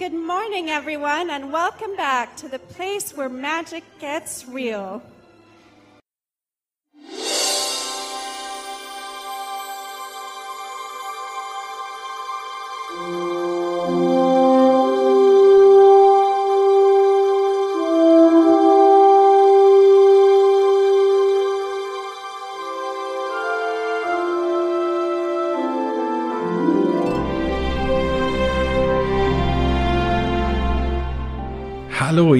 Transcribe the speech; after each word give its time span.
Good 0.00 0.14
morning, 0.14 0.70
everyone, 0.70 1.28
and 1.28 1.52
welcome 1.52 1.94
back 1.94 2.34
to 2.38 2.48
the 2.48 2.58
place 2.58 3.14
where 3.14 3.28
magic 3.28 3.84
gets 3.98 4.46
real. 4.48 5.02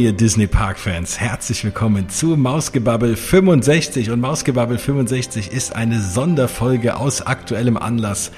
Ihr 0.00 0.12
Disney 0.14 0.46
Park 0.46 0.78
Fans. 0.78 1.20
Herzlich 1.20 1.62
willkommen 1.62 2.08
zu 2.08 2.28
Mausgebabbel 2.28 3.16
65. 3.16 4.10
Und 4.10 4.20
Mausgebabbel 4.20 4.78
65 4.78 5.52
ist 5.52 5.76
eine 5.76 6.00
Sonderfolge 6.00 6.96
aus 6.96 7.20
aktuellem 7.20 7.76
Anlass. 7.76 8.32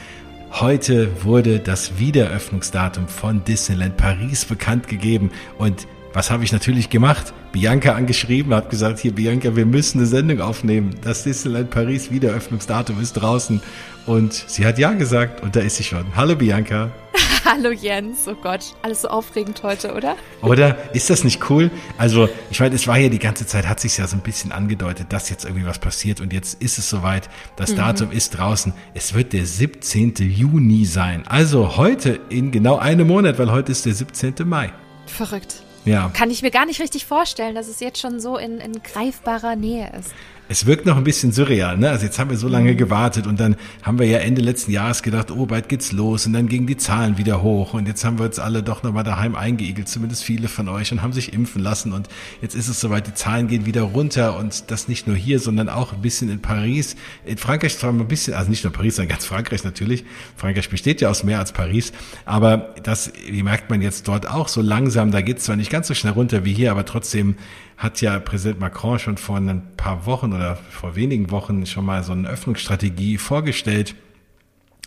Heute 0.50 1.22
wurde 1.22 1.60
das 1.60 1.98
Wiedereröffnungsdatum 1.98 3.06
von 3.06 3.44
Disneyland 3.44 3.96
Paris 3.96 4.44
bekannt 4.44 4.88
gegeben. 4.88 5.30
Und 5.56 5.86
was 6.14 6.30
habe 6.30 6.44
ich 6.44 6.52
natürlich 6.52 6.90
gemacht? 6.90 7.32
Bianca 7.52 7.92
angeschrieben, 7.92 8.54
habe 8.54 8.68
gesagt, 8.68 8.98
hier 8.98 9.14
Bianca, 9.14 9.56
wir 9.56 9.66
müssen 9.66 9.98
eine 9.98 10.06
Sendung 10.06 10.40
aufnehmen. 10.40 10.94
Das 11.02 11.24
Disneyland 11.24 11.70
Paris 11.70 12.10
Wiedereröffnungsdatum 12.10 13.00
ist 13.00 13.14
draußen. 13.14 13.62
Und 14.06 14.32
sie 14.32 14.66
hat 14.66 14.78
ja 14.78 14.92
gesagt 14.92 15.42
und 15.42 15.54
da 15.56 15.60
ist 15.60 15.76
sie 15.76 15.84
schon. 15.84 16.04
Hallo 16.16 16.34
Bianca. 16.34 16.90
Hallo 17.44 17.70
Jens, 17.70 18.28
oh 18.28 18.34
Gott, 18.40 18.74
alles 18.82 19.02
so 19.02 19.08
aufregend 19.08 19.62
heute, 19.62 19.94
oder? 19.94 20.16
Oder? 20.42 20.76
Ist 20.94 21.10
das 21.10 21.24
nicht 21.24 21.50
cool? 21.50 21.70
Also, 21.98 22.28
ich 22.50 22.60
meine, 22.60 22.74
es 22.74 22.86
war 22.86 22.98
ja 22.98 23.08
die 23.08 23.18
ganze 23.18 23.46
Zeit, 23.46 23.68
hat 23.68 23.80
sich 23.80 23.98
ja 23.98 24.06
so 24.06 24.16
ein 24.16 24.22
bisschen 24.22 24.52
angedeutet, 24.52 25.12
dass 25.12 25.28
jetzt 25.28 25.44
irgendwie 25.44 25.66
was 25.66 25.78
passiert 25.78 26.20
und 26.20 26.32
jetzt 26.32 26.62
ist 26.62 26.78
es 26.78 26.88
soweit. 26.88 27.28
Das 27.56 27.72
mhm. 27.72 27.76
Datum 27.76 28.12
ist 28.12 28.38
draußen. 28.38 28.72
Es 28.94 29.14
wird 29.14 29.32
der 29.32 29.44
17. 29.44 30.14
Juni 30.18 30.84
sein. 30.84 31.24
Also 31.26 31.76
heute 31.76 32.20
in 32.28 32.52
genau 32.52 32.78
einem 32.78 33.08
Monat, 33.08 33.38
weil 33.38 33.50
heute 33.50 33.72
ist 33.72 33.86
der 33.86 33.94
17. 33.94 34.34
Mai. 34.44 34.72
Verrückt. 35.06 35.62
Ja. 35.84 36.10
Kann 36.14 36.30
ich 36.30 36.42
mir 36.42 36.50
gar 36.50 36.66
nicht 36.66 36.80
richtig 36.80 37.06
vorstellen, 37.06 37.54
dass 37.54 37.68
es 37.68 37.80
jetzt 37.80 38.00
schon 38.00 38.20
so 38.20 38.36
in, 38.36 38.58
in 38.58 38.82
greifbarer 38.82 39.56
Nähe 39.56 39.92
ist 39.98 40.12
es 40.52 40.66
wirkt 40.66 40.84
noch 40.84 40.98
ein 40.98 41.04
bisschen 41.04 41.32
surreal, 41.32 41.78
ne? 41.78 41.88
Also 41.88 42.04
jetzt 42.04 42.18
haben 42.18 42.28
wir 42.28 42.36
so 42.36 42.46
lange 42.46 42.76
gewartet 42.76 43.26
und 43.26 43.40
dann 43.40 43.56
haben 43.80 43.98
wir 43.98 44.06
ja 44.06 44.18
Ende 44.18 44.42
letzten 44.42 44.70
Jahres 44.70 45.02
gedacht, 45.02 45.30
oh, 45.30 45.46
bald 45.46 45.70
geht's 45.70 45.92
los 45.92 46.26
und 46.26 46.34
dann 46.34 46.46
gingen 46.46 46.66
die 46.66 46.76
Zahlen 46.76 47.16
wieder 47.16 47.42
hoch 47.42 47.72
und 47.72 47.88
jetzt 47.88 48.04
haben 48.04 48.18
wir 48.18 48.26
uns 48.26 48.38
alle 48.38 48.62
doch 48.62 48.82
nochmal 48.82 49.02
daheim 49.02 49.34
eingeigelt, 49.34 49.88
zumindest 49.88 50.24
viele 50.24 50.48
von 50.48 50.68
euch 50.68 50.92
und 50.92 51.00
haben 51.00 51.14
sich 51.14 51.32
impfen 51.32 51.62
lassen 51.62 51.94
und 51.94 52.08
jetzt 52.42 52.54
ist 52.54 52.68
es 52.68 52.80
soweit, 52.80 53.06
die 53.06 53.14
Zahlen 53.14 53.48
gehen 53.48 53.64
wieder 53.64 53.80
runter 53.80 54.36
und 54.38 54.70
das 54.70 54.88
nicht 54.88 55.06
nur 55.06 55.16
hier, 55.16 55.40
sondern 55.40 55.70
auch 55.70 55.94
ein 55.94 56.02
bisschen 56.02 56.28
in 56.28 56.42
Paris. 56.42 56.96
In 57.24 57.38
Frankreich 57.38 57.78
zwar 57.78 57.90
ein 57.90 58.06
bisschen, 58.06 58.34
also 58.34 58.50
nicht 58.50 58.62
nur 58.62 58.74
Paris, 58.74 58.96
sondern 58.96 59.08
ganz 59.08 59.24
Frankreich 59.24 59.64
natürlich. 59.64 60.04
Frankreich 60.36 60.68
besteht 60.68 61.00
ja 61.00 61.08
aus 61.08 61.24
mehr 61.24 61.38
als 61.38 61.52
Paris, 61.52 61.94
aber 62.26 62.74
das, 62.82 63.10
wie 63.26 63.42
merkt 63.42 63.70
man 63.70 63.80
jetzt 63.80 64.06
dort 64.06 64.28
auch 64.28 64.48
so 64.48 64.60
langsam, 64.60 65.12
da 65.12 65.22
geht's 65.22 65.44
zwar 65.44 65.56
nicht 65.56 65.70
ganz 65.70 65.88
so 65.88 65.94
schnell 65.94 66.12
runter 66.12 66.44
wie 66.44 66.52
hier, 66.52 66.72
aber 66.72 66.84
trotzdem 66.84 67.36
hat 67.82 68.00
ja 68.00 68.18
Präsident 68.20 68.60
Macron 68.60 68.98
schon 68.98 69.16
vor 69.16 69.36
ein 69.36 69.62
paar 69.76 70.06
Wochen 70.06 70.32
oder 70.32 70.56
vor 70.56 70.94
wenigen 70.94 71.32
Wochen 71.32 71.66
schon 71.66 71.84
mal 71.84 72.04
so 72.04 72.12
eine 72.12 72.28
Öffnungsstrategie 72.28 73.18
vorgestellt. 73.18 73.96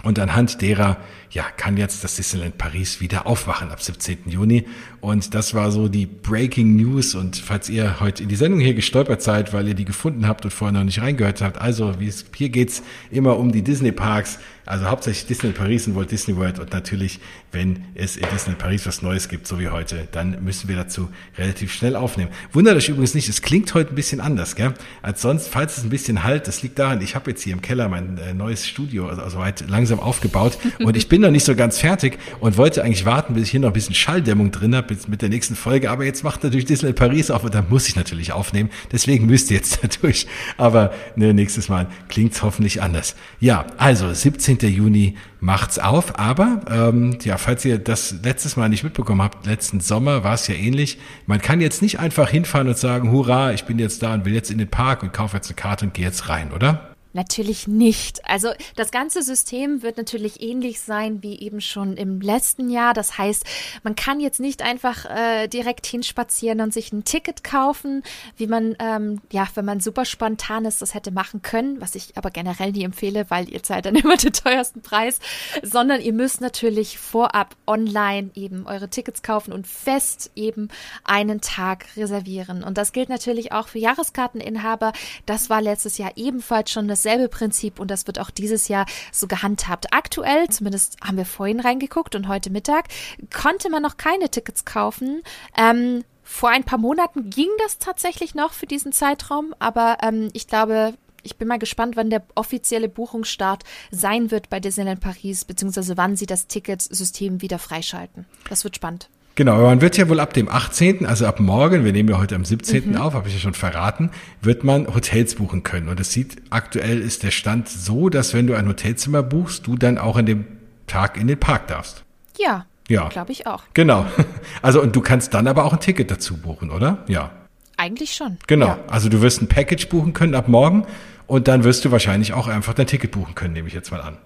Und 0.04 0.20
anhand 0.20 0.62
derer, 0.62 0.98
ja, 1.32 1.44
kann 1.58 1.78
jetzt 1.78 2.04
das 2.04 2.16
Disneyland 2.16 2.58
Paris 2.58 3.02
wieder 3.02 3.26
aufwachen 3.26 3.72
ab 3.72 3.82
17. 3.82 4.20
Juni. 4.28 4.66
Und 5.02 5.34
das 5.34 5.54
war 5.54 5.72
so 5.72 5.88
die 5.88 6.06
Breaking 6.06 6.76
News. 6.76 7.16
Und 7.16 7.38
falls 7.38 7.70
ihr 7.70 8.00
heute 8.00 8.24
in 8.24 8.30
die 8.30 8.36
Sendung 8.36 8.60
hier 8.60 8.76
gestolpert 8.76 9.22
seid, 9.22 9.52
weil 9.52 9.68
ihr 9.68 9.74
die 9.74 9.86
gefunden 9.86 10.28
habt 10.28 10.46
und 10.46 10.52
vorher 10.52 10.78
noch 10.78 10.84
nicht 10.84 11.02
reingehört 11.02 11.42
habt, 11.42 11.59
also 11.59 12.00
wie 12.00 12.08
es, 12.08 12.25
hier 12.36 12.50
geht's 12.50 12.84
immer 13.09 13.38
um 13.38 13.52
die 13.52 13.64
Disney 13.64 13.92
Parks. 13.92 14.38
Also 14.66 14.86
hauptsächlich 14.86 15.28
Disney 15.28 15.52
Paris 15.52 15.88
und 15.88 15.96
Walt 15.96 16.12
Disney 16.12 16.36
World 16.36 16.59
und 16.59 16.74
natürlich, 16.74 17.20
wenn 17.52 17.86
es 17.94 18.18
in 18.18 18.26
Disney 18.34 18.56
Paris 18.56 18.86
was 18.88 19.02
Neues 19.02 19.30
gibt, 19.30 19.48
so 19.48 19.59
wie 19.59 19.70
heute, 19.70 20.08
dann 20.12 20.44
müssen 20.44 20.68
wir 20.68 20.76
dazu 20.76 21.09
relativ 21.38 21.72
schnell 21.74 21.96
aufnehmen. 21.96 22.31
Wundert 22.52 22.75
euch 22.75 22.90
übrigens 22.90 23.14
nicht, 23.14 23.30
es 23.30 23.42
klingt 23.42 23.74
heute 23.74 23.92
ein 23.92 23.96
bisschen 23.96 24.20
anders, 24.22 24.56
gell? 24.56 24.74
Als 25.02 25.22
sonst, 25.22 25.48
falls 25.48 25.78
es 25.78 25.84
ein 25.84 25.90
bisschen 25.90 26.24
halt, 26.24 26.48
das 26.48 26.64
liegt 26.64 26.80
daran, 26.80 27.02
ich 27.02 27.16
habe 27.16 27.31
jetzt 27.31 27.44
hier 27.44 27.54
im 27.54 27.62
Keller 27.62 27.90
mein 27.90 28.18
äh, 28.18 28.34
neues 28.34 28.68
Studio, 28.68 29.08
also, 29.08 29.22
also 29.22 29.38
weit 29.40 29.70
langsam 29.70 30.00
aufgebaut 30.00 30.58
und 30.80 30.98
ich 30.98 31.09
bin 31.09 31.22
noch 31.22 31.31
nicht 31.31 31.46
so 31.46 31.56
ganz 31.56 31.80
fertig 31.80 32.18
und 32.40 32.58
wollte 32.58 32.84
eigentlich 32.84 33.06
warten, 33.06 33.36
bis 33.36 33.44
ich 33.44 33.52
hier 33.52 33.59
noch 33.59 33.70
ein 33.70 33.74
bisschen 33.74 33.96
Schalldämmung 33.96 34.52
drin 34.52 34.75
habe 34.75 34.96
mit 35.08 35.22
der 35.22 35.30
nächsten 35.30 35.56
Folge, 35.56 35.92
aber 35.92 36.06
jetzt 36.06 36.24
macht 36.24 36.44
natürlich 36.44 36.66
Disney 36.66 36.94
Paris 36.94 37.30
auf 37.31 37.44
und 37.44 37.54
da 37.54 37.64
muss 37.68 37.88
ich 37.88 37.96
natürlich 37.96 38.31
aufnehmen. 38.31 38.70
Deswegen 38.92 39.25
müsst 39.25 39.52
ihr 39.52 39.58
jetzt 39.58 39.80
dadurch. 39.84 40.28
Aber 40.58 40.94
ne, 41.16 41.34
nächstes 41.34 41.70
Mal 41.70 41.88
klingt's 42.08 42.42
hoffentlich 42.44 42.81
anders. 42.81 43.16
Ja, 43.40 43.66
also 43.78 44.14
17 44.14 44.55
Juni 44.64 45.16
macht's 45.40 45.80
auf. 45.80 46.18
Aber 46.20 46.62
ähm, 46.70 47.18
ja, 47.24 47.38
falls 47.38 47.66
ihr 47.66 47.78
das 47.78 48.16
letztes 48.24 48.58
Mal 48.58 48.70
nicht 48.70 48.84
mitbekommen 48.84 49.22
habt, 49.22 49.46
letzten 49.46 49.80
Sommer 49.80 50.24
war 50.24 50.34
es 50.34 50.48
ja 50.48 50.56
ähnlich. 50.56 50.98
Man 51.26 51.42
kann 51.42 51.62
jetzt 51.62 51.82
nicht 51.82 52.00
einfach 52.00 52.30
hinfahren 52.30 52.68
und 52.68 52.78
sagen, 52.78 53.12
hurra, 53.12 53.54
ich 53.54 53.66
bin 53.66 53.80
jetzt 53.80 54.04
da 54.04 54.14
und 54.14 54.26
will 54.26 54.34
jetzt 54.34 54.52
in 54.52 54.58
den 54.58 54.70
Park 54.70 55.04
und 55.04 55.14
kaufe 55.14 55.38
jetzt 55.38 55.50
eine 55.50 55.56
Karte 55.56 55.86
und 55.86 55.94
gehe 55.94 56.06
jetzt 56.06 56.30
rein, 56.30 56.52
oder? 56.52 56.94
Natürlich 57.16 57.66
nicht. 57.66 58.30
Also 58.30 58.50
das 58.76 58.92
ganze 58.92 59.24
System 59.24 59.84
wird 59.84 59.96
natürlich 59.96 60.42
ähnlich 60.42 60.81
sein 60.81 61.24
wie 61.24 61.40
eben 61.40 61.62
schon 61.62 61.96
im 61.96 62.20
letzten 62.20 62.70
Jahr. 62.70 62.94
Das 62.94 63.18
heißt, 63.18 63.46
man 63.84 63.96
kann 63.96 64.20
jetzt 64.20 64.42
nicht 64.42 64.62
einfach 64.62 65.06
äh, 65.06 65.48
direkt 65.48 65.86
hinspazieren 65.86 66.59
und 66.59 66.74
sich 66.74 66.92
ein 66.92 67.06
Ticket 67.06 67.42
kaufen, 67.42 68.04
wie 68.36 68.48
man, 68.48 68.75
ähm, 68.80 69.22
ja, 69.31 69.48
wenn 69.56 69.64
man 69.64 69.80
super 69.80 70.04
spontan 70.04 70.66
ist, 70.66 70.81
das 70.81 70.94
hätte 70.94 71.12
machen 71.12 71.42
können, 71.42 71.80
was 71.80 71.96
ich 71.96 72.18
aber 72.18 72.31
generell 72.31 72.74
nie 72.74 72.84
empfehle, 72.84 73.28
weil 73.30 73.50
ihr 73.50 73.64
zahlt 73.64 73.86
dann 73.86 73.96
immer 73.96 74.18
den 74.18 74.34
teuersten 74.34 74.81
Preis, 74.81 75.22
sondern 75.64 76.02
ihr 76.02 76.12
müsst 76.12 76.42
natürlich 76.42 77.00
vorab 77.00 77.56
online 77.66 78.31
eben 78.34 78.68
eure 78.68 78.90
Tickets 78.90 79.24
kaufen 79.24 79.54
und 79.54 79.68
fest 79.68 80.31
eben 80.36 80.68
einen 81.06 81.40
Tag 81.40 81.86
reservieren. 81.96 82.62
Und 82.62 82.78
das 82.78 82.92
gilt 82.92 83.08
natürlich 83.08 83.54
auch 83.54 83.70
für 83.70 83.80
Jahreskarteninhaber. 83.80 84.92
Das 85.25 85.50
war 85.50 85.62
letztes 85.62 85.98
Jahr 85.98 86.12
ebenfalls 86.18 86.72
schon 86.72 86.90
das 86.90 87.05
dasselbe 87.06 87.30
Prinzip 87.30 87.80
und 87.80 87.92
das 87.92 88.08
wird 88.08 88.20
auch 88.20 88.32
dieses 88.32 88.68
Jahr 88.68 88.86
so 89.12 89.28
gehandhabt. 89.28 89.94
Aktuell, 89.94 90.50
zumindest 90.50 90.98
haben 91.04 91.18
wir 91.18 91.26
vorhin 91.26 91.60
reingeguckt 91.60 92.16
und 92.16 92.28
heute 92.28 92.50
Mittag, 92.50 92.88
konnte 93.34 93.70
man 93.70 93.84
noch 93.84 93.98
keine 93.98 94.30
Tickets 94.30 94.66
kaufen. 94.66 95.22
Ähm, 95.58 96.04
vor 96.24 96.50
ein 96.50 96.64
paar 96.64 96.80
Monaten 96.80 97.30
ging 97.30 97.50
das 97.60 97.78
tatsächlich 97.78 98.34
noch 98.34 98.54
für 98.54 98.66
diesen 98.66 98.92
Zeitraum, 98.92 99.54
aber 99.60 99.98
ähm, 100.02 100.30
ich 100.34 100.48
glaube, 100.48 100.96
ich 101.22 101.38
bin 101.38 101.48
mal 101.48 101.60
gespannt, 101.60 101.96
wann 101.96 102.10
der 102.10 102.24
offizielle 102.34 102.90
Buchungsstart 102.90 103.64
sein 103.92 104.32
wird 104.32 104.50
bei 104.50 104.60
Disneyland 104.60 105.00
Paris, 105.00 105.46
beziehungsweise 105.46 105.98
wann 105.98 106.16
sie 106.16 106.26
das 106.26 106.48
Ticketsystem 106.48 107.42
wieder 107.42 107.60
freischalten. 107.60 108.26
Das 108.50 108.64
wird 108.64 108.76
spannend. 108.76 109.10
Genau, 109.35 109.62
man 109.62 109.81
wird 109.81 109.97
ja 109.97 110.07
wohl 110.07 110.22
ab 110.22 110.34
dem 110.34 110.47
18., 110.47 111.06
also 111.06 111.25
ab 111.25 111.41
morgen, 111.41 111.84
wir 111.84 111.91
nehmen 111.91 112.07
ja 112.07 112.18
heute 112.18 112.35
am 112.35 112.46
17. 112.46 112.91
Mhm. 112.91 112.97
auf, 112.97 113.13
habe 113.13 113.28
ich 113.28 113.34
ja 113.34 113.40
schon 113.41 113.53
verraten, 113.53 114.09
wird 114.41 114.63
man 114.63 114.88
Hotels 114.88 115.35
buchen 115.35 115.63
können. 115.63 115.90
Und 115.90 116.00
es 116.00 116.13
sieht, 116.13 116.38
aktuell 116.51 117.01
ist 117.01 117.23
der 117.23 117.31
Stand 117.31 117.68
so, 117.68 118.07
dass 118.07 118.34
wenn 118.34 118.47
du 118.47 118.56
ein 118.56 118.66
Hotelzimmer 118.68 119.24
buchst, 119.24 119.68
du 119.68 119.75
dann 119.75 119.97
auch 119.97 120.16
an 120.16 120.25
dem 120.25 120.45
Tag 120.88 121.18
in 121.18 121.28
den 121.28 121.38
Park 121.38 121.68
darfst. 121.68 122.06
Ja. 122.38 122.66
Ja. 122.88 123.09
Glaube 123.09 123.34
ich 123.34 123.45
auch. 123.45 123.63
Genau. 123.74 124.06
Also, 124.62 124.81
und 124.81 124.95
du 124.95 125.01
kannst 125.01 125.34
dann 125.34 125.47
aber 125.47 125.66
auch 125.66 125.74
ein 125.74 125.79
Ticket 125.79 126.09
dazu 126.09 126.38
buchen, 126.38 126.72
oder? 126.72 127.03
Ja. 127.07 127.31
Eigentlich 127.78 128.13
schon. 128.13 128.38
Genau. 128.47 128.68
Ja. 128.68 128.79
Also 128.88 129.09
du 129.09 129.22
wirst 129.22 129.41
ein 129.41 129.47
Package 129.47 129.90
buchen 129.90 130.13
können 130.13 130.34
ab 130.34 130.47
morgen 130.47 130.85
und 131.28 131.47
dann 131.47 131.63
wirst 131.63 131.85
du 131.85 131.91
wahrscheinlich 131.91 132.34
auch 132.34 132.47
einfach 132.47 132.74
dein 132.74 132.88
Ticket 132.88 133.12
buchen 133.12 133.35
können, 133.35 133.53
nehme 133.53 133.68
ich 133.68 133.74
jetzt 133.74 133.91
mal 133.91 134.01
an. 134.01 134.18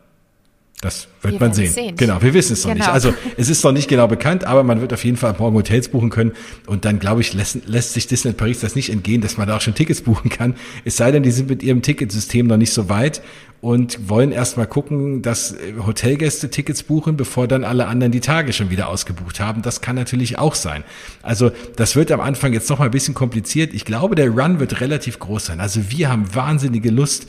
Das 0.81 1.09
wird 1.21 1.33
wir 1.33 1.39
man 1.41 1.53
sehen. 1.53 1.73
sehen. 1.73 1.95
Genau, 1.97 2.21
wir 2.21 2.33
wissen 2.33 2.53
es 2.53 2.63
noch 2.63 2.71
genau. 2.71 2.85
nicht. 2.85 2.93
Also 2.93 3.13
es 3.35 3.49
ist 3.49 3.63
noch 3.65 3.73
nicht 3.73 3.89
genau 3.89 4.07
bekannt, 4.07 4.45
aber 4.45 4.63
man 4.63 4.79
wird 4.79 4.93
auf 4.93 5.03
jeden 5.03 5.17
Fall 5.17 5.35
morgen 5.37 5.57
Hotels 5.57 5.89
buchen 5.89 6.09
können. 6.09 6.31
Und 6.67 6.85
dann, 6.85 6.99
glaube 6.99 7.19
ich, 7.19 7.33
lässt, 7.33 7.67
lässt 7.67 7.93
sich 7.93 8.07
Disneyland 8.07 8.37
Paris 8.37 8.61
das 8.61 8.75
nicht 8.75 8.89
entgehen, 8.89 9.19
dass 9.19 9.37
man 9.37 9.45
da 9.45 9.57
auch 9.57 9.61
schon 9.61 9.75
Tickets 9.75 10.01
buchen 10.01 10.29
kann. 10.29 10.55
Es 10.85 10.95
sei 10.95 11.11
denn, 11.11 11.21
die 11.21 11.31
sind 11.31 11.49
mit 11.49 11.63
ihrem 11.63 11.81
Ticketsystem 11.81 12.47
noch 12.47 12.55
nicht 12.55 12.71
so 12.71 12.87
weit 12.87 13.21
und 13.61 14.07
wollen 14.07 14.31
erstmal 14.31 14.67
gucken, 14.67 15.21
dass 15.21 15.53
Hotelgäste 15.85 16.49
Tickets 16.49 16.83
buchen, 16.83 17.17
bevor 17.17 17.47
dann 17.47 17.65
alle 17.65 17.87
anderen 17.87 18.13
die 18.13 18.21
Tage 18.21 18.53
schon 18.53 18.69
wieder 18.69 18.87
ausgebucht 18.87 19.41
haben. 19.41 19.61
Das 19.61 19.81
kann 19.81 19.97
natürlich 19.97 20.39
auch 20.39 20.55
sein. 20.55 20.85
Also 21.21 21.51
das 21.75 21.97
wird 21.97 22.11
am 22.13 22.21
Anfang 22.21 22.53
jetzt 22.53 22.69
noch 22.69 22.79
mal 22.79 22.85
ein 22.85 22.91
bisschen 22.91 23.15
kompliziert. 23.15 23.73
Ich 23.73 23.83
glaube, 23.83 24.15
der 24.15 24.29
Run 24.29 24.61
wird 24.61 24.79
relativ 24.79 25.19
groß 25.19 25.47
sein. 25.47 25.59
Also 25.59 25.91
wir 25.91 26.09
haben 26.09 26.33
wahnsinnige 26.33 26.89
Lust, 26.89 27.27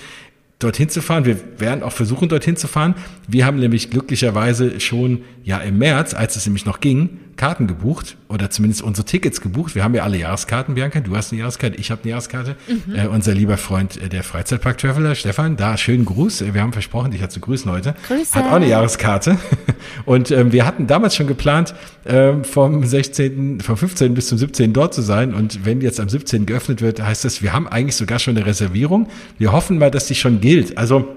dorthin 0.61 0.89
zu 0.89 1.03
fahren. 1.03 1.25
Wir 1.25 1.37
werden 1.59 1.83
auch 1.83 1.93
versuchen, 1.93 2.29
dorthin 2.29 2.57
zu 2.57 2.69
fahren. 2.69 2.95
Wir 3.27 3.45
haben 3.45 3.59
nämlich 3.59 3.91
glücklicherweise 3.91 4.79
schon 4.79 5.23
ja 5.43 5.59
im 5.59 5.79
März, 5.79 6.15
als 6.15 6.37
es 6.37 6.47
nämlich 6.47 6.65
noch 6.67 6.81
ging, 6.81 7.19
Karten 7.41 7.67
gebucht 7.67 8.19
oder 8.29 8.51
zumindest 8.51 8.83
unsere 8.83 9.07
Tickets 9.07 9.41
gebucht. 9.41 9.75
Wir 9.75 9.83
haben 9.83 9.95
ja 9.95 10.03
alle 10.03 10.19
Jahreskarten, 10.19 10.75
Bianca. 10.75 11.01
Du 11.01 11.17
hast 11.17 11.33
eine 11.33 11.41
Jahreskarte, 11.41 11.75
ich 11.79 11.91
habe 11.91 12.03
eine 12.03 12.11
Jahreskarte. 12.11 12.55
Mhm. 12.69 12.95
Äh, 12.95 13.07
unser 13.07 13.33
lieber 13.33 13.57
Freund, 13.57 13.97
äh, 13.97 14.11
der 14.11 14.23
Freizeitpark-Traveler, 14.23 15.15
Stefan, 15.15 15.57
da 15.57 15.79
schönen 15.79 16.05
Gruß. 16.05 16.43
Äh, 16.43 16.53
wir 16.53 16.61
haben 16.61 16.75
versprochen, 16.75 17.13
dich 17.13 17.27
zu 17.31 17.41
grüßen 17.41 17.73
heute. 17.73 17.95
Grüße. 18.09 18.35
Hat 18.35 18.45
auch 18.45 18.57
eine 18.57 18.69
Jahreskarte. 18.69 19.39
Und 20.05 20.31
ähm, 20.31 20.53
wir 20.53 20.67
hatten 20.67 20.87
damals 20.87 21.17
schon 21.17 21.29
geplant, 21.29 21.75
ähm, 22.05 22.45
vom 22.45 22.85
16., 22.85 23.63
vom 23.63 23.79
15. 23.79 24.13
bis 24.13 24.29
zum 24.29 24.37
17. 24.37 24.75
dort 24.75 24.93
zu 24.93 25.01
sein. 25.01 25.33
Und 25.33 25.65
wenn 25.65 25.81
jetzt 25.81 25.99
am 25.99 26.11
17. 26.11 26.45
geöffnet 26.45 26.83
wird, 26.83 27.01
heißt 27.01 27.25
das, 27.25 27.41
wir 27.41 27.55
haben 27.55 27.67
eigentlich 27.67 27.97
sogar 27.97 28.19
schon 28.19 28.37
eine 28.37 28.45
Reservierung. 28.45 29.09
Wir 29.39 29.53
hoffen 29.53 29.79
mal, 29.79 29.91
dass 29.91 30.07
die 30.07 30.15
schon 30.15 30.43
gilt. 30.43 30.77
Also 30.77 31.09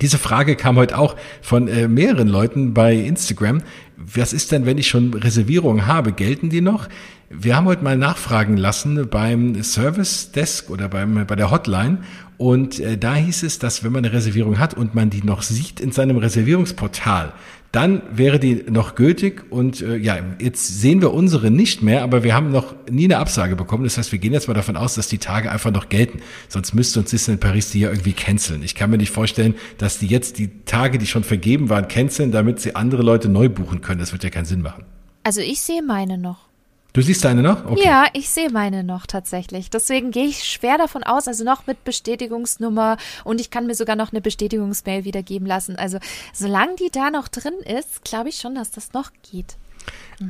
diese 0.00 0.18
Frage 0.18 0.56
kam 0.56 0.76
heute 0.76 0.98
auch 0.98 1.14
von 1.40 1.68
äh, 1.68 1.86
mehreren 1.86 2.26
Leuten 2.26 2.74
bei 2.74 2.94
Instagram. 2.96 3.62
Was 3.96 4.32
ist 4.32 4.50
denn, 4.50 4.66
wenn 4.66 4.78
ich 4.78 4.88
schon 4.88 5.14
Reservierungen 5.14 5.86
habe? 5.86 6.12
Gelten 6.12 6.50
die 6.50 6.60
noch? 6.60 6.88
Wir 7.30 7.56
haben 7.56 7.66
heute 7.66 7.84
mal 7.84 7.96
nachfragen 7.96 8.56
lassen 8.56 9.08
beim 9.08 9.62
Service 9.62 10.32
Desk 10.32 10.70
oder 10.70 10.88
beim, 10.88 11.26
bei 11.26 11.36
der 11.36 11.50
Hotline. 11.50 11.98
Und 12.44 12.78
äh, 12.78 12.98
da 12.98 13.14
hieß 13.14 13.42
es, 13.44 13.58
dass 13.58 13.84
wenn 13.84 13.92
man 13.92 14.04
eine 14.04 14.12
Reservierung 14.12 14.58
hat 14.58 14.74
und 14.74 14.94
man 14.94 15.08
die 15.08 15.22
noch 15.22 15.40
sieht 15.40 15.80
in 15.80 15.92
seinem 15.92 16.18
Reservierungsportal, 16.18 17.32
dann 17.72 18.02
wäre 18.12 18.38
die 18.38 18.66
noch 18.68 18.96
gültig 18.96 19.50
und 19.50 19.80
äh, 19.80 19.96
ja, 19.96 20.18
jetzt 20.38 20.82
sehen 20.82 21.00
wir 21.00 21.14
unsere 21.14 21.50
nicht 21.50 21.80
mehr, 21.80 22.02
aber 22.02 22.22
wir 22.22 22.34
haben 22.34 22.50
noch 22.50 22.74
nie 22.90 23.04
eine 23.04 23.16
Absage 23.16 23.56
bekommen. 23.56 23.84
Das 23.84 23.96
heißt, 23.96 24.12
wir 24.12 24.18
gehen 24.18 24.34
jetzt 24.34 24.46
mal 24.46 24.52
davon 24.52 24.76
aus, 24.76 24.94
dass 24.94 25.08
die 25.08 25.16
Tage 25.16 25.50
einfach 25.50 25.72
noch 25.72 25.88
gelten. 25.88 26.20
Sonst 26.48 26.74
müsste 26.74 27.00
uns 27.00 27.08
Disneyland 27.08 27.40
Paris 27.40 27.70
die 27.70 27.80
ja 27.80 27.88
irgendwie 27.88 28.12
canceln. 28.12 28.62
Ich 28.62 28.74
kann 28.74 28.90
mir 28.90 28.98
nicht 28.98 29.10
vorstellen, 29.10 29.54
dass 29.78 29.98
die 29.98 30.06
jetzt 30.06 30.38
die 30.38 30.50
Tage, 30.66 30.98
die 30.98 31.06
schon 31.06 31.24
vergeben 31.24 31.70
waren, 31.70 31.88
canceln, 31.88 32.30
damit 32.30 32.60
sie 32.60 32.76
andere 32.76 33.02
Leute 33.02 33.30
neu 33.30 33.48
buchen 33.48 33.80
können. 33.80 34.00
Das 34.00 34.12
wird 34.12 34.22
ja 34.22 34.28
keinen 34.28 34.44
Sinn 34.44 34.60
machen. 34.60 34.84
Also 35.22 35.40
ich 35.40 35.62
sehe 35.62 35.82
meine 35.82 36.18
noch. 36.18 36.50
Du 36.94 37.02
siehst 37.02 37.24
deine 37.24 37.42
noch? 37.42 37.64
Okay. 37.64 37.82
Ja, 37.84 38.06
ich 38.12 38.28
sehe 38.28 38.50
meine 38.50 38.84
noch 38.84 39.06
tatsächlich. 39.06 39.68
Deswegen 39.68 40.12
gehe 40.12 40.26
ich 40.26 40.44
schwer 40.44 40.78
davon 40.78 41.02
aus, 41.02 41.26
also 41.26 41.42
noch 41.42 41.66
mit 41.66 41.82
Bestätigungsnummer 41.82 42.98
und 43.24 43.40
ich 43.40 43.50
kann 43.50 43.66
mir 43.66 43.74
sogar 43.74 43.96
noch 43.96 44.12
eine 44.12 44.20
Bestätigungsmail 44.20 45.04
wiedergeben 45.04 45.44
lassen. 45.44 45.74
Also 45.74 45.98
solange 46.32 46.76
die 46.76 46.90
da 46.92 47.10
noch 47.10 47.26
drin 47.26 47.54
ist, 47.78 48.04
glaube 48.04 48.28
ich 48.28 48.36
schon, 48.36 48.54
dass 48.54 48.70
das 48.70 48.92
noch 48.92 49.10
geht. 49.28 49.56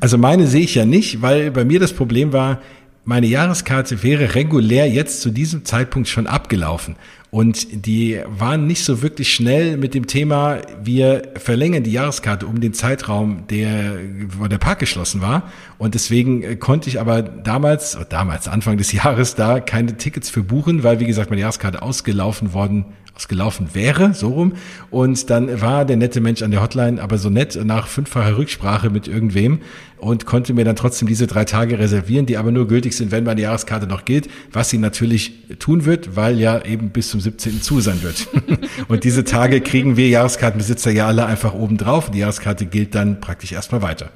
Also 0.01 0.17
meine 0.17 0.47
sehe 0.47 0.63
ich 0.63 0.75
ja 0.75 0.87
nicht, 0.87 1.21
weil 1.21 1.51
bei 1.51 1.67
mir 1.67 1.81
das 1.81 1.93
Problem 1.93 2.33
war, 2.33 2.63
meine 3.05 3.27
Jahreskarte 3.27 4.03
wäre 4.03 4.35
regulär 4.35 4.89
jetzt 4.89 5.21
zu 5.21 5.29
diesem 5.29 5.67
Zeitpunkt 5.67 6.09
schon 6.09 6.27
abgelaufen. 6.27 6.97
Und 7.35 7.85
die 7.85 8.21
waren 8.29 8.69
nicht 8.69 8.85
so 8.85 9.03
wirklich 9.03 9.35
schnell 9.35 9.77
mit 9.77 9.93
dem 9.93 10.07
Thema, 10.07 10.59
wir 10.81 11.33
verlängern 11.35 11.83
die 11.83 11.91
Jahreskarte 11.91 12.47
um 12.47 12.61
den 12.61 12.75
Zeitraum, 12.75 13.49
der, 13.51 13.97
wo 14.39 14.47
der 14.47 14.59
Park 14.59 14.79
geschlossen 14.79 15.21
war. 15.21 15.51
Und 15.77 15.95
deswegen 15.95 16.45
äh, 16.45 16.55
konnte 16.55 16.89
ich 16.89 17.01
aber 17.01 17.23
damals, 17.23 17.99
damals, 18.09 18.47
Anfang 18.47 18.77
des 18.77 18.93
Jahres, 18.93 19.35
da 19.35 19.59
keine 19.59 19.97
Tickets 19.97 20.31
für 20.31 20.45
buchen, 20.45 20.85
weil, 20.85 21.01
wie 21.01 21.07
gesagt, 21.07 21.31
meine 21.31 21.41
Jahreskarte 21.41 21.83
ausgelaufen 21.83 22.53
worden 22.53 22.85
ausgelaufen 23.15 23.75
wäre, 23.75 24.13
so 24.13 24.29
rum. 24.29 24.55
Und 24.91 25.31
dann 25.31 25.61
war 25.61 25.85
der 25.85 25.97
nette 25.97 26.21
Mensch 26.21 26.43
an 26.43 26.51
der 26.51 26.63
Hotline 26.63 27.01
aber 27.01 27.19
so 27.19 27.31
nett 27.31 27.59
nach 27.65 27.87
fünffacher 27.87 28.37
Rücksprache 28.37 28.91
mit 28.91 29.07
irgendwem 29.07 29.61
und 29.99 30.27
konnte 30.27 30.53
mir 30.53 30.65
dann 30.65 30.77
trotzdem 30.77 31.07
diese 31.07 31.27
drei 31.27 31.45
Tage 31.45 31.79
reservieren, 31.79 32.27
die 32.27 32.37
aber 32.37 32.51
nur 32.51 32.67
gültig 32.67 32.95
sind, 32.95 33.13
wenn 33.13 33.25
meine 33.25 33.41
Jahreskarte 33.41 33.87
noch 33.87 34.05
gilt, 34.05 34.29
was 34.53 34.71
sie 34.71 34.79
natürlich 34.79 35.33
tun 35.59 35.85
wird, 35.85 36.17
weil 36.17 36.39
ja 36.39 36.65
eben 36.65 36.91
bis 36.91 37.11
zum 37.11 37.21
17. 37.21 37.63
zu 37.63 37.81
sein 37.81 38.03
wird. 38.03 38.29
und 38.89 39.05
diese 39.05 39.25
Tage 39.25 39.61
kriegen 39.61 39.97
wir 39.97 40.09
Jahreskartenbesitzer 40.09 40.91
ja 40.91 41.07
alle 41.07 41.27
einfach 41.27 41.55
oben 41.55 41.77
drauf. 41.77 42.11
Die 42.11 42.19
Jahreskarte 42.19 42.67
gilt 42.67 42.95
dann 42.95 43.21
praktisch 43.21 43.53
erstmal 43.53 43.83
weiter. 43.83 44.11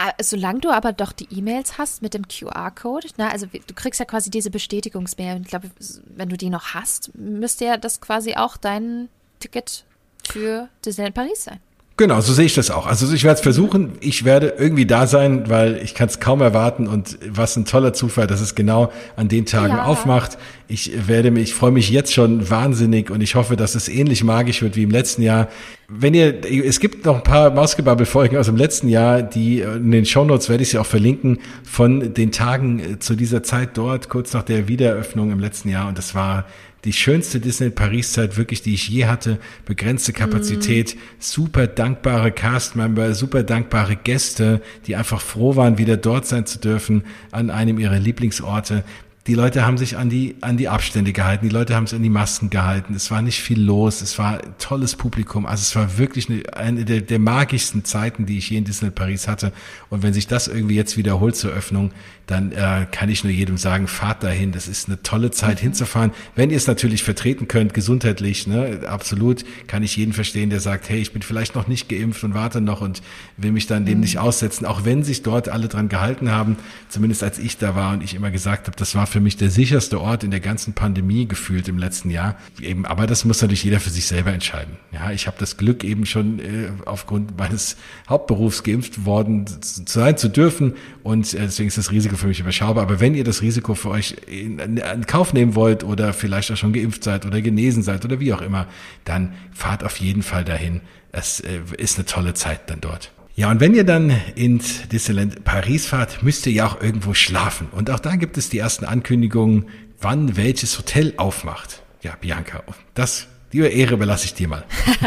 Ah, 0.00 0.12
solange 0.22 0.60
du 0.60 0.70
aber 0.70 0.92
doch 0.92 1.10
die 1.10 1.26
E-Mails 1.36 1.76
hast 1.76 2.02
mit 2.02 2.14
dem 2.14 2.28
QR-Code, 2.28 3.08
ne, 3.16 3.32
also 3.32 3.46
du 3.46 3.74
kriegst 3.74 3.98
ja 3.98 4.06
quasi 4.06 4.30
diese 4.30 4.48
Bestätigungsmail. 4.48 5.40
Ich 5.42 5.48
glaube, 5.48 5.70
wenn 6.14 6.28
du 6.28 6.36
die 6.36 6.50
noch 6.50 6.72
hast, 6.72 7.12
müsste 7.16 7.64
ja 7.64 7.76
das 7.76 8.00
quasi 8.00 8.36
auch 8.36 8.56
dein 8.56 9.08
Ticket 9.40 9.84
für 10.22 10.68
Disneyland 10.84 11.16
Paris 11.16 11.42
sein. 11.44 11.58
Genau, 11.98 12.20
so 12.20 12.32
sehe 12.32 12.46
ich 12.46 12.54
das 12.54 12.70
auch. 12.70 12.86
Also 12.86 13.12
ich 13.12 13.24
werde 13.24 13.38
es 13.38 13.42
versuchen. 13.42 13.94
Ich 13.98 14.24
werde 14.24 14.54
irgendwie 14.56 14.86
da 14.86 15.08
sein, 15.08 15.50
weil 15.50 15.80
ich 15.82 15.96
kann 15.96 16.06
es 16.06 16.20
kaum 16.20 16.40
erwarten 16.40 16.86
und 16.86 17.18
was 17.28 17.56
ein 17.56 17.64
toller 17.64 17.92
Zufall, 17.92 18.28
dass 18.28 18.40
es 18.40 18.54
genau 18.54 18.92
an 19.16 19.26
den 19.26 19.46
Tagen 19.46 19.74
ja. 19.74 19.84
aufmacht. 19.84 20.38
Ich 20.68 21.08
werde 21.08 21.32
mich, 21.32 21.44
ich 21.44 21.54
freue 21.54 21.72
mich 21.72 21.90
jetzt 21.90 22.14
schon 22.14 22.48
wahnsinnig 22.50 23.10
und 23.10 23.20
ich 23.20 23.34
hoffe, 23.34 23.56
dass 23.56 23.74
es 23.74 23.88
ähnlich 23.88 24.22
magisch 24.22 24.62
wird 24.62 24.76
wie 24.76 24.84
im 24.84 24.92
letzten 24.92 25.22
Jahr. 25.22 25.48
Wenn 25.88 26.14
ihr, 26.14 26.40
es 26.64 26.78
gibt 26.78 27.04
noch 27.04 27.16
ein 27.16 27.22
paar 27.24 27.50
Mausgebabbel-Folgen 27.50 28.36
aus 28.36 28.46
dem 28.46 28.56
letzten 28.56 28.88
Jahr, 28.88 29.22
die 29.22 29.60
in 29.60 29.90
den 29.90 30.06
Shownotes 30.06 30.48
werde 30.48 30.62
ich 30.62 30.70
sie 30.70 30.78
auch 30.78 30.86
verlinken, 30.86 31.38
von 31.64 32.14
den 32.14 32.30
Tagen 32.30 33.00
zu 33.00 33.16
dieser 33.16 33.42
Zeit 33.42 33.70
dort, 33.74 34.08
kurz 34.08 34.34
nach 34.34 34.44
der 34.44 34.68
Wiedereröffnung 34.68 35.32
im 35.32 35.40
letzten 35.40 35.68
Jahr. 35.68 35.88
Und 35.88 35.98
das 35.98 36.14
war 36.14 36.44
die 36.84 36.92
schönste 36.92 37.40
Disney 37.40 37.70
Paris 37.70 38.12
Zeit 38.12 38.36
wirklich, 38.36 38.62
die 38.62 38.74
ich 38.74 38.88
je 38.88 39.06
hatte. 39.06 39.38
Begrenzte 39.64 40.12
Kapazität, 40.12 40.94
mm. 40.94 40.98
super 41.18 41.66
dankbare 41.66 42.30
Castmember, 42.30 43.14
super 43.14 43.42
dankbare 43.42 43.96
Gäste, 43.96 44.62
die 44.86 44.96
einfach 44.96 45.20
froh 45.20 45.56
waren, 45.56 45.78
wieder 45.78 45.96
dort 45.96 46.26
sein 46.26 46.46
zu 46.46 46.58
dürfen 46.58 47.02
an 47.30 47.50
einem 47.50 47.78
ihrer 47.78 47.98
Lieblingsorte. 47.98 48.84
Die 49.26 49.34
Leute 49.34 49.66
haben 49.66 49.76
sich 49.76 49.98
an 49.98 50.08
die, 50.08 50.36
an 50.40 50.56
die 50.56 50.68
Abstände 50.68 51.12
gehalten, 51.12 51.46
die 51.46 51.54
Leute 51.54 51.74
haben 51.74 51.86
sich 51.86 51.96
an 51.96 52.02
die 52.02 52.08
Masken 52.08 52.48
gehalten. 52.48 52.94
Es 52.94 53.10
war 53.10 53.20
nicht 53.20 53.42
viel 53.42 53.60
los, 53.60 54.00
es 54.00 54.18
war 54.18 54.40
tolles 54.56 54.96
Publikum. 54.96 55.44
Also 55.44 55.60
es 55.60 55.76
war 55.76 55.98
wirklich 55.98 56.30
eine, 56.30 56.42
eine 56.54 56.84
der, 56.86 57.02
der 57.02 57.18
magischsten 57.18 57.84
Zeiten, 57.84 58.24
die 58.24 58.38
ich 58.38 58.48
je 58.48 58.56
in 58.56 58.64
Disney 58.64 58.90
Paris 58.90 59.28
hatte. 59.28 59.52
Und 59.90 60.02
wenn 60.02 60.14
sich 60.14 60.28
das 60.28 60.48
irgendwie 60.48 60.76
jetzt 60.76 60.96
wiederholt 60.96 61.36
zur 61.36 61.50
Öffnung, 61.50 61.90
dann 62.28 62.52
äh, 62.52 62.86
kann 62.90 63.08
ich 63.08 63.24
nur 63.24 63.32
jedem 63.32 63.56
sagen, 63.56 63.88
fahrt 63.88 64.22
dahin. 64.22 64.52
Das 64.52 64.68
ist 64.68 64.86
eine 64.86 65.02
tolle 65.02 65.30
Zeit 65.30 65.58
mhm. 65.58 65.62
hinzufahren. 65.62 66.12
Wenn 66.36 66.50
ihr 66.50 66.58
es 66.58 66.66
natürlich 66.66 67.02
vertreten 67.02 67.48
könnt, 67.48 67.72
gesundheitlich, 67.72 68.46
ne, 68.46 68.80
absolut, 68.86 69.44
kann 69.66 69.82
ich 69.82 69.96
jeden 69.96 70.12
verstehen, 70.12 70.50
der 70.50 70.60
sagt, 70.60 70.90
hey, 70.90 71.00
ich 71.00 71.12
bin 71.12 71.22
vielleicht 71.22 71.54
noch 71.54 71.68
nicht 71.68 71.88
geimpft 71.88 72.22
und 72.24 72.34
warte 72.34 72.60
noch 72.60 72.82
und 72.82 73.02
will 73.38 73.50
mich 73.50 73.66
dann 73.66 73.86
dem 73.86 73.94
mhm. 73.94 74.00
nicht 74.02 74.18
aussetzen. 74.18 74.66
Auch 74.66 74.84
wenn 74.84 75.02
sich 75.04 75.22
dort 75.22 75.48
alle 75.48 75.68
dran 75.68 75.88
gehalten 75.88 76.30
haben, 76.30 76.56
zumindest 76.90 77.22
als 77.22 77.38
ich 77.38 77.56
da 77.56 77.74
war 77.74 77.94
und 77.94 78.04
ich 78.04 78.14
immer 78.14 78.30
gesagt 78.30 78.66
habe, 78.66 78.76
das 78.76 78.94
war 78.94 79.06
für 79.06 79.20
mich 79.20 79.38
der 79.38 79.48
sicherste 79.48 79.98
Ort 79.98 80.22
in 80.22 80.30
der 80.30 80.40
ganzen 80.40 80.74
Pandemie 80.74 81.26
gefühlt 81.26 81.66
im 81.66 81.78
letzten 81.78 82.10
Jahr. 82.10 82.36
Eben, 82.60 82.84
aber 82.84 83.06
das 83.06 83.24
muss 83.24 83.40
natürlich 83.40 83.64
jeder 83.64 83.80
für 83.80 83.90
sich 83.90 84.04
selber 84.04 84.34
entscheiden. 84.34 84.76
Ja, 84.92 85.12
ich 85.12 85.26
habe 85.26 85.38
das 85.40 85.56
Glück 85.56 85.82
eben 85.82 86.04
schon 86.04 86.40
äh, 86.40 86.68
aufgrund 86.84 87.38
meines 87.38 87.78
Hauptberufs 88.06 88.64
geimpft 88.64 89.06
worden 89.06 89.46
sein 89.62 90.18
zu 90.18 90.28
dürfen 90.28 90.74
und 91.02 91.32
äh, 91.32 91.38
deswegen 91.40 91.68
ist 91.68 91.78
das 91.78 91.90
Risiko 91.90 92.17
für 92.18 92.26
mich 92.26 92.40
überschaubar. 92.40 92.82
Aber 92.82 93.00
wenn 93.00 93.14
ihr 93.14 93.24
das 93.24 93.40
Risiko 93.40 93.74
für 93.74 93.90
euch 93.90 94.16
in, 94.26 94.58
in 94.58 95.06
Kauf 95.06 95.32
nehmen 95.32 95.54
wollt 95.54 95.84
oder 95.84 96.12
vielleicht 96.12 96.52
auch 96.52 96.56
schon 96.56 96.72
geimpft 96.72 97.04
seid 97.04 97.24
oder 97.24 97.40
genesen 97.40 97.82
seid 97.82 98.04
oder 98.04 98.20
wie 98.20 98.32
auch 98.34 98.42
immer, 98.42 98.66
dann 99.04 99.32
fahrt 99.52 99.84
auf 99.84 99.96
jeden 99.96 100.22
Fall 100.22 100.44
dahin. 100.44 100.82
Es 101.12 101.40
äh, 101.40 101.60
ist 101.78 101.98
eine 101.98 102.06
tolle 102.06 102.34
Zeit 102.34 102.68
dann 102.68 102.80
dort. 102.80 103.12
Ja, 103.34 103.50
und 103.50 103.60
wenn 103.60 103.72
ihr 103.72 103.84
dann 103.84 104.12
ins 104.34 104.88
Disneyland 104.88 105.44
Paris 105.44 105.86
fahrt, 105.86 106.22
müsst 106.22 106.44
ihr 106.46 106.52
ja 106.52 106.66
auch 106.66 106.82
irgendwo 106.82 107.14
schlafen. 107.14 107.68
Und 107.70 107.88
auch 107.88 108.00
da 108.00 108.16
gibt 108.16 108.36
es 108.36 108.50
die 108.50 108.58
ersten 108.58 108.84
Ankündigungen, 108.84 109.66
wann 110.00 110.36
welches 110.36 110.76
Hotel 110.76 111.14
aufmacht. 111.16 111.82
Ja, 112.02 112.16
Bianca, 112.20 112.64
das 112.94 113.28
die 113.52 113.58
Ehre 113.60 113.94
überlasse 113.94 114.26
ich 114.26 114.34
dir 114.34 114.48
mal. 114.48 114.64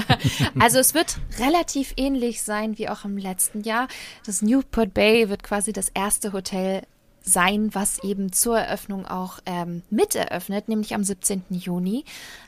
also 0.59 0.79
es 0.79 0.93
wird 0.93 1.17
relativ 1.39 1.93
ähnlich 1.97 2.41
sein 2.41 2.77
wie 2.77 2.89
auch 2.89 3.05
im 3.05 3.17
letzten 3.17 3.61
Jahr. 3.61 3.87
Das 4.25 4.41
Newport 4.41 4.93
Bay 4.93 5.29
wird 5.29 5.43
quasi 5.43 5.73
das 5.73 5.89
erste 5.89 6.33
Hotel 6.33 6.81
sein, 7.23 7.69
was 7.73 8.03
eben 8.03 8.31
zur 8.31 8.59
Eröffnung 8.59 9.05
auch 9.05 9.39
ähm, 9.45 9.83
mit 9.89 10.15
eröffnet, 10.15 10.67
nämlich 10.67 10.93
am 10.95 11.03
17. 11.03 11.43
Juni. 11.49 12.03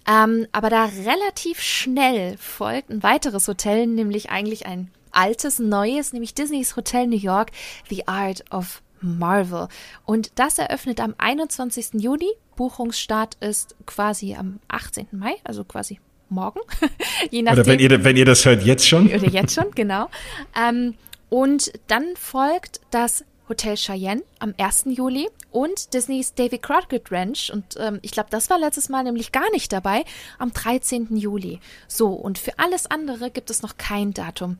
Ähm, 0.09 0.47
aber 0.51 0.69
da 0.69 0.85
relativ 0.85 1.61
schnell 1.61 2.37
folgt 2.37 2.89
ein 2.89 3.03
weiteres 3.03 3.47
Hotel, 3.47 3.87
nämlich 3.87 4.29
eigentlich 4.29 4.65
ein 4.65 4.91
altes, 5.11 5.59
neues, 5.59 6.11
nämlich 6.13 6.33
Disneys 6.33 6.75
Hotel 6.75 7.07
New 7.07 7.17
York, 7.17 7.51
The 7.89 8.07
Art 8.07 8.43
of 8.51 8.81
Marvel. 8.99 9.67
Und 10.05 10.31
das 10.35 10.57
eröffnet 10.57 10.99
am 10.99 11.13
21. 11.17 12.01
Juni. 12.01 12.29
Buchungsstart 12.55 13.35
ist 13.39 13.75
quasi 13.85 14.35
am 14.35 14.59
18. 14.67 15.07
Mai, 15.11 15.35
also 15.43 15.63
quasi 15.63 15.99
morgen. 16.29 16.59
Je 17.31 17.41
nachdem. 17.41 17.61
Oder 17.61 17.71
wenn 17.71 17.79
ihr, 17.79 18.03
wenn 18.03 18.17
ihr 18.17 18.25
das 18.25 18.45
hört, 18.45 18.63
jetzt 18.63 18.87
schon. 18.87 19.07
Oder 19.07 19.27
jetzt 19.29 19.53
schon, 19.53 19.71
genau. 19.71 20.09
Ähm, 20.55 20.95
und 21.29 21.71
dann 21.87 22.15
folgt 22.15 22.81
das 22.91 23.25
Hotel 23.50 23.75
Cheyenne 23.75 24.23
am 24.39 24.53
1. 24.57 24.85
Juli 24.88 25.29
und 25.51 25.93
Disneys 25.93 26.33
Davy 26.33 26.57
Crockett 26.57 27.12
Ranch. 27.12 27.51
Und 27.51 27.75
ähm, 27.77 28.00
ich 28.01 28.12
glaube, 28.12 28.29
das 28.29 28.50
war 28.50 28.59
letztes 28.59 28.89
Mal 28.89 29.03
nämlich 29.03 29.31
gar 29.31 29.50
nicht 29.51 29.71
dabei, 29.71 30.03
am 30.39 30.53
13. 30.53 31.15
Juli. 31.15 31.59
So, 31.88 32.09
und 32.09 32.38
für 32.38 32.57
alles 32.59 32.89
andere 32.89 33.31
gibt 33.31 33.50
es 33.50 33.62
noch 33.62 33.77
kein 33.77 34.13
Datum. 34.13 34.57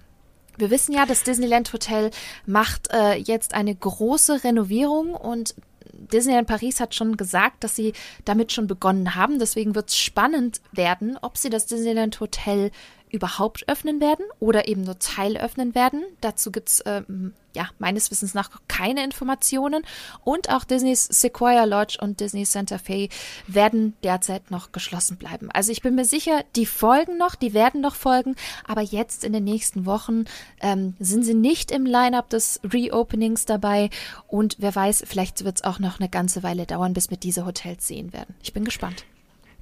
Wir 0.58 0.70
wissen 0.70 0.94
ja, 0.94 1.06
das 1.06 1.24
Disneyland 1.24 1.74
Hotel 1.74 2.12
macht 2.46 2.92
äh, 2.92 3.16
jetzt 3.16 3.54
eine 3.56 3.74
große 3.74 4.44
Renovierung 4.44 5.16
und 5.16 5.56
Disneyland 5.94 6.48
Paris 6.48 6.80
hat 6.80 6.96
schon 6.96 7.18
gesagt, 7.18 7.64
dass 7.64 7.76
sie 7.76 7.94
damit 8.26 8.52
schon 8.52 8.68
begonnen 8.68 9.16
haben. 9.16 9.40
Deswegen 9.40 9.76
wird 9.76 9.90
es 9.90 9.98
spannend 9.98 10.62
werden, 10.72 11.18
ob 11.22 11.38
sie 11.38 11.50
das 11.50 11.66
Disneyland 11.66 12.20
Hotel 12.20 12.72
überhaupt 13.14 13.70
öffnen 13.70 14.02
werden 14.02 14.26
oder 14.40 14.68
eben 14.68 14.82
nur 14.82 14.98
Teil 14.98 15.38
öffnen 15.38 15.76
werden. 15.76 16.04
Dazu 16.20 16.52
gibt's 16.52 16.82
ähm, 16.88 17.34
ja 17.56 17.70
meines 17.78 18.10
Wissens 18.10 18.34
nach 18.34 18.50
keine 18.68 19.04
Informationen. 19.04 19.84
Und 20.24 20.50
auch 20.50 20.64
Disneys 20.64 21.06
Sequoia 21.06 21.64
Lodge 21.66 22.00
und 22.02 22.20
Disney 22.20 22.44
Santa 22.44 22.80
Fe 22.80 23.10
werden 23.46 23.96
derzeit 24.04 24.50
noch 24.50 24.72
geschlossen 24.72 25.18
bleiben. 25.18 25.52
Also 25.52 25.72
ich 25.72 25.84
bin 25.84 25.94
mir 25.94 26.06
sicher, 26.06 26.44
die 26.56 26.66
folgen 26.66 27.18
noch, 27.20 27.36
die 27.36 27.54
werden 27.54 27.82
noch 27.82 27.94
folgen, 27.94 28.36
aber 28.68 28.82
jetzt 28.82 29.24
in 29.24 29.32
den 29.32 29.44
nächsten 29.44 29.86
Wochen 29.86 30.26
ähm, 30.60 30.96
sind 31.00 31.24
sie 31.24 31.36
nicht 31.36 31.70
im 31.70 31.86
Line-up 31.86 32.32
des 32.32 32.60
Reopenings 32.64 33.46
dabei. 33.46 33.92
Und 34.28 34.56
wer 34.58 34.74
weiß, 34.74 35.04
vielleicht 35.06 35.46
wird 35.46 35.58
es 35.58 35.64
auch 35.64 35.78
noch 35.78 36.00
eine 36.00 36.10
ganze 36.10 36.42
Weile 36.42 36.66
dauern, 36.66 36.94
bis 36.94 37.12
wir 37.12 37.18
diese 37.18 37.46
Hotels 37.46 37.88
sehen 37.88 38.12
werden. 38.12 38.34
Ich 38.42 38.54
bin 38.54 38.66
gespannt. 38.66 39.06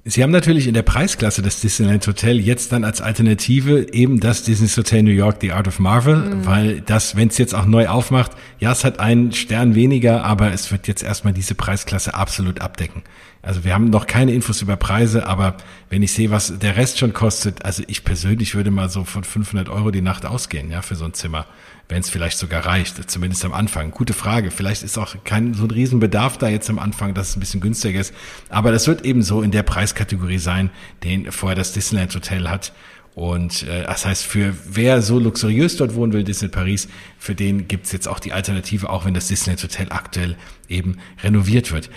Sie 0.04 0.24
haben 0.24 0.32
natürlich 0.32 0.66
in 0.66 0.74
der 0.74 0.82
Preisklasse 0.82 1.42
des 1.42 1.60
Disneyland 1.60 2.04
Hotel 2.08 2.40
jetzt 2.40 2.72
dann 2.72 2.82
als 2.82 3.00
Alternative 3.00 3.92
eben 3.92 4.18
das 4.18 4.42
Disney's 4.42 4.76
Hotel 4.76 5.04
New 5.04 5.12
York 5.12 5.36
The 5.40 5.52
Art 5.52 5.68
of 5.68 5.78
Marvel, 5.78 6.16
mhm. 6.16 6.44
weil 6.46 6.80
das, 6.80 7.14
wenn 7.14 7.28
es 7.28 7.38
jetzt 7.38 7.54
auch 7.54 7.66
neu 7.66 7.86
aufmacht, 7.86 8.32
ja, 8.58 8.72
es 8.72 8.84
hat 8.84 8.98
einen 8.98 9.30
Stern 9.30 9.76
weniger, 9.76 10.24
aber 10.24 10.52
es 10.52 10.72
wird 10.72 10.88
jetzt 10.88 11.04
erstmal 11.04 11.32
diese 11.32 11.54
Preisklasse 11.54 12.14
absolut 12.14 12.60
abdecken. 12.60 13.02
Also 13.42 13.64
wir 13.64 13.74
haben 13.74 13.90
noch 13.90 14.06
keine 14.06 14.32
Infos 14.32 14.62
über 14.62 14.76
Preise, 14.76 15.26
aber 15.26 15.56
wenn 15.90 16.02
ich 16.02 16.12
sehe, 16.12 16.30
was 16.30 16.58
der 16.58 16.76
Rest 16.76 16.98
schon 16.98 17.12
kostet, 17.12 17.64
also 17.64 17.82
ich 17.88 18.04
persönlich 18.04 18.54
würde 18.54 18.70
mal 18.70 18.88
so 18.88 19.04
von 19.04 19.24
500 19.24 19.68
Euro 19.68 19.90
die 19.90 20.00
Nacht 20.00 20.24
ausgehen, 20.24 20.70
ja, 20.70 20.80
für 20.80 20.94
so 20.94 21.04
ein 21.04 21.12
Zimmer 21.12 21.46
wenn 21.92 22.00
es 22.00 22.08
vielleicht 22.08 22.38
sogar 22.38 22.64
reicht, 22.64 23.10
zumindest 23.10 23.44
am 23.44 23.52
Anfang. 23.52 23.90
Gute 23.90 24.14
Frage. 24.14 24.50
Vielleicht 24.50 24.82
ist 24.82 24.96
auch 24.96 25.14
kein 25.24 25.52
so 25.52 25.64
ein 25.64 25.70
Riesenbedarf 25.70 26.38
da 26.38 26.48
jetzt 26.48 26.70
am 26.70 26.78
Anfang, 26.78 27.12
dass 27.12 27.30
es 27.30 27.36
ein 27.36 27.40
bisschen 27.40 27.60
günstiger 27.60 28.00
ist. 28.00 28.14
Aber 28.48 28.72
das 28.72 28.86
wird 28.86 29.04
eben 29.04 29.22
so 29.22 29.42
in 29.42 29.50
der 29.50 29.62
Preiskategorie 29.62 30.38
sein, 30.38 30.70
den 31.04 31.30
vorher 31.30 31.54
das 31.54 31.72
Disneyland 31.72 32.14
Hotel 32.14 32.48
hat. 32.48 32.72
Und 33.14 33.64
äh, 33.64 33.82
das 33.82 34.06
heißt, 34.06 34.24
für 34.24 34.54
wer 34.64 35.02
so 35.02 35.18
luxuriös 35.18 35.76
dort 35.76 35.94
wohnen 35.94 36.14
will, 36.14 36.24
Disneyland 36.24 36.54
Paris, 36.54 36.88
für 37.18 37.34
den 37.34 37.68
gibt's 37.68 37.92
jetzt 37.92 38.08
auch 38.08 38.20
die 38.20 38.32
Alternative, 38.32 38.88
auch 38.88 39.04
wenn 39.04 39.12
das 39.12 39.28
Disneyland 39.28 39.62
Hotel 39.62 39.88
aktuell 39.90 40.36
eben 40.70 40.96
renoviert 41.22 41.72
wird. 41.72 41.90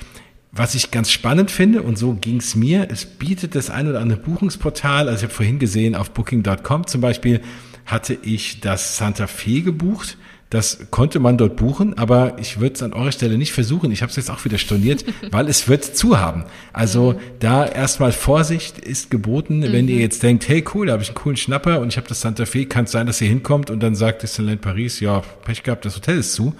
Was 0.57 0.74
ich 0.74 0.89
ganz 0.89 1.12
spannend 1.12 1.51
finde, 1.51 1.81
und 1.81 1.97
so 1.97 2.13
ging's 2.13 2.55
mir, 2.55 2.88
es 2.89 3.05
bietet 3.05 3.55
das 3.55 3.69
ein 3.69 3.89
oder 3.89 4.00
andere 4.00 4.19
Buchungsportal, 4.19 5.09
also 5.09 5.17
ich 5.17 5.24
habe 5.24 5.33
vorhin 5.33 5.59
gesehen, 5.59 5.95
auf 5.95 6.12
Booking.com 6.12 6.88
zum 6.88 7.01
Beispiel, 7.01 7.41
hatte 7.85 8.17
ich 8.21 8.62
das 8.62 8.97
Santa 8.97 9.27
Fe 9.27 9.62
gebucht. 9.62 10.17
Das 10.51 10.88
konnte 10.91 11.19
man 11.19 11.38
dort 11.38 11.57
buchen, 11.57 11.97
aber 11.97 12.38
ich 12.39 12.59
würde 12.59 12.75
es 12.75 12.83
an 12.83 12.93
eurer 12.93 13.12
Stelle 13.12 13.38
nicht 13.38 13.51
versuchen. 13.51 13.91
Ich 13.91 14.01
habe 14.01 14.12
es 14.12 14.15
jetzt 14.15 14.29
auch 14.29 14.45
wieder 14.45 14.57
storniert, 14.57 15.03
weil 15.31 15.50
es 15.50 15.67
wird 15.67 15.83
zu 15.83 16.19
haben. 16.19 16.45
Also 16.71 17.13
mhm. 17.13 17.17
da 17.39 17.65
erstmal 17.65 18.13
Vorsicht 18.13 18.77
ist 18.79 19.12
geboten, 19.12 19.59
mhm. 19.59 19.74
wenn 19.74 19.88
ihr 19.89 19.97
jetzt 19.97 20.24
denkt, 20.24 20.47
hey 20.47 20.63
cool, 20.74 20.85
da 20.85 20.93
habe 20.93 21.03
ich 21.03 21.09
einen 21.09 21.17
coolen 21.17 21.35
Schnapper 21.35 21.81
und 21.81 21.89
ich 21.89 21.97
habe 21.97 22.07
das 22.07 22.21
Santa 22.21 22.45
Fe, 22.45 22.65
kann 22.65 22.85
es 22.85 22.91
sein, 22.91 23.07
dass 23.07 23.19
ihr 23.19 23.27
hinkommt 23.27 23.69
und 23.69 23.81
dann 23.81 23.95
sagt 23.95 24.24
Disneyland 24.24 24.62
Paris, 24.62 25.01
ja, 25.01 25.21
Pech 25.43 25.63
gehabt, 25.63 25.83
das 25.83 25.97
Hotel 25.97 26.19
ist 26.19 26.33
zu. 26.33 26.55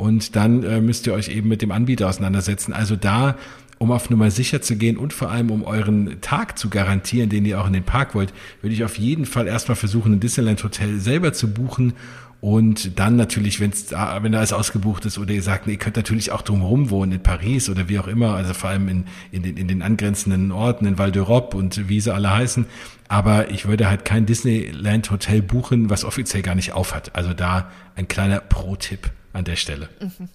Und 0.00 0.34
dann 0.34 0.62
äh, 0.62 0.80
müsst 0.80 1.06
ihr 1.06 1.12
euch 1.12 1.28
eben 1.28 1.48
mit 1.48 1.60
dem 1.60 1.72
Anbieter 1.72 2.08
auseinandersetzen. 2.08 2.72
Also 2.72 2.96
da 2.96 3.36
um 3.76 3.92
auf 3.92 4.10
Nummer 4.10 4.30
sicher 4.30 4.60
zu 4.60 4.76
gehen 4.76 4.98
und 4.98 5.14
vor 5.14 5.30
allem 5.30 5.50
um 5.50 5.64
euren 5.64 6.20
Tag 6.20 6.58
zu 6.58 6.68
garantieren, 6.68 7.30
den 7.30 7.46
ihr 7.46 7.58
auch 7.58 7.66
in 7.66 7.72
den 7.72 7.84
Park 7.84 8.14
wollt, 8.14 8.34
würde 8.60 8.74
ich 8.74 8.84
auf 8.84 8.98
jeden 8.98 9.24
Fall 9.24 9.46
erstmal 9.46 9.76
versuchen, 9.76 10.12
ein 10.12 10.20
Disneyland 10.20 10.62
Hotel 10.62 11.00
selber 11.00 11.32
zu 11.32 11.50
buchen 11.54 11.94
und 12.42 12.98
dann 12.98 13.16
natürlich, 13.16 13.58
wenn's 13.58 13.86
da, 13.86 14.22
wenn 14.22 14.32
da 14.32 14.38
alles 14.38 14.52
ausgebucht 14.52 15.06
ist 15.06 15.16
oder 15.18 15.32
ihr 15.32 15.42
sagt, 15.42 15.66
ihr 15.66 15.78
könnt 15.78 15.96
natürlich 15.96 16.30
auch 16.30 16.42
drumherum 16.42 16.90
wohnen, 16.90 17.12
in 17.12 17.22
Paris 17.22 17.70
oder 17.70 17.88
wie 17.88 17.98
auch 17.98 18.06
immer, 18.06 18.34
also 18.34 18.52
vor 18.52 18.68
allem 18.68 18.88
in, 18.88 19.04
in, 19.32 19.42
den, 19.42 19.56
in 19.56 19.68
den 19.68 19.80
angrenzenden 19.80 20.52
Orten, 20.52 20.86
in 20.86 20.98
Val 20.98 21.10
d'Europe 21.10 21.54
und 21.56 21.88
wie 21.88 22.00
sie 22.00 22.12
alle 22.12 22.30
heißen. 22.30 22.66
Aber 23.08 23.50
ich 23.50 23.66
würde 23.66 23.88
halt 23.88 24.04
kein 24.04 24.26
Disneyland 24.26 25.10
Hotel 25.10 25.40
buchen, 25.40 25.88
was 25.88 26.04
offiziell 26.04 26.42
gar 26.42 26.54
nicht 26.54 26.72
aufhat. 26.72 27.14
Also 27.14 27.32
da 27.32 27.70
ein 27.94 28.08
kleiner 28.08 28.40
Pro-Tipp 28.40 29.10
an 29.32 29.44
der 29.44 29.56
Stelle. 29.56 29.88
Mhm. 30.00 30.28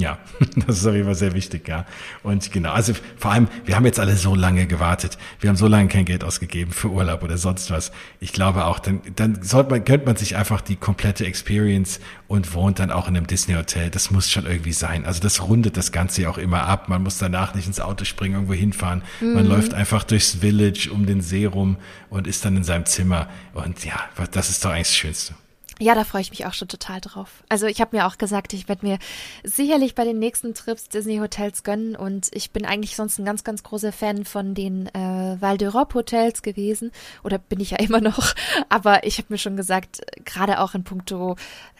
Ja, 0.00 0.16
das 0.66 0.78
ist 0.78 0.86
auf 0.86 0.94
jeden 0.94 1.06
Fall 1.06 1.16
sehr 1.16 1.34
wichtig, 1.34 1.66
ja. 1.66 1.84
Und 2.22 2.52
genau, 2.52 2.70
also 2.70 2.92
vor 3.16 3.32
allem, 3.32 3.48
wir 3.64 3.74
haben 3.74 3.84
jetzt 3.84 3.98
alle 3.98 4.14
so 4.14 4.36
lange 4.36 4.68
gewartet. 4.68 5.18
Wir 5.40 5.50
haben 5.50 5.56
so 5.56 5.66
lange 5.66 5.88
kein 5.88 6.04
Geld 6.04 6.22
ausgegeben 6.22 6.70
für 6.70 6.88
Urlaub 6.88 7.24
oder 7.24 7.36
sonst 7.36 7.72
was. 7.72 7.90
Ich 8.20 8.32
glaube 8.32 8.66
auch, 8.66 8.78
dann, 8.78 9.00
dann 9.16 9.42
sollte 9.42 9.70
man, 9.70 9.84
gönnt 9.84 10.06
man 10.06 10.14
sich 10.14 10.36
einfach 10.36 10.60
die 10.60 10.76
komplette 10.76 11.26
Experience 11.26 11.98
und 12.28 12.54
wohnt 12.54 12.78
dann 12.78 12.92
auch 12.92 13.08
in 13.08 13.16
einem 13.16 13.26
Disney-Hotel. 13.26 13.90
Das 13.90 14.12
muss 14.12 14.30
schon 14.30 14.46
irgendwie 14.46 14.72
sein. 14.72 15.04
Also 15.04 15.20
das 15.20 15.42
rundet 15.42 15.76
das 15.76 15.90
Ganze 15.90 16.22
ja 16.22 16.30
auch 16.30 16.38
immer 16.38 16.62
ab. 16.62 16.88
Man 16.88 17.02
muss 17.02 17.18
danach 17.18 17.56
nicht 17.56 17.66
ins 17.66 17.80
Auto 17.80 18.04
springen, 18.04 18.34
irgendwo 18.34 18.54
hinfahren. 18.54 19.02
Mhm. 19.20 19.34
Man 19.34 19.46
läuft 19.46 19.74
einfach 19.74 20.04
durchs 20.04 20.36
Village 20.36 20.90
um 20.92 21.06
den 21.06 21.22
See 21.22 21.46
rum 21.46 21.76
und 22.08 22.28
ist 22.28 22.44
dann 22.44 22.56
in 22.56 22.62
seinem 22.62 22.86
Zimmer. 22.86 23.28
Und 23.52 23.84
ja, 23.84 23.98
das 24.30 24.48
ist 24.48 24.64
doch 24.64 24.70
eigentlich 24.70 24.86
das 24.86 24.96
Schönste. 24.96 25.34
Ja, 25.80 25.94
da 25.94 26.04
freue 26.04 26.22
ich 26.22 26.30
mich 26.30 26.44
auch 26.44 26.54
schon 26.54 26.68
total 26.68 27.00
drauf. 27.00 27.44
Also 27.48 27.66
ich 27.66 27.80
habe 27.80 27.96
mir 27.96 28.06
auch 28.06 28.18
gesagt, 28.18 28.52
ich 28.52 28.68
werde 28.68 28.84
mir 28.84 28.98
sicherlich 29.44 29.94
bei 29.94 30.04
den 30.04 30.18
nächsten 30.18 30.52
Trips 30.54 30.88
Disney 30.88 31.18
Hotels 31.18 31.62
gönnen 31.62 31.94
und 31.94 32.28
ich 32.32 32.50
bin 32.50 32.66
eigentlich 32.66 32.96
sonst 32.96 33.18
ein 33.18 33.24
ganz, 33.24 33.44
ganz 33.44 33.62
großer 33.62 33.92
Fan 33.92 34.24
von 34.24 34.54
den 34.54 34.86
äh, 34.88 35.36
Val 35.40 35.56
d'Europe 35.56 35.94
Hotels 35.94 36.42
gewesen 36.42 36.90
oder 37.22 37.38
bin 37.38 37.60
ich 37.60 37.70
ja 37.70 37.78
immer 37.80 38.00
noch. 38.00 38.34
Aber 38.68 39.04
ich 39.04 39.18
habe 39.18 39.28
mir 39.30 39.38
schon 39.38 39.56
gesagt, 39.56 40.00
gerade 40.24 40.60
auch 40.60 40.74
in 40.74 40.82
puncto 40.82 41.36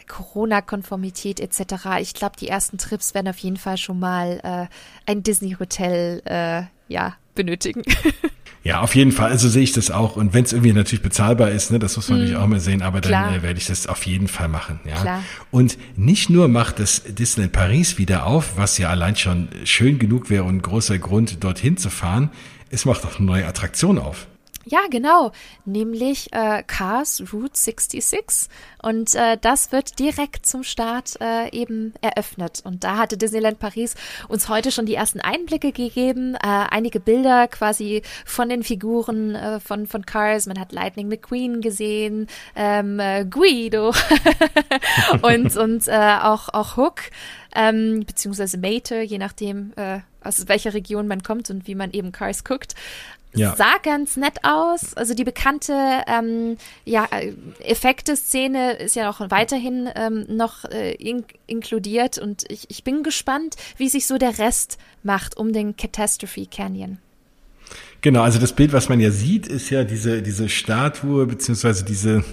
Corona-Konformität 0.07 1.39
etc. 1.39 1.99
Ich 1.99 2.13
glaube, 2.13 2.35
die 2.37 2.47
ersten 2.47 2.77
Trips 2.77 3.13
werden 3.13 3.27
auf 3.27 3.37
jeden 3.37 3.57
Fall 3.57 3.77
schon 3.77 3.99
mal 3.99 4.39
äh, 4.43 5.11
ein 5.11 5.23
Disney 5.23 5.55
Hotel 5.59 6.21
äh, 6.25 6.63
ja 6.87 7.15
benötigen. 7.39 7.83
Ja, 8.61 8.81
auf 8.81 8.93
jeden 8.93 9.13
Fall. 9.13 9.31
Also 9.31 9.47
sehe 9.47 9.63
ich 9.63 9.71
das 9.71 9.89
auch. 9.89 10.17
Und 10.17 10.33
wenn 10.33 10.43
es 10.43 10.51
irgendwie 10.51 10.73
natürlich 10.73 11.01
bezahlbar 11.01 11.49
ist, 11.49 11.71
ne, 11.71 11.79
das 11.79 11.95
muss 11.95 12.09
man 12.09 12.17
mm. 12.17 12.21
natürlich 12.21 12.43
auch 12.43 12.47
mal 12.47 12.59
sehen, 12.59 12.81
aber 12.81 12.99
dann 12.99 13.33
äh, 13.33 13.41
werde 13.41 13.57
ich 13.57 13.67
das 13.67 13.87
auf 13.87 14.05
jeden 14.05 14.27
Fall 14.27 14.49
machen. 14.49 14.81
Ja. 14.85 14.99
Klar. 14.99 15.23
Und 15.49 15.77
nicht 15.95 16.29
nur 16.29 16.49
macht 16.49 16.79
das 16.79 17.03
Disneyland 17.07 17.53
Paris 17.53 17.97
wieder 17.97 18.25
auf, 18.25 18.57
was 18.57 18.77
ja 18.77 18.89
allein 18.89 19.15
schon 19.15 19.47
schön 19.63 19.97
genug 19.97 20.29
wäre 20.29 20.43
und 20.43 20.57
ein 20.57 20.61
großer 20.61 20.99
Grund, 20.99 21.41
dorthin 21.41 21.77
zu 21.77 21.89
fahren, 21.89 22.31
es 22.69 22.83
macht 22.83 23.05
auch 23.05 23.17
eine 23.17 23.25
neue 23.25 23.47
Attraktion 23.47 23.97
auf. 23.97 24.27
Ja, 24.69 24.81
genau, 24.91 25.31
nämlich 25.65 26.31
äh, 26.31 26.61
Cars 26.61 27.23
Route 27.33 27.57
66. 27.57 28.49
Und 28.83 29.15
äh, 29.15 29.35
das 29.41 29.71
wird 29.71 29.97
direkt 29.97 30.45
zum 30.45 30.63
Start 30.63 31.19
äh, 31.21 31.49
eben 31.49 31.95
eröffnet. 32.01 32.61
Und 32.63 32.83
da 32.83 32.97
hatte 32.97 33.17
Disneyland 33.17 33.57
Paris 33.57 33.95
uns 34.27 34.47
heute 34.47 34.71
schon 34.71 34.85
die 34.85 34.93
ersten 34.93 35.21
Einblicke 35.21 35.71
gegeben, 35.71 36.35
äh, 36.35 36.39
einige 36.43 36.99
Bilder 36.99 37.47
quasi 37.47 38.03
von 38.25 38.49
den 38.49 38.61
Figuren 38.61 39.33
äh, 39.33 39.59
von, 39.59 39.87
von 39.87 40.05
Cars. 40.05 40.45
Man 40.45 40.59
hat 40.59 40.71
Lightning 40.71 41.07
McQueen 41.07 41.61
gesehen, 41.61 42.27
ähm, 42.55 42.99
äh, 42.99 43.25
Guido 43.25 43.91
und, 45.23 45.57
und 45.57 45.87
äh, 45.87 46.17
auch, 46.21 46.49
auch 46.49 46.77
Hook. 46.77 47.01
Ähm, 47.55 48.03
beziehungsweise 48.05 48.59
Mate, 48.59 49.01
je 49.01 49.17
nachdem, 49.17 49.73
äh, 49.75 50.01
aus 50.23 50.47
welcher 50.47 50.73
Region 50.73 51.07
man 51.07 51.23
kommt 51.23 51.49
und 51.49 51.67
wie 51.67 51.75
man 51.75 51.91
eben 51.91 52.11
Cars 52.11 52.43
guckt. 52.43 52.75
Ja. 53.33 53.55
Sah 53.55 53.77
ganz 53.83 54.17
nett 54.17 54.43
aus. 54.43 54.95
Also 54.95 55.13
die 55.13 55.23
bekannte 55.23 55.73
ähm, 56.07 56.57
ja, 56.85 57.07
Effekte-Szene 57.59 58.73
ist 58.73 58.95
ja 58.95 59.09
auch 59.09 59.21
weiterhin 59.29 59.89
ähm, 59.95 60.25
noch 60.27 60.65
äh, 60.65 60.93
in 60.95 61.23
inkludiert 61.45 62.17
und 62.17 62.43
ich, 62.49 62.69
ich 62.69 62.83
bin 62.83 63.03
gespannt, 63.03 63.55
wie 63.77 63.89
sich 63.89 64.07
so 64.07 64.17
der 64.17 64.39
Rest 64.39 64.77
macht 65.03 65.37
um 65.37 65.53
den 65.53 65.75
Catastrophe 65.75 66.47
Canyon. 66.49 66.97
Genau, 68.01 68.21
also 68.21 68.39
das 68.39 68.53
Bild, 68.53 68.73
was 68.73 68.89
man 68.89 68.99
ja 68.99 69.11
sieht, 69.11 69.47
ist 69.47 69.69
ja 69.69 69.83
diese, 69.83 70.21
diese 70.21 70.49
Statue, 70.49 71.25
beziehungsweise 71.25 71.83
diese, 71.83 72.23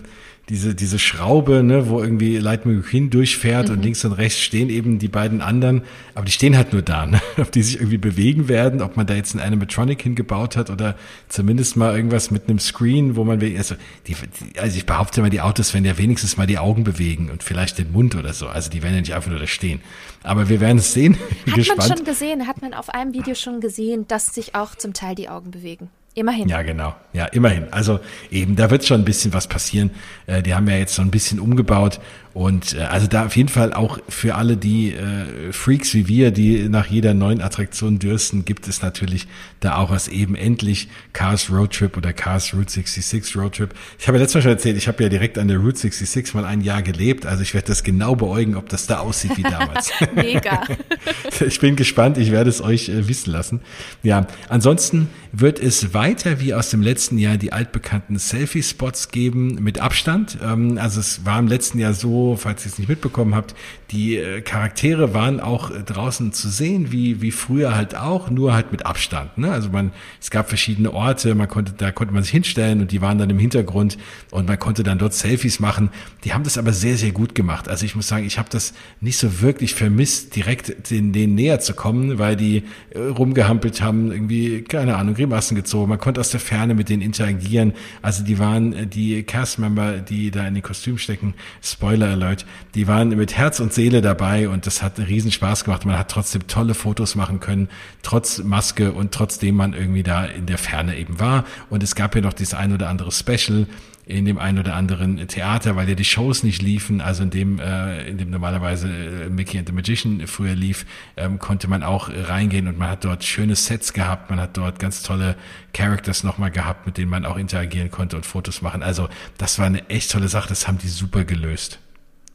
diese, 0.48 0.76
diese 0.76 1.00
Schraube, 1.00 1.64
ne, 1.64 1.88
wo 1.88 2.00
irgendwie 2.00 2.36
Lightning 2.36 2.76
McQueen 2.76 3.10
durchfährt 3.10 3.68
mhm. 3.68 3.74
und 3.74 3.82
links 3.82 4.04
und 4.04 4.12
rechts 4.12 4.40
stehen 4.40 4.70
eben 4.70 5.00
die 5.00 5.08
beiden 5.08 5.40
anderen, 5.40 5.82
aber 6.14 6.24
die 6.24 6.32
stehen 6.32 6.56
halt 6.56 6.72
nur 6.72 6.82
da, 6.82 7.06
ne, 7.06 7.20
ob 7.38 7.50
die 7.50 7.62
sich 7.62 7.76
irgendwie 7.76 7.98
bewegen 7.98 8.48
werden, 8.48 8.80
ob 8.80 8.96
man 8.96 9.06
da 9.06 9.14
jetzt 9.14 9.34
einen 9.34 9.44
Animatronic 9.44 10.00
hingebaut 10.02 10.56
hat 10.56 10.70
oder 10.70 10.94
zumindest 11.28 11.76
mal 11.76 11.96
irgendwas 11.96 12.30
mit 12.30 12.48
einem 12.48 12.60
Screen, 12.60 13.16
wo 13.16 13.24
man, 13.24 13.40
also, 13.56 13.74
die, 14.06 14.14
also 14.58 14.76
ich 14.76 14.86
behaupte 14.86 15.20
mal, 15.20 15.30
die 15.30 15.40
Autos 15.40 15.74
werden 15.74 15.84
ja 15.84 15.98
wenigstens 15.98 16.36
mal 16.36 16.46
die 16.46 16.58
Augen 16.58 16.84
bewegen 16.84 17.28
und 17.30 17.42
vielleicht 17.42 17.78
den 17.78 17.90
Mund 17.90 18.14
oder 18.14 18.32
so, 18.32 18.46
also 18.46 18.70
die 18.70 18.82
werden 18.84 18.94
ja 18.94 19.00
nicht 19.00 19.14
einfach 19.14 19.30
nur 19.30 19.40
da 19.40 19.48
stehen. 19.48 19.80
Aber 20.22 20.48
wir 20.48 20.60
werden 20.60 20.78
es 20.78 20.92
sehen. 20.92 21.16
Hat 21.50 21.76
man 21.76 21.96
schon 21.96 22.04
gesehen, 22.04 22.46
hat 22.46 22.60
man 22.60 22.74
auf 22.74 22.90
einem 22.90 23.14
Video 23.14 23.34
schon 23.34 23.60
gesehen, 23.60 24.06
dass 24.08 24.34
sich 24.34 24.54
auch 24.54 24.74
zum 24.74 24.92
Teil 24.92 25.14
die 25.14 25.28
Augen 25.28 25.50
bewegen. 25.50 25.88
Immerhin. 26.18 26.48
Ja, 26.48 26.62
genau. 26.62 26.94
Ja, 27.12 27.26
immerhin. 27.26 27.70
Also 27.72 28.00
eben, 28.30 28.56
da 28.56 28.70
wird 28.70 28.86
schon 28.86 29.02
ein 29.02 29.04
bisschen 29.04 29.34
was 29.34 29.46
passieren. 29.46 29.90
Äh, 30.26 30.42
die 30.42 30.54
haben 30.54 30.66
ja 30.66 30.76
jetzt 30.78 30.94
so 30.94 31.02
ein 31.02 31.10
bisschen 31.10 31.38
umgebaut 31.38 32.00
und 32.36 32.74
äh, 32.74 32.82
also 32.82 33.06
da 33.06 33.24
auf 33.24 33.34
jeden 33.34 33.48
Fall 33.48 33.72
auch 33.72 33.98
für 34.10 34.34
alle 34.34 34.58
die 34.58 34.92
äh, 34.92 35.52
Freaks 35.52 35.94
wie 35.94 36.06
wir, 36.06 36.30
die 36.32 36.68
nach 36.68 36.84
jeder 36.84 37.14
neuen 37.14 37.40
Attraktion 37.40 37.98
dürsten, 37.98 38.44
gibt 38.44 38.68
es 38.68 38.82
natürlich 38.82 39.26
da 39.60 39.78
auch 39.78 39.88
was 39.88 40.06
eben 40.08 40.34
endlich 40.34 40.88
Cars 41.14 41.50
Road 41.50 41.72
Trip 41.72 41.96
oder 41.96 42.12
Cars 42.12 42.52
Route 42.52 42.70
66 42.70 43.34
Road 43.38 43.54
Trip. 43.54 43.74
Ich 43.98 44.06
habe 44.06 44.18
ja 44.18 44.22
letztes 44.22 44.34
Mal 44.34 44.42
schon 44.42 44.50
erzählt, 44.50 44.76
ich 44.76 44.86
habe 44.86 45.02
ja 45.02 45.08
direkt 45.08 45.38
an 45.38 45.48
der 45.48 45.56
Route 45.56 45.78
66 45.78 46.34
mal 46.34 46.44
ein 46.44 46.60
Jahr 46.60 46.82
gelebt, 46.82 47.24
also 47.24 47.40
ich 47.40 47.54
werde 47.54 47.68
das 47.68 47.82
genau 47.82 48.16
beäugen, 48.16 48.54
ob 48.54 48.68
das 48.68 48.86
da 48.86 48.98
aussieht 48.98 49.38
wie 49.38 49.42
damals. 49.42 49.90
Mega. 50.14 50.62
ich 51.40 51.58
bin 51.58 51.74
gespannt, 51.74 52.18
ich 52.18 52.32
werde 52.32 52.50
es 52.50 52.60
euch 52.60 52.90
äh, 52.90 53.08
wissen 53.08 53.30
lassen. 53.30 53.62
Ja, 54.02 54.26
ansonsten 54.50 55.08
wird 55.32 55.58
es 55.58 55.94
weiter 55.94 56.40
wie 56.40 56.54
aus 56.54 56.70
dem 56.70 56.82
letzten 56.82 57.18
Jahr 57.18 57.36
die 57.36 57.52
altbekannten 57.52 58.18
Selfie-Spots 58.18 59.10
geben 59.10 59.56
mit 59.62 59.80
Abstand. 59.80 60.38
Ähm, 60.42 60.78
also 60.78 61.00
es 61.00 61.24
war 61.24 61.38
im 61.38 61.46
letzten 61.46 61.78
Jahr 61.78 61.94
so, 61.94 62.25
falls 62.34 62.64
ihr 62.64 62.72
es 62.72 62.78
nicht 62.78 62.88
mitbekommen 62.88 63.36
habt, 63.36 63.54
die 63.92 64.16
äh, 64.16 64.40
Charaktere 64.40 65.14
waren 65.14 65.38
auch 65.38 65.70
äh, 65.70 65.82
draußen 65.84 66.32
zu 66.32 66.48
sehen, 66.48 66.90
wie, 66.90 67.22
wie 67.22 67.30
früher 67.30 67.76
halt 67.76 67.94
auch, 67.94 68.30
nur 68.30 68.54
halt 68.54 68.72
mit 68.72 68.84
Abstand. 68.84 69.38
Ne? 69.38 69.52
Also 69.52 69.68
man, 69.70 69.92
es 70.20 70.30
gab 70.30 70.48
verschiedene 70.48 70.92
Orte, 70.92 71.34
man 71.34 71.46
konnte, 71.46 71.72
da 71.72 71.92
konnte 71.92 72.12
man 72.12 72.24
sich 72.24 72.32
hinstellen 72.32 72.80
und 72.80 72.90
die 72.90 73.00
waren 73.00 73.18
dann 73.18 73.30
im 73.30 73.38
Hintergrund 73.38 73.96
und 74.32 74.48
man 74.48 74.58
konnte 74.58 74.82
dann 74.82 74.98
dort 74.98 75.14
Selfies 75.14 75.60
machen. 75.60 75.90
Die 76.24 76.32
haben 76.32 76.42
das 76.42 76.58
aber 76.58 76.72
sehr, 76.72 76.96
sehr 76.96 77.12
gut 77.12 77.34
gemacht. 77.36 77.68
Also 77.68 77.84
ich 77.84 77.94
muss 77.94 78.08
sagen, 78.08 78.26
ich 78.26 78.38
habe 78.38 78.48
das 78.50 78.74
nicht 79.00 79.18
so 79.18 79.40
wirklich 79.40 79.74
vermisst, 79.74 80.34
direkt 80.34 80.90
den, 80.90 81.12
denen 81.12 81.36
näher 81.36 81.60
zu 81.60 81.74
kommen, 81.74 82.18
weil 82.18 82.34
die 82.34 82.64
äh, 82.90 82.98
rumgehampelt 82.98 83.80
haben, 83.80 84.10
irgendwie, 84.10 84.62
keine 84.62 84.96
Ahnung, 84.96 85.14
Grimassen 85.14 85.54
gezogen. 85.54 85.88
Man 85.88 86.00
konnte 86.00 86.20
aus 86.20 86.30
der 86.30 86.40
Ferne 86.40 86.74
mit 86.74 86.88
denen 86.88 87.02
interagieren. 87.02 87.74
Also 88.02 88.24
die 88.24 88.38
waren, 88.38 88.90
die 88.90 89.22
Cast-Member, 89.22 89.98
die 89.98 90.30
da 90.30 90.46
in 90.46 90.54
den 90.54 90.62
Kostüm 90.62 90.98
stecken, 90.98 91.34
Spoiler 91.62 92.15
Alert, 92.16 92.46
die 92.74 92.88
waren 92.88 93.10
mit 93.10 93.36
Herz 93.36 93.60
und 93.60 93.72
Seele 93.72 94.02
dabei 94.02 94.48
und 94.48 94.66
das 94.66 94.82
hat 94.82 94.98
einen 94.98 95.06
riesen 95.06 95.30
Spaß 95.30 95.64
gemacht. 95.64 95.84
Man 95.84 95.98
hat 95.98 96.10
trotzdem 96.10 96.46
tolle 96.46 96.74
Fotos 96.74 97.14
machen 97.14 97.40
können, 97.40 97.68
trotz 98.02 98.38
Maske 98.38 98.92
und 98.92 99.12
trotzdem 99.12 99.54
man 99.56 99.72
irgendwie 99.72 100.02
da 100.02 100.24
in 100.24 100.46
der 100.46 100.58
Ferne 100.58 100.96
eben 100.96 101.20
war. 101.20 101.44
Und 101.70 101.82
es 101.82 101.94
gab 101.94 102.14
ja 102.14 102.20
noch 102.20 102.32
dieses 102.32 102.54
ein 102.54 102.72
oder 102.72 102.88
andere 102.88 103.12
Special, 103.12 103.66
in 104.06 104.24
dem 104.24 104.38
einen 104.38 104.60
oder 104.60 104.74
anderen 104.74 105.26
Theater, 105.26 105.74
weil 105.74 105.88
ja 105.88 105.96
die 105.96 106.04
Shows 106.04 106.44
nicht 106.44 106.62
liefen, 106.62 107.00
also 107.00 107.24
in 107.24 107.30
dem, 107.30 107.58
äh, 107.58 108.08
in 108.08 108.18
dem 108.18 108.30
normalerweise 108.30 108.88
äh, 108.88 109.28
Mickey 109.28 109.58
and 109.58 109.66
the 109.68 109.74
Magician 109.74 110.24
früher 110.28 110.54
lief, 110.54 110.86
ähm, 111.16 111.40
konnte 111.40 111.66
man 111.66 111.82
auch 111.82 112.08
reingehen 112.08 112.68
und 112.68 112.78
man 112.78 112.88
hat 112.88 113.04
dort 113.04 113.24
schöne 113.24 113.56
Sets 113.56 113.92
gehabt, 113.92 114.30
man 114.30 114.40
hat 114.40 114.56
dort 114.56 114.78
ganz 114.78 115.02
tolle 115.02 115.34
Characters 115.74 116.22
nochmal 116.22 116.52
gehabt, 116.52 116.86
mit 116.86 116.98
denen 116.98 117.10
man 117.10 117.26
auch 117.26 117.36
interagieren 117.36 117.90
konnte 117.90 118.14
und 118.14 118.24
Fotos 118.24 118.62
machen. 118.62 118.84
Also 118.84 119.08
das 119.38 119.58
war 119.58 119.66
eine 119.66 119.90
echt 119.90 120.12
tolle 120.12 120.28
Sache, 120.28 120.48
das 120.48 120.68
haben 120.68 120.78
die 120.78 120.88
super 120.88 121.24
gelöst. 121.24 121.80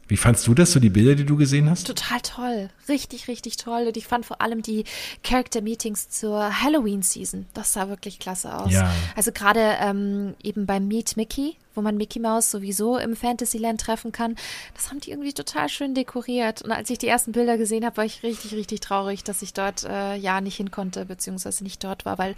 Wie 0.08 0.16
fandst 0.16 0.46
du 0.46 0.54
das, 0.54 0.72
so 0.72 0.80
die 0.80 0.90
Bilder, 0.90 1.14
die 1.14 1.24
du 1.24 1.36
gesehen 1.36 1.70
hast? 1.70 1.86
Total 1.86 2.20
toll. 2.20 2.68
Richtig, 2.88 3.28
richtig 3.28 3.56
toll. 3.56 3.86
Und 3.86 3.96
ich 3.96 4.06
fand 4.06 4.26
vor 4.26 4.42
allem 4.42 4.60
die 4.60 4.84
Character-Meetings 5.22 6.10
zur 6.10 6.62
Halloween-Season. 6.62 7.46
Das 7.54 7.72
sah 7.72 7.88
wirklich 7.88 8.18
klasse 8.18 8.54
aus. 8.54 8.72
Ja. 8.72 8.92
Also 9.16 9.32
gerade 9.32 9.76
ähm, 9.80 10.34
eben 10.42 10.66
beim 10.66 10.88
Meet 10.88 11.16
Mickey, 11.16 11.56
wo 11.74 11.80
man 11.80 11.96
Mickey 11.96 12.20
Mouse 12.20 12.50
sowieso 12.50 12.98
im 12.98 13.16
Fantasyland 13.16 13.80
treffen 13.80 14.12
kann. 14.12 14.36
Das 14.74 14.90
haben 14.90 15.00
die 15.00 15.10
irgendwie 15.10 15.32
total 15.32 15.68
schön 15.68 15.94
dekoriert. 15.94 16.62
Und 16.62 16.72
als 16.72 16.90
ich 16.90 16.98
die 16.98 17.08
ersten 17.08 17.32
Bilder 17.32 17.56
gesehen 17.56 17.84
habe, 17.84 17.96
war 17.96 18.04
ich 18.04 18.22
richtig, 18.22 18.52
richtig 18.52 18.80
traurig, 18.80 19.24
dass 19.24 19.40
ich 19.40 19.54
dort 19.54 19.84
äh, 19.84 20.16
ja 20.16 20.40
nicht 20.40 20.56
hin 20.56 20.70
konnte, 20.70 21.06
beziehungsweise 21.06 21.64
nicht 21.64 21.82
dort 21.82 22.04
war, 22.04 22.18
weil 22.18 22.34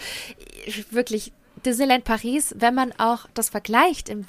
wirklich 0.91 1.33
Disneyland 1.65 2.05
Paris, 2.05 2.55
wenn 2.59 2.75
man 2.75 2.93
auch 2.99 3.27
das 3.35 3.49
vergleicht 3.49 4.09
im 4.09 4.27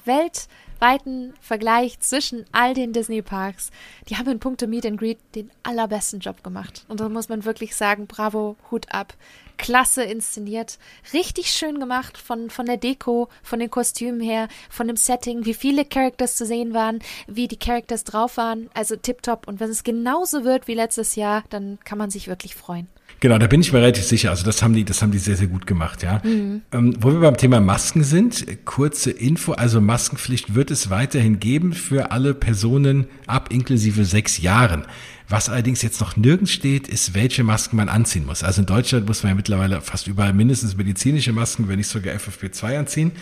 weltweiten 0.76 1.32
Vergleich 1.40 2.00
zwischen 2.00 2.44
all 2.52 2.74
den 2.74 2.92
Disney-Parks, 2.92 3.70
die 4.08 4.16
haben 4.16 4.30
in 4.30 4.38
puncto 4.38 4.66
Meet 4.66 4.86
and 4.86 4.98
Greet 4.98 5.18
den 5.34 5.50
allerbesten 5.62 6.20
Job 6.20 6.42
gemacht. 6.42 6.84
Und 6.88 7.00
da 7.00 7.08
muss 7.08 7.28
man 7.28 7.44
wirklich 7.44 7.74
sagen, 7.74 8.06
bravo, 8.06 8.56
Hut 8.70 8.92
ab. 8.92 9.14
Klasse 9.58 10.02
inszeniert, 10.02 10.78
richtig 11.14 11.50
schön 11.50 11.80
gemacht 11.80 12.18
von, 12.18 12.50
von 12.50 12.66
der 12.66 12.76
Deko, 12.76 13.30
von 13.42 13.58
den 13.58 13.70
Kostümen 13.70 14.20
her, 14.20 14.48
von 14.68 14.86
dem 14.86 14.98
Setting, 14.98 15.46
wie 15.46 15.54
viele 15.54 15.86
Characters 15.86 16.36
zu 16.36 16.44
sehen 16.44 16.74
waren, 16.74 16.98
wie 17.26 17.48
die 17.48 17.58
Characters 17.58 18.04
drauf 18.04 18.36
waren. 18.36 18.68
Also 18.74 18.96
tipptopp. 18.96 19.48
Und 19.48 19.58
wenn 19.58 19.70
es 19.70 19.82
genauso 19.82 20.44
wird 20.44 20.68
wie 20.68 20.74
letztes 20.74 21.16
Jahr, 21.16 21.42
dann 21.48 21.78
kann 21.84 21.96
man 21.96 22.10
sich 22.10 22.28
wirklich 22.28 22.54
freuen. 22.54 22.86
Genau, 23.20 23.38
da 23.38 23.46
bin 23.46 23.60
ich 23.60 23.72
mir 23.72 23.78
relativ 23.78 24.04
sicher. 24.04 24.30
Also 24.30 24.44
das 24.44 24.62
haben 24.62 24.74
die, 24.74 24.84
das 24.84 25.00
haben 25.00 25.10
die 25.10 25.18
sehr, 25.18 25.36
sehr 25.36 25.46
gut 25.46 25.66
gemacht, 25.66 26.02
ja. 26.02 26.20
Mhm. 26.22 26.62
Ähm, 26.72 26.96
wo 27.00 27.12
wir 27.12 27.20
beim 27.20 27.36
Thema 27.36 27.60
Masken 27.60 28.04
sind, 28.04 28.46
kurze 28.66 29.10
Info. 29.10 29.52
Also 29.52 29.80
Maskenpflicht 29.80 30.54
wird 30.54 30.70
es 30.70 30.90
weiterhin 30.90 31.40
geben 31.40 31.72
für 31.72 32.10
alle 32.10 32.34
Personen 32.34 33.06
ab 33.26 33.52
inklusive 33.52 34.04
sechs 34.04 34.38
Jahren. 34.38 34.86
Was 35.28 35.48
allerdings 35.48 35.82
jetzt 35.82 36.00
noch 36.00 36.16
nirgends 36.16 36.52
steht, 36.52 36.88
ist, 36.88 37.14
welche 37.14 37.42
Masken 37.42 37.76
man 37.76 37.88
anziehen 37.88 38.26
muss. 38.26 38.44
Also 38.44 38.60
in 38.60 38.66
Deutschland 38.66 39.06
muss 39.06 39.22
man 39.22 39.30
ja 39.30 39.34
mittlerweile 39.34 39.80
fast 39.80 40.06
überall 40.06 40.32
mindestens 40.32 40.76
medizinische 40.76 41.32
Masken, 41.32 41.68
wenn 41.68 41.78
nicht 41.78 41.88
sogar 41.88 42.14
FFP2 42.14 42.78
anziehen. 42.78 43.12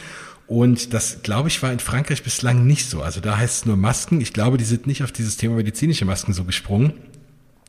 Und 0.46 0.92
das, 0.92 1.22
glaube 1.22 1.48
ich, 1.48 1.62
war 1.62 1.72
in 1.72 1.78
Frankreich 1.78 2.22
bislang 2.22 2.66
nicht 2.66 2.90
so. 2.90 3.00
Also 3.00 3.20
da 3.20 3.38
heißt 3.38 3.58
es 3.58 3.66
nur 3.66 3.76
Masken. 3.76 4.20
Ich 4.20 4.32
glaube, 4.32 4.58
die 4.58 4.64
sind 4.64 4.86
nicht 4.86 5.02
auf 5.02 5.12
dieses 5.12 5.38
Thema 5.38 5.54
medizinische 5.54 6.04
Masken 6.04 6.34
so 6.34 6.44
gesprungen. 6.44 6.92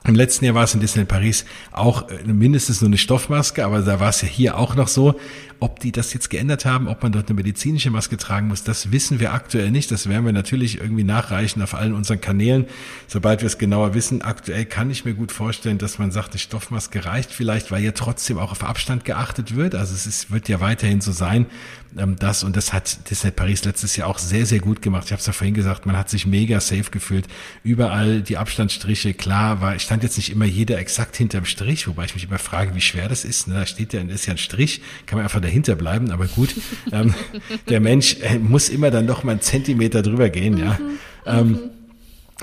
Im 0.08 0.16
letzten 0.16 0.46
Jahr 0.46 0.56
war 0.56 0.64
es 0.64 0.74
in 0.74 0.80
Disneyland 0.80 1.10
Paris 1.10 1.46
auch 1.72 2.10
äh, 2.10 2.24
mindestens 2.26 2.82
nur 2.82 2.90
eine 2.90 2.98
Stoffmaske, 2.98 3.66
aber 3.66 3.82
da 3.82 4.00
war 4.00 4.10
es 4.10 4.22
ja 4.22 4.28
hier 4.28 4.58
auch 4.58 4.76
noch 4.76 4.88
so. 4.88 5.16
Ob 5.60 5.80
die 5.80 5.92
das 5.92 6.14
jetzt 6.14 6.30
geändert 6.30 6.66
haben, 6.66 6.88
ob 6.88 7.02
man 7.04 7.12
dort 7.12 7.30
eine 7.30 7.36
medizinische 7.36 7.90
Maske 7.90 8.18
tragen 8.18 8.48
muss, 8.48 8.64
das 8.64 8.92
wissen 8.92 9.20
wir 9.20 9.34
aktuell 9.34 9.72
nicht. 9.72 9.92
Das 9.92 10.10
werden 10.10 10.26
wir 10.26 10.34
natürlich 10.34 10.80
irgendwie 10.80 11.04
nachreichen 11.04 11.62
auf 11.62 11.74
allen 11.74 11.94
unseren 11.94 12.22
Kanälen, 12.22 12.66
sobald 13.08 13.42
wir 13.42 13.48
es 13.48 13.58
genauer 13.58 13.94
wissen. 13.94 14.22
Aktuell 14.22 14.66
kann 14.66 14.90
ich 14.92 15.06
mir 15.06 15.14
gut 15.14 15.32
vorstellen, 15.32 15.78
dass 15.78 16.00
man 16.00 16.12
sagt, 16.12 16.34
die 16.34 16.40
Stoffmaske 16.40 17.06
reicht 17.06 17.32
vielleicht, 17.32 17.72
weil 17.72 17.84
ja 17.84 17.92
trotzdem 17.92 18.38
auch 18.38 18.52
auf 18.52 18.64
Abstand 18.64 19.06
geachtet 19.06 19.56
wird. 19.56 19.76
Also 19.76 19.94
es 19.94 20.06
ist, 20.06 20.32
wird 20.32 20.50
ja 20.50 20.60
weiterhin 20.60 21.02
so 21.02 21.12
sein, 21.12 21.48
ähm, 21.98 22.16
das 22.18 22.44
und 22.44 22.56
das 22.56 22.74
hat 22.74 23.10
Disneyland 23.10 23.36
Paris 23.36 23.64
letztes 23.66 23.96
Jahr 23.96 24.08
auch 24.08 24.20
sehr, 24.20 24.46
sehr 24.46 24.60
gut 24.60 24.82
gemacht. 24.82 25.06
Ich 25.06 25.12
habe 25.12 25.20
es 25.20 25.26
ja 25.26 25.34
vorhin 25.34 25.54
gesagt, 25.54 25.86
man 25.86 25.98
hat 25.98 26.10
sich 26.10 26.26
mega 26.26 26.60
safe 26.60 26.92
gefühlt. 26.92 27.28
Überall 27.64 28.22
die 28.22 28.38
Abstandsstriche, 28.38 29.14
klar, 29.14 29.62
war, 29.62 29.78
stand 29.80 30.04
jetzt 30.04 30.18
nicht 30.18 30.32
immer 30.32 30.46
jeder 30.46 30.78
exakt 30.78 31.16
hinterm 31.16 31.46
Strich, 31.46 31.88
wobei 31.88 32.06
ich 32.06 32.16
mich 32.16 32.26
immer 32.26 32.40
frage, 32.40 32.76
wie 32.76 32.82
schwer 32.82 33.10
das 33.10 33.26
ist. 33.26 33.48
Ne? 33.48 33.56
Da 33.56 33.66
steht 33.66 33.94
ja, 33.94 34.02
ist 34.02 34.26
ja 34.26 34.34
ein 34.34 34.38
Strich, 34.38 34.82
kann 35.06 35.18
man 35.18 35.26
einfach 35.26 35.42
dahinter 35.56 35.76
bleiben, 35.76 36.12
aber 36.12 36.28
gut, 36.28 36.54
ähm, 36.92 37.14
der 37.70 37.80
Mensch 37.80 38.18
äh, 38.22 38.38
muss 38.40 38.68
immer 38.68 38.92
dann 38.92 39.06
noch 39.06 39.24
mal 39.24 39.32
einen 39.32 39.42
Zentimeter 39.42 40.02
drüber 40.02 40.30
gehen, 40.30 40.58
ja. 40.58 40.78
Mhm. 40.78 40.98
Ähm, 41.26 41.48
mhm 41.48 41.60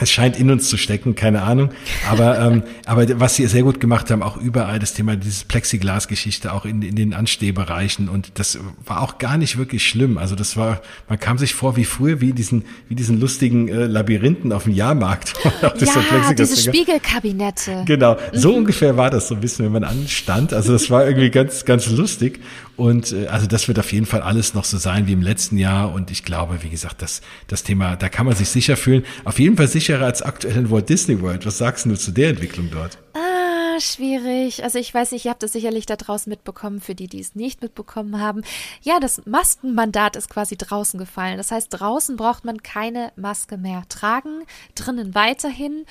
es 0.01 0.11
scheint 0.11 0.39
in 0.39 0.51
uns 0.51 0.71
zu 0.71 0.79
stecken, 0.79 1.15
keine 1.15 1.43
Ahnung. 1.43 1.69
Aber, 2.09 2.39
ähm, 2.39 2.63
aber 2.87 3.21
was 3.21 3.35
sie 3.35 3.47
sehr 3.47 3.63
gut 3.63 3.79
gemacht 3.79 4.11
haben, 4.11 4.23
auch 4.23 4.39
überall 4.39 4.79
das 4.79 4.95
Thema 4.95 5.17
dieses 5.17 5.45
Plexiglas-Geschichte, 5.45 6.53
auch 6.53 6.65
in, 6.65 6.81
in 6.81 6.97
den 6.97 7.13
Anstehbereichen. 7.13 8.09
Und 8.09 8.39
das 8.39 8.59
war 8.87 9.03
auch 9.03 9.19
gar 9.19 9.37
nicht 9.37 9.59
wirklich 9.59 9.87
schlimm. 9.87 10.17
Also 10.17 10.35
das 10.35 10.57
war, 10.57 10.81
man 11.11 11.21
kam 11.21 11.37
sich 11.37 11.53
vor 11.53 11.77
wie 11.77 11.85
früher, 11.85 12.23
wie 12.23 12.33
diesen, 12.33 12.65
wie 12.89 12.95
diesen 12.95 13.21
lustigen 13.21 13.69
äh, 13.69 13.85
Labyrinthen 13.85 14.53
auf 14.53 14.65
dem 14.65 14.73
Jahrmarkt. 14.73 15.35
ja, 15.63 16.33
diese 16.33 16.57
Spiegelkabinette. 16.57 17.85
Genau, 17.85 18.17
so 18.33 18.53
mhm. 18.53 18.59
ungefähr 18.59 18.97
war 18.97 19.11
das 19.11 19.29
so 19.29 19.35
ein 19.35 19.43
bisschen, 19.43 19.67
wenn 19.67 19.73
man 19.73 19.85
anstand. 19.85 20.55
Also 20.55 20.73
das 20.73 20.89
war 20.89 21.07
irgendwie 21.07 21.29
ganz, 21.29 21.67
ganz 21.67 21.87
lustig. 21.91 22.41
Und 22.77 23.13
äh, 23.13 23.27
also 23.27 23.47
das 23.47 23.69
wird 23.69 23.79
auf 23.79 23.93
jeden 23.93 24.07
Fall 24.07 24.23
alles 24.23 24.55
noch 24.55 24.65
so 24.65 24.79
sein 24.79 25.07
wie 25.07 25.13
im 25.13 25.23
letzten 25.23 25.59
Jahr. 25.59 25.93
Und 25.93 26.11
ich 26.11 26.25
glaube, 26.25 26.63
wie 26.63 26.71
gesagt, 26.71 27.03
das, 27.03 27.21
das 27.47 27.63
Thema, 27.63 27.97
da 27.97 28.09
kann 28.09 28.27
man 28.27 28.35
sich 28.35 28.49
sicher 28.49 28.77
fühlen. 28.77 29.05
Auf 29.25 29.39
jeden 29.39 29.57
Fall 29.57 29.69
sicherer 29.69 30.05
als 30.05 30.23
aktuell 30.23 30.57
in 30.57 30.71
Walt 30.71 30.89
Disney 30.89 31.21
World. 31.21 31.47
Was 31.47 31.59
sagst 31.59 31.87
du 31.87 31.95
zu 31.97 32.13
der 32.13 32.31
Entwicklung 32.31 32.71
dort? 32.71 32.99
Ah, 33.15 33.79
schwierig. 33.81 34.65
Also 34.65 34.79
ich 34.79 34.93
weiß 34.93 35.13
nicht, 35.13 35.25
ihr 35.25 35.31
habt 35.31 35.43
das 35.43 35.53
sicherlich 35.53 35.87
da 35.87 35.97
draußen 35.97 36.31
mitbekommen, 36.31 36.81
für 36.81 36.95
die, 36.95 37.09
die 37.09 37.21
es 37.21 37.35
nicht 37.35 37.63
mitbekommen 37.63 38.21
haben. 38.21 38.43
Ja, 38.83 39.01
das 39.01 39.23
Maskenmandat 39.27 40.17
ist 40.17 40.29
quasi 40.29 40.57
draußen 40.57 40.99
gefallen. 40.99 41.37
Das 41.37 41.51
heißt, 41.51 41.69
draußen 41.71 42.17
braucht 42.17 42.45
man 42.45 42.63
keine 42.63 43.13
Maske 43.17 43.59
mehr 43.59 43.83
tragen, 43.89 44.45
drinnen 44.75 45.15
weiterhin. 45.15 45.85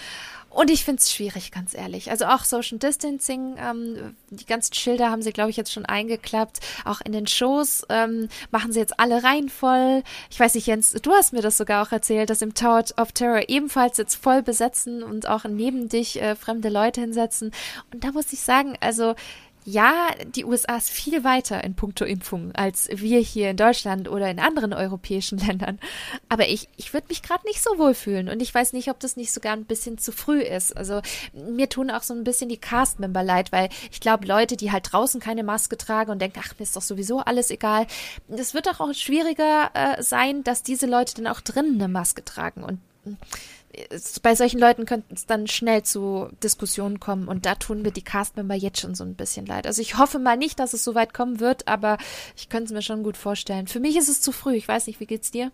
Und 0.51 0.69
ich 0.69 0.83
finde 0.83 0.99
es 0.99 1.11
schwierig, 1.11 1.51
ganz 1.51 1.73
ehrlich. 1.73 2.11
Also 2.11 2.25
auch 2.25 2.43
Social 2.43 2.77
Distancing, 2.77 3.55
ähm, 3.57 4.17
die 4.29 4.45
ganzen 4.45 4.73
Schilder 4.73 5.09
haben 5.09 5.21
sie, 5.21 5.31
glaube 5.31 5.49
ich, 5.49 5.55
jetzt 5.55 5.71
schon 5.71 5.85
eingeklappt. 5.85 6.59
Auch 6.83 6.99
in 6.99 7.13
den 7.13 7.25
Shows 7.25 7.85
ähm, 7.89 8.27
machen 8.51 8.73
sie 8.73 8.79
jetzt 8.79 8.99
alle 8.99 9.23
rein 9.23 9.47
voll. 9.47 10.03
Ich 10.29 10.39
weiß 10.39 10.55
nicht, 10.55 10.67
Jens, 10.67 10.91
du 10.91 11.13
hast 11.13 11.31
mir 11.31 11.41
das 11.41 11.57
sogar 11.57 11.87
auch 11.87 11.93
erzählt, 11.93 12.29
dass 12.29 12.41
im 12.41 12.53
Tower 12.53 12.83
of 12.97 13.13
Terror 13.13 13.47
ebenfalls 13.47 13.97
jetzt 13.97 14.15
voll 14.15 14.43
besetzen 14.43 15.03
und 15.03 15.25
auch 15.25 15.45
neben 15.45 15.87
dich 15.87 16.21
äh, 16.21 16.35
fremde 16.35 16.67
Leute 16.67 16.99
hinsetzen. 16.99 17.51
Und 17.93 18.03
da 18.03 18.11
muss 18.11 18.33
ich 18.33 18.41
sagen, 18.41 18.75
also 18.81 19.15
ja, 19.63 20.10
die 20.36 20.45
USA 20.45 20.78
ist 20.78 20.89
viel 20.89 21.24
weiter 21.24 21.63
in 21.63 21.76
puncto 21.76 22.04
Impfung 22.04 22.52
als 22.54 22.89
wir 22.91 23.19
hier 23.19 23.52
in 23.52 23.58
Deutschland 23.58 24.10
oder 24.10 24.30
in 24.30 24.39
anderen 24.39 24.74
europäischen 24.74 25.38
Ländern. 25.47 25.80
Aber 26.30 26.47
ich, 26.47 26.67
ich 26.78 26.93
würde 26.93 27.08
mich 27.10 27.21
gerade 27.21 27.45
nicht 27.45 27.62
so 27.62 27.78
wohl 27.78 27.93
fühlen 27.93 28.30
und 28.30 28.41
ich 28.41 28.54
weiß 28.54 28.74
nicht, 28.74 28.89
ob 28.89 29.00
das 29.00 29.17
nicht 29.17 29.32
sogar 29.32 29.54
ein 29.54 29.65
bisschen 29.65 29.97
zu 29.97 30.12
früh 30.12 30.41
ist. 30.41 30.76
Also 30.76 31.02
mir 31.34 31.69
tun 31.69 31.91
auch 31.91 32.04
so 32.04 32.13
ein 32.13 32.24
bisschen 32.24 32.50
die 32.50 32.58
Cast-Member 32.58 33.24
leid, 33.24 33.52
weil 33.52 33.69
ich 33.91 34.00
glaube, 34.00 34.26
Leute, 34.26 34.58
die 34.58 34.71
halt 34.71 34.91
draußen 34.91 35.19
keine 35.19 35.43
Maske 35.43 35.78
tragen 35.78 36.12
und 36.12 36.19
denken, 36.19 36.39
ach, 36.43 36.54
mir 36.58 36.63
ist 36.63 36.76
doch 36.76 36.82
sowieso 36.82 37.19
alles 37.19 37.52
egal. 37.52 37.86
Es 38.30 38.54
wird 38.54 38.65
doch 38.65 38.80
auch 38.80 38.93
schwieriger 38.93 39.69
äh, 39.74 40.02
sein, 40.02 40.43
dass 40.43 40.63
diese 40.63 40.88
Leute 40.88 41.15
dann 41.15 41.28
auch 41.28 41.41
drinnen 41.41 41.76
eine 41.76 41.88
Maske 41.88 42.26
tragen 42.26 42.63
und 42.63 42.80
bei 44.21 44.36
solchen 44.36 44.60
Leuten 44.60 44.86
könnte 44.86 45.13
es 45.13 45.25
dann 45.25 45.47
schnell 45.47 45.84
zu 45.84 46.29
Diskussionen 46.43 46.99
kommen 46.99 47.27
und 47.27 47.45
da 47.45 47.55
tun 47.55 47.81
mir 47.81 47.91
die 47.91 48.01
Castmember 48.01 48.55
jetzt 48.55 48.79
schon 48.79 48.95
so 48.95 49.03
ein 49.03 49.15
bisschen 49.15 49.45
leid. 49.45 49.67
Also 49.67 49.81
ich 49.81 49.97
hoffe 49.97 50.19
mal 50.19 50.38
nicht, 50.38 50.60
dass 50.60 50.73
es 50.73 50.84
so 50.84 50.95
weit 50.95 51.13
kommen 51.13 51.39
wird, 51.39 51.67
aber 51.67 51.97
ich 52.36 52.49
könnte 52.49 52.65
es 52.65 52.71
mir 52.71 52.81
schon 52.81 53.03
gut 53.03 53.17
vorstellen. 53.17 53.67
Für 53.67 53.79
mich 53.79 53.97
ist 53.97 54.10
es 54.10 54.21
zu 54.21 54.31
früh. 54.31 54.55
Ich 54.55 54.67
weiß 54.67 54.88
nicht, 54.88 54.99
wie 54.99 55.05
geht's 55.05 55.31
dir? 55.31 55.51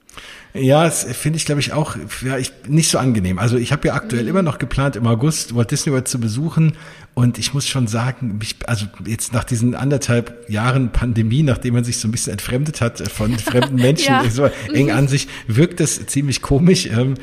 Ja, 0.54 0.84
das 0.84 1.04
finde 1.04 1.38
ich, 1.38 1.46
glaube 1.46 1.62
ich, 1.62 1.74
auch 1.74 1.96
ja, 2.24 2.38
ich, 2.38 2.52
nicht 2.68 2.90
so 2.90 2.98
angenehm. 2.98 3.40
Also 3.40 3.58
ich 3.58 3.72
habe 3.72 3.88
ja 3.88 3.94
aktuell 3.94 4.24
mhm. 4.24 4.30
immer 4.30 4.42
noch 4.42 4.58
geplant, 4.58 4.96
im 4.96 5.08
August 5.08 5.56
Walt 5.56 5.72
Disney 5.72 5.92
World 5.92 6.08
zu 6.08 6.20
besuchen 6.20 6.76
und 7.18 7.40
ich 7.40 7.52
muss 7.56 7.68
schon 7.68 7.88
sagen, 7.88 8.38
mich, 8.38 8.58
also 8.68 8.86
jetzt 9.04 9.34
nach 9.34 9.44
diesen 9.44 9.74
anderthalb 9.74 10.48
Jahren 10.52 10.92
Pandemie, 10.92 11.42
nachdem 11.42 11.74
man 11.74 11.84
sich 11.84 11.98
so 11.98 12.08
ein 12.08 12.12
bisschen 12.12 12.34
entfremdet 12.34 12.80
hat 12.80 13.00
von 13.12 13.40
fremden 13.40 13.76
Menschen, 13.82 14.14
ja. 14.14 14.30
so 14.30 14.52
eng 14.72 14.92
an 14.92 15.08
sich, 15.08 15.28
wirkt 15.48 15.80
das 15.80 16.06
ziemlich 16.06 16.44
komisch. 16.44 16.86
Ähm, 16.86 17.16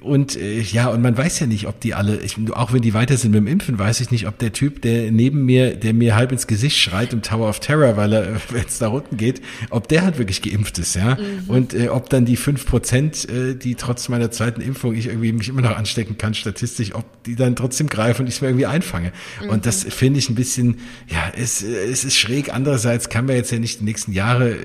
und 0.00 0.36
äh, 0.36 0.58
ja, 0.58 0.88
und 0.88 1.02
man 1.02 1.18
weiß 1.18 1.40
ja 1.40 1.46
nicht, 1.46 1.66
ob 1.66 1.80
die 1.80 1.92
alle, 1.92 2.18
ich, 2.20 2.36
auch 2.54 2.72
wenn 2.72 2.80
die 2.80 2.94
weiter 2.94 3.18
sind 3.18 3.32
mit 3.32 3.40
dem 3.40 3.46
Impfen, 3.46 3.78
weiß 3.78 4.00
ich 4.00 4.10
nicht, 4.10 4.26
ob 4.26 4.38
der 4.38 4.54
Typ, 4.54 4.80
der 4.80 5.12
neben 5.12 5.44
mir, 5.44 5.74
der 5.76 5.92
mir 5.92 6.16
halb 6.16 6.32
ins 6.32 6.46
Gesicht 6.46 6.78
schreit 6.78 7.12
im 7.12 7.20
Tower 7.20 7.50
of 7.50 7.60
Terror, 7.60 7.98
weil 7.98 8.14
er, 8.14 8.40
wenn 8.48 8.64
es 8.66 8.78
da 8.78 8.88
unten 8.88 9.18
geht, 9.18 9.42
ob 9.68 9.86
der 9.86 10.00
halt 10.00 10.16
wirklich 10.16 10.40
geimpft 10.40 10.78
ist, 10.78 10.96
ja. 10.96 11.16
Mhm. 11.16 11.50
Und 11.50 11.74
äh, 11.74 11.90
ob 11.90 12.08
dann 12.08 12.24
die 12.24 12.36
fünf 12.36 12.64
Prozent, 12.64 13.28
äh, 13.28 13.54
die 13.54 13.74
trotz 13.74 14.08
meiner 14.08 14.30
zweiten 14.30 14.62
Impfung 14.62 14.94
ich 14.94 15.08
irgendwie 15.08 15.32
mich 15.32 15.50
immer 15.50 15.60
noch 15.60 15.76
anstecken 15.76 16.16
kann, 16.16 16.32
statistisch, 16.32 16.94
ob 16.94 17.04
die 17.24 17.36
dann 17.36 17.54
trotzdem 17.54 17.90
greifen 17.90 18.22
und 18.22 18.28
ich 18.28 18.36
es 18.36 18.40
mir 18.40 18.48
irgendwie 18.48 18.64
einfange. 18.64 19.12
Und 19.48 19.66
das 19.66 19.84
finde 19.84 20.18
ich 20.18 20.28
ein 20.28 20.34
bisschen, 20.34 20.78
ja, 21.08 21.32
es, 21.36 21.62
es 21.62 22.04
ist 22.04 22.16
schräg. 22.16 22.54
Andererseits 22.54 23.08
kann 23.08 23.26
man 23.26 23.36
jetzt 23.36 23.50
ja 23.50 23.58
nicht 23.58 23.80
die 23.80 23.84
nächsten 23.84 24.12
Jahre 24.12 24.56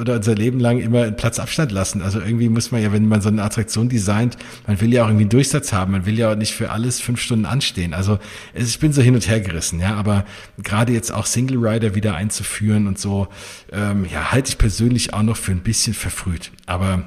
oder 0.00 0.16
unser 0.16 0.34
Leben 0.34 0.60
lang 0.60 0.78
immer 0.78 1.02
einen 1.02 1.16
Platz 1.16 1.38
Abstand 1.38 1.72
lassen. 1.72 2.02
Also 2.02 2.20
irgendwie 2.20 2.48
muss 2.48 2.70
man 2.70 2.82
ja, 2.82 2.92
wenn 2.92 3.08
man 3.08 3.20
so 3.20 3.28
eine 3.28 3.42
Attraktion 3.42 3.88
designt, 3.88 4.36
man 4.66 4.80
will 4.80 4.92
ja 4.92 5.04
auch 5.04 5.08
irgendwie 5.08 5.24
einen 5.24 5.30
Durchsatz 5.30 5.72
haben. 5.72 5.92
Man 5.92 6.06
will 6.06 6.18
ja 6.18 6.32
auch 6.32 6.36
nicht 6.36 6.54
für 6.54 6.70
alles 6.70 7.00
fünf 7.00 7.20
Stunden 7.20 7.46
anstehen. 7.46 7.94
Also 7.94 8.18
ich 8.54 8.78
bin 8.78 8.92
so 8.92 9.02
hin 9.02 9.14
und 9.14 9.28
her 9.28 9.40
gerissen, 9.40 9.80
ja. 9.80 9.94
Aber 9.94 10.24
gerade 10.62 10.92
jetzt 10.92 11.12
auch 11.12 11.26
Single 11.26 11.58
Rider 11.58 11.94
wieder 11.94 12.14
einzuführen 12.14 12.86
und 12.86 12.98
so, 12.98 13.28
ähm, 13.72 14.06
ja, 14.10 14.32
halte 14.32 14.50
ich 14.50 14.58
persönlich 14.58 15.14
auch 15.14 15.22
noch 15.22 15.36
für 15.36 15.52
ein 15.52 15.60
bisschen 15.60 15.94
verfrüht. 15.94 16.52
Aber 16.66 17.04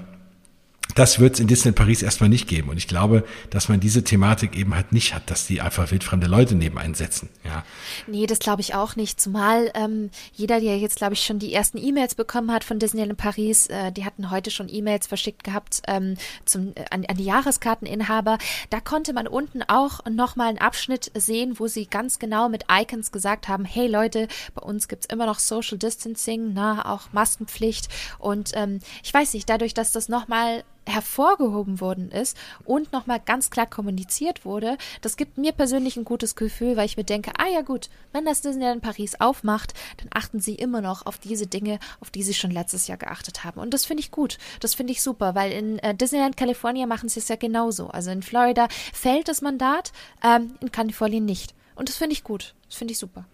das 1.00 1.18
wird 1.18 1.36
es 1.36 1.40
in 1.40 1.48
Disneyland 1.48 1.78
Paris 1.78 2.02
erstmal 2.04 2.28
nicht 2.28 2.46
geben. 2.46 2.68
Und 2.68 2.76
ich 2.76 2.90
glaube, 2.90 3.24
dass 3.52 3.70
man 3.70 3.80
diese 3.80 4.04
Thematik 4.04 4.58
eben 4.58 4.76
halt 4.76 4.92
nicht 4.92 5.16
hat, 5.16 5.32
dass 5.32 5.48
die 5.48 5.62
einfach 5.62 5.92
wildfremde 5.92 6.28
Leute 6.28 6.56
neben 6.56 6.78
einsetzen. 6.78 7.30
Ja. 7.46 7.64
Nee, 8.06 8.26
das 8.26 8.40
glaube 8.40 8.60
ich 8.62 8.76
auch 8.76 8.98
nicht. 8.98 9.22
Zumal 9.22 9.72
ähm, 9.76 10.10
jeder, 10.34 10.60
der 10.60 10.78
jetzt, 10.78 10.98
glaube 10.98 11.14
ich, 11.14 11.26
schon 11.26 11.40
die 11.40 11.54
ersten 11.54 11.78
E-Mails 11.78 12.16
bekommen 12.16 12.52
hat 12.52 12.66
von 12.66 12.80
Disneyland 12.80 13.18
Paris, 13.18 13.68
äh, 13.68 13.94
die 13.94 14.04
hatten 14.04 14.30
heute 14.30 14.52
schon 14.52 14.68
E-Mails 14.68 15.08
verschickt 15.08 15.46
gehabt 15.46 15.82
ähm, 15.88 16.16
zum, 16.44 16.74
äh, 16.76 16.84
an, 16.92 17.06
an 17.06 17.16
die 17.16 17.24
Jahreskarteninhaber. 17.24 18.38
Da 18.70 18.82
konnte 18.82 19.14
man 19.14 19.26
unten 19.26 19.64
auch 19.64 20.02
nochmal 20.06 20.50
einen 20.50 20.58
Abschnitt 20.58 21.14
sehen, 21.16 21.60
wo 21.60 21.68
sie 21.68 21.86
ganz 21.86 22.20
genau 22.20 22.50
mit 22.50 22.66
Icons 22.70 23.14
gesagt 23.14 23.48
haben, 23.48 23.64
hey 23.64 23.88
Leute, 23.88 24.28
bei 24.54 24.62
uns 24.62 24.90
gibt's 24.90 25.06
immer 25.06 25.28
noch 25.28 25.40
Social 25.40 25.78
Distancing, 25.78 26.52
na, 26.54 26.94
auch 26.94 27.14
Maskenpflicht. 27.14 27.88
Und 28.18 28.52
ähm, 28.56 28.82
ich 29.02 29.14
weiß 29.14 29.34
nicht, 29.34 29.50
dadurch, 29.50 29.74
dass 29.74 29.94
das 29.94 30.10
nochmal 30.10 30.66
hervorgehoben 30.90 31.80
worden 31.80 32.12
ist 32.12 32.38
und 32.66 32.92
nochmal 32.92 33.22
ganz 33.24 33.50
klar 33.50 33.68
kommuniziert 33.68 34.46
wurde, 34.46 34.78
das 35.02 35.18
gibt 35.18 35.38
mir 35.38 35.52
persönlich 35.52 35.98
ein 35.98 36.06
gutes 36.06 36.36
Gefühl, 36.36 36.76
weil 36.76 36.86
ich 36.86 36.98
mir 36.98 37.04
denke, 37.04 37.32
ah 37.38 37.48
ja 37.48 37.62
gut, 37.62 37.90
wenn 38.12 38.26
das 38.26 38.42
Disneyland 38.42 38.82
Paris 38.82 39.16
aufmacht, 39.20 39.74
dann 39.98 40.10
achten 40.12 40.40
sie 40.40 40.56
immer 40.56 40.82
noch 40.82 41.06
auf 41.06 41.18
diese 41.18 41.48
Dinge, 41.48 41.80
auf 42.00 42.10
die 42.10 42.24
sie 42.24 42.34
schon 42.34 42.52
letztes 42.52 42.88
Jahr 42.88 42.98
geachtet 42.98 43.44
haben. 43.44 43.60
Und 43.60 43.74
das 43.74 43.86
finde 43.86 44.02
ich 44.02 44.12
gut, 44.12 44.38
das 44.60 44.76
finde 44.76 44.92
ich 44.94 45.02
super, 45.02 45.36
weil 45.36 45.52
in 45.52 45.80
äh, 45.80 45.96
Disneyland 45.96 46.38
California 46.38 46.86
machen 46.86 47.10
sie 47.10 47.20
es 47.20 47.28
ja 47.28 47.36
genauso. 47.36 47.88
Also 47.88 48.12
in 48.12 48.22
Florida 48.22 48.68
fällt 48.94 49.28
das 49.28 49.42
Mandat, 49.42 49.92
ähm, 50.24 50.54
in 50.62 50.72
Kalifornien 50.72 51.26
nicht. 51.26 51.54
Und 51.76 51.90
das 51.90 51.98
finde 51.98 52.14
ich 52.14 52.24
gut, 52.24 52.56
das 52.68 52.78
finde 52.78 52.92
ich 52.92 53.00
super. 53.00 53.26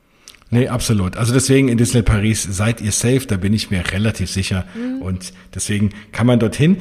Nee, 0.51 0.67
absolut. 0.67 1.17
Also 1.17 1.33
deswegen 1.33 1.69
in 1.69 1.77
Disneyland 1.77 2.07
Paris 2.07 2.43
seid 2.43 2.79
ihr 2.79 2.91
safe, 2.91 3.25
da 3.27 3.37
bin 3.37 3.53
ich 3.53 3.71
mir 3.71 3.91
relativ 3.91 4.29
sicher. 4.29 4.65
Mhm. 4.75 5.01
Und 5.01 5.33
deswegen 5.53 5.89
kann 6.11 6.27
man 6.27 6.39
dorthin 6.39 6.77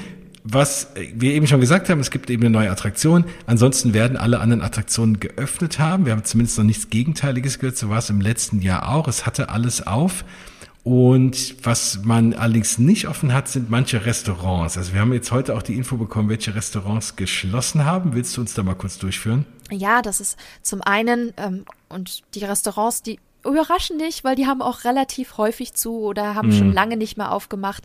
was 0.47 0.89
wir 0.95 1.33
eben 1.33 1.47
schon 1.47 1.61
gesagt 1.61 1.89
haben, 1.89 2.01
es 2.01 2.11
gibt 2.11 2.29
eben 2.29 2.43
eine 2.43 2.51
neue 2.51 2.71
Attraktion. 2.71 3.25
Ansonsten 3.47 3.95
werden 3.95 4.19
alle 4.19 4.41
anderen 4.41 4.63
Attraktionen 4.63 5.19
geöffnet 5.19 5.79
haben. 5.79 6.05
Wir 6.05 6.13
haben 6.13 6.25
zumindest 6.25 6.59
noch 6.59 6.65
nichts 6.65 6.91
Gegenteiliges 6.91 7.59
gehört. 7.59 7.79
So 7.79 7.89
war 7.89 7.99
es 7.99 8.11
im 8.11 8.21
letzten 8.21 8.61
Jahr 8.61 8.91
auch. 8.91 9.09
Es 9.09 9.25
hatte 9.25 9.49
alles 9.49 9.87
auf. 9.87 10.23
Und 10.83 11.65
was 11.65 12.05
man 12.05 12.35
allerdings 12.35 12.77
nicht 12.77 13.09
offen 13.09 13.33
hat, 13.33 13.49
sind 13.49 13.71
manche 13.71 14.05
Restaurants. 14.05 14.77
Also 14.77 14.93
wir 14.93 15.01
haben 15.01 15.15
jetzt 15.15 15.33
heute 15.33 15.57
auch 15.57 15.63
die 15.63 15.77
Info 15.77 15.97
bekommen, 15.97 16.29
welche 16.29 16.55
Restaurants 16.55 17.17
geschlossen 17.17 17.87
haben. 17.87 18.15
Willst 18.15 18.37
du 18.37 18.43
uns 18.43 18.53
da 18.53 18.63
mal 18.63 18.75
kurz 18.75 18.99
durchführen? 18.99 19.47
Ja, 19.71 20.03
das 20.03 20.21
ist 20.21 20.39
zum 20.61 20.83
einen, 20.83 21.33
ähm, 21.39 21.65
und 21.89 22.23
die 22.35 22.45
Restaurants, 22.45 23.01
die 23.01 23.19
überraschen 23.47 23.97
nicht, 23.97 24.25
weil 24.25 24.37
die 24.37 24.47
haben 24.47 24.61
auch 24.61 24.85
relativ 24.85 25.39
häufig 25.39 25.73
zu 25.73 26.01
oder 26.01 26.35
haben 26.35 26.49
mm. 26.49 26.53
schon 26.53 26.73
lange 26.73 26.99
nicht 26.99 27.17
mehr 27.17 27.33
aufgemacht. 27.33 27.85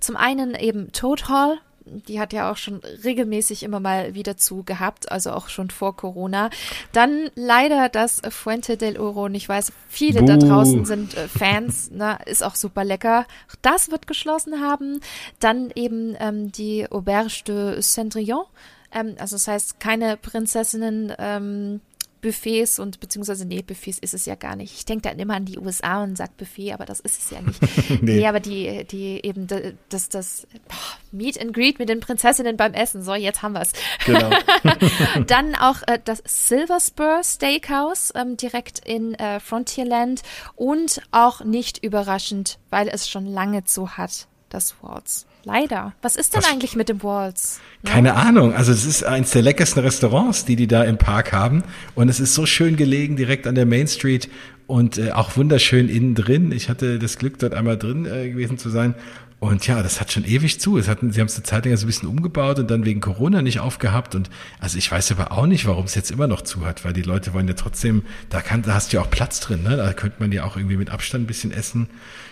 Zum 0.00 0.16
einen 0.16 0.54
eben 0.54 0.90
Toad 0.92 1.28
Hall, 1.28 1.58
die 2.06 2.20
hat 2.20 2.32
ja 2.32 2.50
auch 2.50 2.56
schon 2.56 2.80
regelmäßig 3.04 3.62
immer 3.62 3.80
mal 3.80 4.14
wieder 4.14 4.36
zu 4.36 4.62
gehabt, 4.62 5.10
also 5.10 5.32
auch 5.32 5.48
schon 5.48 5.70
vor 5.70 5.96
Corona. 5.96 6.50
Dann 6.92 7.30
leider 7.34 7.88
das 7.88 8.20
Fuente 8.30 8.76
del 8.76 8.98
Oro. 8.98 9.24
Und 9.24 9.34
ich 9.34 9.48
weiß, 9.48 9.72
viele 9.88 10.20
Buh. 10.20 10.26
da 10.26 10.36
draußen 10.36 10.84
sind 10.84 11.16
äh, 11.16 11.28
Fans, 11.28 11.90
ne, 11.90 12.18
ist 12.26 12.42
auch 12.42 12.54
super 12.54 12.84
lecker. 12.84 13.26
Das 13.62 13.90
wird 13.90 14.06
geschlossen 14.06 14.60
haben. 14.60 15.00
Dann 15.40 15.70
eben 15.74 16.16
ähm, 16.20 16.52
die 16.52 16.90
Auberge 16.90 17.42
de 17.46 17.80
Cendrillon. 17.80 18.44
Ähm, 18.92 19.16
also 19.18 19.36
das 19.36 19.48
heißt, 19.48 19.80
keine 19.80 20.16
Prinzessinnen 20.16 21.12
ähm, 21.18 21.80
Buffets 22.20 22.78
und 22.78 23.00
beziehungsweise 23.00 23.44
nee, 23.44 23.62
Buffets 23.62 23.98
ist 23.98 24.14
es 24.14 24.26
ja 24.26 24.34
gar 24.34 24.56
nicht. 24.56 24.74
Ich 24.74 24.84
denke 24.84 25.08
dann 25.08 25.18
immer 25.18 25.34
an 25.34 25.44
die 25.44 25.58
USA 25.58 26.02
und 26.02 26.16
sage 26.16 26.32
Buffet, 26.36 26.72
aber 26.72 26.84
das 26.84 27.00
ist 27.00 27.22
es 27.22 27.30
ja 27.30 27.40
nicht. 27.40 27.60
nee. 28.02 28.16
nee. 28.16 28.26
aber 28.26 28.40
die, 28.40 28.84
die 28.84 29.24
eben 29.24 29.46
das, 29.88 30.08
das 30.08 30.46
boah, 30.68 30.76
Meet 31.12 31.40
and 31.40 31.52
Greet 31.52 31.78
mit 31.78 31.88
den 31.88 32.00
Prinzessinnen 32.00 32.56
beim 32.56 32.74
Essen. 32.74 33.02
So, 33.02 33.14
jetzt 33.14 33.42
haben 33.42 33.52
wir 33.52 33.62
es. 33.62 33.72
Genau. 34.04 34.30
dann 35.26 35.54
auch 35.54 35.82
äh, 35.86 35.98
das 36.04 36.22
Silver 36.26 36.80
Spur 36.80 37.22
Steakhouse 37.22 38.12
ähm, 38.14 38.36
direkt 38.36 38.80
in 38.86 39.14
äh, 39.14 39.40
Frontierland 39.40 40.22
und 40.56 41.02
auch 41.10 41.44
nicht 41.44 41.82
überraschend, 41.84 42.58
weil 42.70 42.88
es 42.88 43.08
schon 43.08 43.26
lange 43.26 43.64
zu 43.64 43.96
hat, 43.96 44.28
das 44.48 44.76
Waltz. 44.82 45.26
Leider. 45.44 45.92
Was 46.02 46.16
ist 46.16 46.34
denn 46.34 46.42
Was? 46.42 46.50
eigentlich 46.50 46.76
mit 46.76 46.88
dem 46.88 47.02
Walls? 47.02 47.60
Ne? 47.82 47.90
Keine 47.90 48.14
Ahnung. 48.14 48.54
Also 48.54 48.72
es 48.72 48.84
ist 48.84 49.04
eines 49.04 49.30
der 49.30 49.42
leckersten 49.42 49.82
Restaurants, 49.82 50.44
die 50.44 50.56
die 50.56 50.66
da 50.66 50.84
im 50.84 50.98
Park 50.98 51.32
haben. 51.32 51.62
Und 51.94 52.08
es 52.08 52.20
ist 52.20 52.34
so 52.34 52.46
schön 52.46 52.76
gelegen, 52.76 53.16
direkt 53.16 53.46
an 53.46 53.54
der 53.54 53.66
Main 53.66 53.86
Street 53.86 54.28
und 54.66 54.98
äh, 54.98 55.12
auch 55.12 55.36
wunderschön 55.36 55.88
innen 55.88 56.14
drin. 56.14 56.52
Ich 56.52 56.68
hatte 56.68 56.98
das 56.98 57.18
Glück, 57.18 57.38
dort 57.38 57.54
einmal 57.54 57.78
drin 57.78 58.04
äh, 58.04 58.30
gewesen 58.30 58.58
zu 58.58 58.68
sein. 58.68 58.94
Und 59.40 59.66
ja, 59.68 59.82
das 59.84 60.00
hat 60.00 60.10
schon 60.10 60.24
ewig 60.24 60.58
zu. 60.60 60.78
Es 60.78 60.88
hatten, 60.88 61.12
sie 61.12 61.20
haben 61.20 61.28
es 61.28 61.36
eine 61.36 61.44
Zeit 61.44 61.64
lang 61.64 61.76
so 61.76 61.84
ein 61.84 61.86
bisschen 61.86 62.08
umgebaut 62.08 62.58
und 62.58 62.70
dann 62.70 62.84
wegen 62.84 63.00
Corona 63.00 63.40
nicht 63.40 63.60
aufgehabt. 63.60 64.16
Und 64.16 64.30
also 64.58 64.78
ich 64.78 64.90
weiß 64.90 65.12
aber 65.12 65.30
auch 65.30 65.46
nicht, 65.46 65.66
warum 65.66 65.84
es 65.84 65.94
jetzt 65.94 66.10
immer 66.10 66.26
noch 66.26 66.42
zu 66.42 66.66
hat, 66.66 66.84
weil 66.84 66.92
die 66.92 67.02
Leute 67.02 67.34
wollen 67.34 67.46
ja 67.46 67.54
trotzdem, 67.54 68.02
da 68.30 68.40
kann, 68.40 68.62
da 68.62 68.74
hast 68.74 68.92
du 68.92 68.96
ja 68.96 69.02
auch 69.02 69.10
Platz 69.10 69.38
drin, 69.38 69.62
ne? 69.62 69.76
Da 69.76 69.92
könnte 69.92 70.16
man 70.18 70.32
ja 70.32 70.44
auch 70.44 70.56
irgendwie 70.56 70.76
mit 70.76 70.90
Abstand 70.90 71.24
ein 71.24 71.26
bisschen 71.28 71.52
essen. 71.52 71.88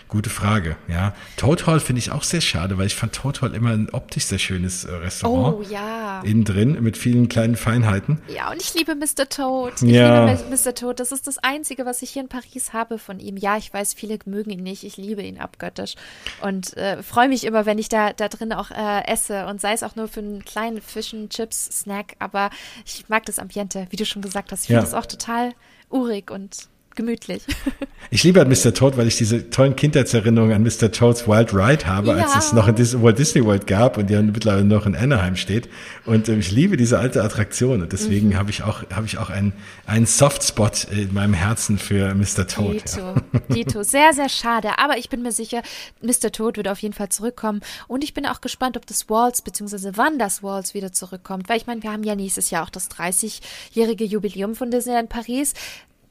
Gute 0.09 0.29
Frage, 0.29 0.77
ja. 0.87 1.13
Toad 1.35 1.67
Hall 1.67 1.81
finde 1.81 1.99
ich 1.99 2.11
auch 2.11 2.23
sehr 2.23 2.39
schade, 2.39 2.77
weil 2.77 2.87
ich 2.87 2.95
fand 2.95 3.11
Toad 3.11 3.41
Hall 3.41 3.53
immer 3.53 3.71
ein 3.71 3.89
optisch 3.89 4.23
sehr 4.23 4.39
schönes 4.39 4.85
äh, 4.85 4.91
Restaurant. 4.91 5.57
Oh, 5.57 5.61
ja. 5.69 6.21
Innen 6.21 6.45
drin 6.45 6.77
mit 6.81 6.95
vielen 6.95 7.27
kleinen 7.27 7.57
Feinheiten. 7.57 8.21
Ja, 8.33 8.49
und 8.49 8.61
ich 8.61 8.73
liebe 8.73 8.95
Mr. 8.95 9.27
Toad. 9.27 9.73
Ich 9.81 9.89
ja. 9.89 10.31
liebe 10.31 10.43
Mr. 10.49 10.73
Toad. 10.73 11.01
Das 11.01 11.11
ist 11.11 11.27
das 11.27 11.39
Einzige, 11.39 11.85
was 11.85 12.01
ich 12.01 12.11
hier 12.11 12.21
in 12.21 12.29
Paris 12.29 12.71
habe 12.71 12.99
von 12.99 13.19
ihm. 13.19 13.35
Ja, 13.35 13.57
ich 13.57 13.73
weiß, 13.73 13.95
viele 13.95 14.17
mögen 14.25 14.49
ihn 14.49 14.63
nicht. 14.63 14.85
Ich 14.85 14.95
liebe 14.95 15.23
ihn 15.23 15.39
abgöttisch. 15.39 15.95
Und 16.41 16.77
äh, 16.77 16.96
freue 17.03 17.29
mich 17.29 17.43
immer, 17.43 17.65
wenn 17.65 17.77
ich 17.77 17.89
da, 17.89 18.13
da 18.13 18.27
drin 18.27 18.53
auch 18.53 18.71
äh, 18.71 19.05
esse. 19.07 19.45
Und 19.47 19.61
sei 19.61 19.73
es 19.73 19.83
auch 19.83 19.95
nur 19.95 20.07
für 20.07 20.19
einen 20.19 20.43
kleinen 20.45 20.81
Fischen, 20.81 21.29
Chips, 21.29 21.65
Snack. 21.81 22.15
Aber 22.19 22.49
ich 22.85 23.07
mag 23.09 23.25
das 23.25 23.39
Ambiente, 23.39 23.87
wie 23.89 23.95
du 23.95 24.05
schon 24.05 24.21
gesagt 24.21 24.51
hast. 24.51 24.61
Ich 24.61 24.67
finde 24.67 24.83
es 24.83 24.93
auch 24.93 25.05
total 25.05 25.53
urig 25.89 26.31
und 26.31 26.69
gemütlich. 26.97 27.43
Ich 28.09 28.23
liebe 28.23 28.39
halt 28.39 28.47
Mr. 28.47 28.73
Toad, 28.73 28.95
weil 28.95 29.07
ich 29.07 29.17
diese 29.17 29.49
tollen 29.49 29.75
Kindheitserinnerungen 29.75 30.55
an 30.55 30.63
Mr. 30.63 30.91
Toads 30.91 31.27
Wild 31.27 31.53
Ride 31.53 31.85
habe, 31.87 32.07
ja. 32.07 32.15
als 32.15 32.45
es 32.45 32.53
noch 32.53 32.67
in 32.69 32.75
Dis 32.75 33.01
Walt 33.01 33.19
Disney 33.19 33.43
World 33.43 33.67
gab 33.67 33.97
und 33.97 34.09
ja 34.09 34.21
mittlerweile 34.21 34.63
noch 34.63 34.85
in 34.85 34.95
Anaheim 34.95 35.35
steht. 35.35 35.67
Und 36.05 36.29
äh, 36.29 36.35
ich 36.35 36.51
liebe 36.51 36.77
diese 36.77 36.99
alte 36.99 37.21
Attraktion 37.21 37.81
und 37.81 37.91
deswegen 37.91 38.29
mhm. 38.29 38.37
habe 38.37 38.49
ich 38.49 38.63
auch 38.63 38.83
habe 38.93 39.05
ich 39.05 39.17
auch 39.17 39.29
einen 39.29 39.51
einen 39.85 40.05
Softspot 40.05 40.85
in 40.85 41.13
meinem 41.13 41.33
Herzen 41.33 41.77
für 41.77 42.15
Mr. 42.15 42.47
Toad. 42.47 42.75
Dito, 42.75 42.99
ja. 42.99 43.15
Dito, 43.53 43.83
sehr 43.83 44.13
sehr 44.13 44.29
schade, 44.29 44.79
aber 44.79 44.97
ich 44.97 45.09
bin 45.09 45.21
mir 45.21 45.33
sicher, 45.33 45.61
Mr. 46.01 46.31
Toad 46.31 46.55
wird 46.55 46.69
auf 46.69 46.79
jeden 46.79 46.93
Fall 46.93 47.09
zurückkommen 47.09 47.59
und 47.89 48.05
ich 48.05 48.13
bin 48.13 48.25
auch 48.25 48.39
gespannt, 48.39 48.77
ob 48.77 48.85
das 48.85 49.09
Walls 49.09 49.41
beziehungsweise 49.41 49.97
wann 49.97 50.17
das 50.17 50.41
Walls 50.41 50.73
wieder 50.73 50.93
zurückkommt, 50.93 51.49
weil 51.49 51.57
ich 51.57 51.67
meine, 51.67 51.83
wir 51.83 51.91
haben 51.91 52.03
ja 52.03 52.15
nächstes 52.15 52.51
Jahr 52.51 52.63
auch 52.63 52.69
das 52.69 52.89
30-jährige 52.89 54.05
Jubiläum 54.05 54.55
von 54.55 54.71
Disneyland 54.71 55.09
Paris 55.09 55.53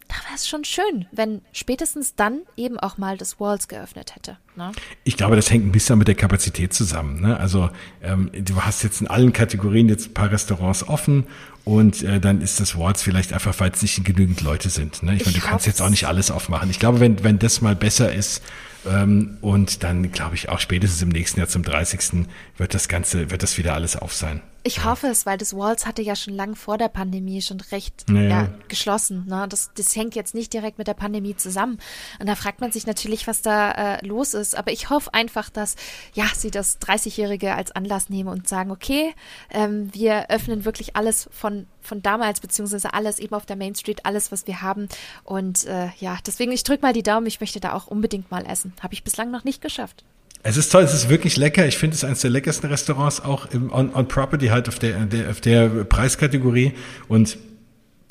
da 0.08 0.14
wäre 0.14 0.34
es 0.34 0.48
schon 0.48 0.64
schön, 0.64 1.06
wenn 1.12 1.42
spätestens 1.52 2.14
dann 2.14 2.40
eben 2.56 2.78
auch 2.78 2.98
mal 2.98 3.16
das 3.16 3.40
Walls 3.40 3.68
geöffnet 3.68 4.14
hätte. 4.14 4.38
Ne? 4.56 4.72
Ich 5.04 5.16
glaube, 5.16 5.36
das 5.36 5.50
hängt 5.50 5.66
ein 5.66 5.72
bisschen 5.72 5.98
mit 5.98 6.08
der 6.08 6.14
Kapazität 6.14 6.72
zusammen. 6.72 7.20
Ne? 7.20 7.38
Also 7.38 7.70
ähm, 8.02 8.30
du 8.32 8.62
hast 8.62 8.82
jetzt 8.82 9.00
in 9.00 9.06
allen 9.06 9.32
Kategorien 9.32 9.88
jetzt 9.88 10.10
ein 10.10 10.14
paar 10.14 10.30
Restaurants 10.30 10.86
offen 10.88 11.26
und 11.64 12.02
äh, 12.02 12.20
dann 12.20 12.40
ist 12.40 12.60
das 12.60 12.78
Waltz 12.78 13.02
vielleicht 13.02 13.32
einfach, 13.32 13.58
weil 13.58 13.70
es 13.70 13.82
nicht 13.82 14.04
genügend 14.04 14.40
Leute 14.40 14.70
sind. 14.70 15.02
Ne? 15.02 15.14
Ich, 15.14 15.20
ich 15.20 15.26
meine, 15.26 15.38
du 15.38 15.44
kannst 15.44 15.66
jetzt 15.66 15.82
auch 15.82 15.90
nicht 15.90 16.06
alles 16.06 16.30
aufmachen. 16.30 16.70
Ich 16.70 16.78
glaube, 16.78 17.00
wenn, 17.00 17.22
wenn 17.24 17.38
das 17.38 17.60
mal 17.60 17.74
besser 17.74 18.12
ist, 18.12 18.42
ähm, 18.86 19.38
und 19.40 19.82
dann 19.82 20.12
glaube 20.12 20.36
ich 20.36 20.48
auch 20.48 20.60
spätestens 20.60 21.02
im 21.02 21.08
nächsten 21.08 21.40
Jahr 21.40 21.48
zum 21.48 21.62
30. 21.62 22.26
wird 22.56 22.74
das 22.74 22.88
Ganze, 22.88 23.30
wird 23.30 23.42
das 23.42 23.58
wieder 23.58 23.74
alles 23.74 23.96
auf 23.96 24.14
sein. 24.14 24.40
Ich 24.66 24.84
hoffe 24.84 25.06
es, 25.06 25.26
weil 25.26 25.38
das 25.38 25.56
Walls 25.56 25.86
hatte 25.86 26.02
ja 26.02 26.16
schon 26.16 26.34
lange 26.34 26.56
vor 26.56 26.76
der 26.76 26.88
Pandemie 26.88 27.40
schon 27.40 27.60
recht 27.70 28.08
naja. 28.08 28.28
ja, 28.28 28.48
geschlossen. 28.66 29.24
Ne? 29.28 29.46
Das, 29.48 29.70
das 29.74 29.94
hängt 29.94 30.16
jetzt 30.16 30.34
nicht 30.34 30.52
direkt 30.52 30.78
mit 30.78 30.88
der 30.88 30.94
Pandemie 30.94 31.36
zusammen. 31.36 31.78
Und 32.18 32.26
da 32.28 32.34
fragt 32.34 32.60
man 32.60 32.72
sich 32.72 32.84
natürlich, 32.84 33.28
was 33.28 33.42
da 33.42 33.70
äh, 33.70 34.04
los 34.04 34.34
ist. 34.34 34.56
Aber 34.56 34.72
ich 34.72 34.90
hoffe 34.90 35.14
einfach, 35.14 35.50
dass 35.50 35.76
ja 36.14 36.24
sie 36.34 36.50
das 36.50 36.80
30-Jährige 36.80 37.54
als 37.54 37.70
Anlass 37.70 38.10
nehmen 38.10 38.28
und 38.28 38.48
sagen, 38.48 38.72
okay, 38.72 39.14
ähm, 39.50 39.88
wir 39.94 40.30
öffnen 40.30 40.64
wirklich 40.64 40.96
alles 40.96 41.28
von, 41.30 41.68
von 41.80 42.02
damals, 42.02 42.40
beziehungsweise 42.40 42.92
alles 42.92 43.20
eben 43.20 43.36
auf 43.36 43.46
der 43.46 43.54
Main 43.54 43.76
Street, 43.76 44.04
alles, 44.04 44.32
was 44.32 44.48
wir 44.48 44.62
haben. 44.62 44.88
Und 45.22 45.64
äh, 45.66 45.90
ja, 46.00 46.18
deswegen, 46.26 46.50
ich 46.50 46.64
drücke 46.64 46.82
mal 46.82 46.92
die 46.92 47.04
Daumen, 47.04 47.26
ich 47.26 47.38
möchte 47.38 47.60
da 47.60 47.72
auch 47.72 47.86
unbedingt 47.86 48.32
mal 48.32 48.44
essen. 48.44 48.72
Habe 48.82 48.94
ich 48.94 49.04
bislang 49.04 49.30
noch 49.30 49.44
nicht 49.44 49.62
geschafft. 49.62 50.04
Es 50.48 50.56
ist 50.56 50.70
toll, 50.70 50.84
es 50.84 50.94
ist 50.94 51.08
wirklich 51.08 51.36
lecker. 51.36 51.66
Ich 51.66 51.76
finde 51.76 51.96
es 51.96 52.04
eines 52.04 52.20
der 52.20 52.30
leckersten 52.30 52.70
Restaurants, 52.70 53.20
auch 53.20 53.46
im, 53.46 53.72
on, 53.72 53.92
on 53.92 54.06
Property 54.06 54.46
halt 54.46 54.68
auf 54.68 54.78
der, 54.78 55.04
der, 55.06 55.30
auf 55.30 55.40
der 55.40 55.68
Preiskategorie. 55.68 56.72
Und 57.08 57.36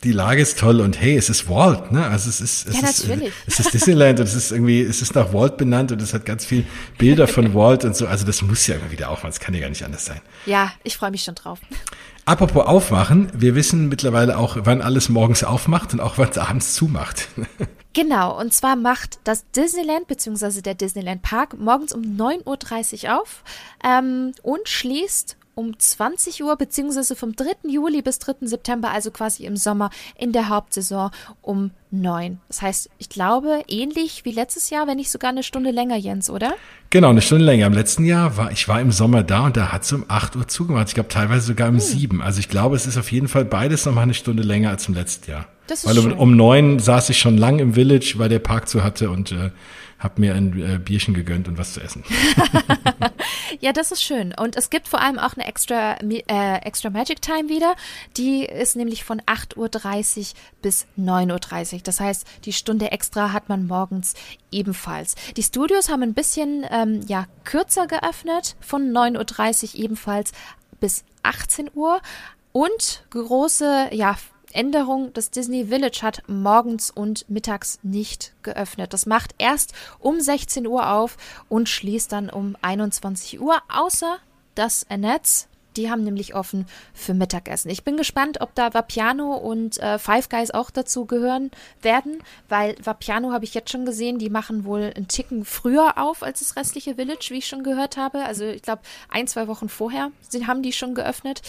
die 0.03 0.11
Lage 0.11 0.41
ist 0.41 0.59
toll 0.59 0.81
und 0.81 0.99
hey, 0.99 1.15
es 1.15 1.29
ist 1.29 1.49
Walt, 1.49 1.93
ne? 1.93 2.05
Also 2.05 2.29
es 2.29 2.41
ist, 2.41 2.67
es 2.67 2.81
ja, 2.81 2.89
ist, 2.89 3.07
natürlich. 3.07 3.33
es 3.47 3.59
ist 3.61 3.73
Disneyland 3.73 4.19
und 4.19 4.25
es 4.25 4.35
ist 4.35 4.51
irgendwie, 4.51 4.81
es 4.81 5.01
ist 5.01 5.15
nach 5.15 5.33
Walt 5.33 5.55
benannt 5.55 5.93
und 5.93 6.01
es 6.01 6.13
hat 6.13 6.25
ganz 6.25 6.45
viel 6.45 6.65
Bilder 6.97 7.27
von 7.29 7.53
Walt 7.55 7.85
und 7.85 7.95
so. 7.95 8.05
Also 8.05 8.25
das 8.25 8.41
muss 8.41 8.67
ja 8.67 8.75
immer 8.75 8.91
wieder 8.91 9.09
aufmachen. 9.09 9.29
Das 9.29 9.39
kann 9.39 9.53
ja 9.53 9.61
gar 9.61 9.69
nicht 9.69 9.85
anders 9.85 10.03
sein. 10.03 10.19
Ja, 10.45 10.73
ich 10.83 10.97
freue 10.97 11.11
mich 11.11 11.23
schon 11.23 11.35
drauf. 11.35 11.59
Apropos 12.25 12.65
aufmachen, 12.65 13.29
wir 13.33 13.55
wissen 13.55 13.87
mittlerweile 13.87 14.37
auch, 14.37 14.57
wann 14.59 14.81
alles 14.81 15.07
morgens 15.07 15.45
aufmacht 15.45 15.93
und 15.93 16.01
auch 16.01 16.17
wann 16.17 16.29
es 16.29 16.37
abends 16.37 16.73
zumacht. 16.73 17.29
Genau, 17.95 18.37
und 18.37 18.53
zwar 18.53 18.75
macht 18.75 19.19
das 19.23 19.49
Disneyland 19.51 20.07
bzw. 20.07 20.61
der 20.61 20.75
Disneyland 20.75 21.21
Park 21.21 21.57
morgens 21.57 21.93
um 21.93 22.01
9.30 22.01 23.05
Uhr 23.05 23.21
auf 23.21 23.41
ähm, 23.85 24.33
und 24.43 24.67
schließt 24.67 25.37
um 25.55 25.77
20 25.77 26.43
Uhr 26.43 26.55
beziehungsweise 26.57 27.15
vom 27.15 27.35
3. 27.35 27.69
Juli 27.69 28.01
bis 28.01 28.19
3. 28.19 28.47
September, 28.47 28.91
also 28.91 29.09
quasi 29.11 29.45
im 29.45 29.55
Sommer 29.57 29.89
in 30.17 30.31
der 30.31 30.49
Hauptsaison 30.49 31.11
um 31.41 31.71
9. 31.91 32.39
Das 32.47 32.61
heißt, 32.61 32.89
ich 32.97 33.09
glaube, 33.09 33.63
ähnlich 33.67 34.25
wie 34.25 34.31
letztes 34.31 34.69
Jahr, 34.69 34.87
wenn 34.87 34.97
nicht 34.97 35.09
sogar 35.09 35.29
eine 35.31 35.43
Stunde 35.43 35.71
länger, 35.71 35.95
Jens, 35.95 36.29
oder? 36.29 36.53
Genau, 36.89 37.09
eine 37.09 37.21
Stunde 37.21 37.45
länger. 37.45 37.67
Im 37.67 37.73
letzten 37.73 38.05
Jahr 38.05 38.37
war 38.37 38.51
ich 38.51 38.67
war 38.67 38.81
im 38.81 38.91
Sommer 38.91 39.23
da 39.23 39.45
und 39.45 39.57
da 39.57 39.71
hat 39.71 39.83
es 39.83 39.93
um 39.93 40.05
8 40.07 40.35
Uhr 40.35 40.47
zugemacht. 40.47 40.89
Ich 40.89 40.93
glaube 40.93 41.09
teilweise 41.09 41.47
sogar 41.47 41.69
um 41.69 41.75
hm. 41.75 41.81
7. 41.81 42.21
Also 42.21 42.39
ich 42.39 42.49
glaube, 42.49 42.75
es 42.75 42.85
ist 42.85 42.97
auf 42.97 43.11
jeden 43.11 43.27
Fall 43.27 43.45
beides 43.45 43.85
nochmal 43.85 44.03
eine 44.03 44.13
Stunde 44.13 44.43
länger 44.43 44.69
als 44.69 44.87
im 44.87 44.93
letzten 44.93 45.31
Jahr. 45.31 45.47
Das 45.67 45.83
ist 45.83 45.89
Weil 45.89 45.99
um, 45.99 46.19
um 46.19 46.35
neun 46.35 46.79
saß 46.79 47.09
ich 47.09 47.17
schon 47.17 47.37
lang 47.37 47.59
im 47.59 47.73
Village, 47.73 48.15
weil 48.17 48.29
der 48.29 48.39
Park 48.39 48.67
zu 48.67 48.83
hatte 48.83 49.09
und 49.09 49.31
äh, 49.31 49.51
habe 49.97 50.21
mir 50.21 50.35
ein 50.35 50.61
äh, 50.61 50.79
Bierchen 50.79 51.13
gegönnt 51.13 51.47
und 51.47 51.57
was 51.57 51.73
zu 51.73 51.81
essen. 51.81 52.03
ja, 53.61 53.73
das 53.73 53.91
ist 53.91 54.03
schön. 54.03 54.33
Und 54.33 54.55
es 54.55 54.69
gibt 54.69 54.87
vor 54.87 55.01
allem 55.01 55.19
auch 55.19 55.35
eine 55.35 55.45
extra, 55.47 55.97
äh, 56.01 56.57
extra 56.63 56.89
Magic 56.89 57.21
Time 57.21 57.49
wieder. 57.49 57.75
Die 58.17 58.45
ist 58.45 58.75
nämlich 58.75 59.03
von 59.03 59.21
8.30 59.21 60.17
Uhr 60.17 60.25
bis 60.61 60.87
9.30 60.97 61.73
Uhr. 61.73 61.79
Das 61.83 61.99
heißt, 61.99 62.25
die 62.45 62.53
Stunde 62.53 62.91
extra 62.91 63.33
hat 63.33 63.49
man 63.49 63.67
morgens 63.67 64.13
ebenfalls. 64.51 65.15
Die 65.37 65.43
Studios 65.43 65.89
haben 65.89 66.03
ein 66.03 66.13
bisschen 66.13 66.65
ähm, 66.69 67.01
ja, 67.07 67.27
kürzer 67.43 67.87
geöffnet, 67.87 68.55
von 68.59 68.91
9.30 68.91 69.75
Uhr 69.75 69.83
ebenfalls 69.83 70.31
bis 70.79 71.03
18 71.23 71.71
Uhr. 71.73 72.01
Und 72.51 73.03
große, 73.09 73.89
ja, 73.91 74.15
Änderung, 74.55 75.11
das 75.13 75.31
Disney 75.31 75.65
Village 75.65 75.99
hat 76.01 76.23
morgens 76.27 76.89
und 76.89 77.29
mittags 77.29 77.79
nicht 77.83 78.33
geöffnet. 78.43 78.93
Das 78.93 79.05
macht 79.05 79.35
erst 79.37 79.73
um 79.99 80.19
16 80.19 80.65
Uhr 80.65 80.91
auf 80.91 81.17
und 81.49 81.69
schließt 81.69 82.11
dann 82.11 82.29
um 82.29 82.55
21 82.61 83.39
Uhr, 83.41 83.57
außer 83.69 84.17
das 84.55 84.85
Annette's. 84.89 85.47
Die 85.75 85.91
haben 85.91 86.03
nämlich 86.03 86.35
offen 86.35 86.65
für 86.93 87.13
Mittagessen. 87.13 87.69
Ich 87.69 87.83
bin 87.83 87.97
gespannt, 87.97 88.39
ob 88.39 88.55
da 88.55 88.73
Vapiano 88.73 89.35
und 89.35 89.77
äh, 89.79 89.99
Five 89.99 90.29
Guys 90.29 90.51
auch 90.51 90.69
dazu 90.69 91.05
gehören 91.05 91.51
werden, 91.81 92.19
weil 92.47 92.75
Vapiano 92.81 93.33
habe 93.33 93.43
ich 93.43 93.53
jetzt 93.53 93.71
schon 93.71 93.85
gesehen, 93.85 94.17
die 94.17 94.29
machen 94.29 94.63
wohl 94.63 94.93
einen 94.95 95.09
Ticken 95.09 95.43
früher 95.43 95.97
auf 95.97 96.23
als 96.23 96.39
das 96.39 96.55
restliche 96.55 96.95
Village, 96.95 97.27
wie 97.29 97.39
ich 97.39 97.47
schon 97.47 97.63
gehört 97.63 97.97
habe. 97.97 98.23
Also 98.23 98.45
ich 98.45 98.61
glaube, 98.61 98.83
ein, 99.09 99.27
zwei 99.27 99.49
Wochen 99.49 99.67
vorher 99.67 100.11
haben 100.47 100.61
die 100.61 100.71
schon 100.71 100.95
geöffnet 100.95 101.41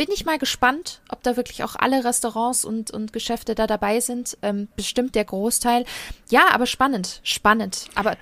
bin 0.00 0.08
ich 0.14 0.24
mal 0.24 0.38
gespannt, 0.38 1.02
ob 1.10 1.22
da 1.22 1.36
wirklich 1.36 1.62
auch 1.62 1.76
alle 1.76 2.02
Restaurants 2.02 2.64
und, 2.64 2.90
und 2.90 3.12
Geschäfte 3.12 3.54
da 3.54 3.66
dabei 3.66 4.00
sind. 4.00 4.38
Ähm, 4.40 4.66
bestimmt 4.74 5.14
der 5.14 5.26
Großteil. 5.26 5.84
Ja, 6.30 6.52
aber 6.52 6.64
spannend, 6.64 7.20
spannend. 7.22 7.84
Aber 7.94 8.16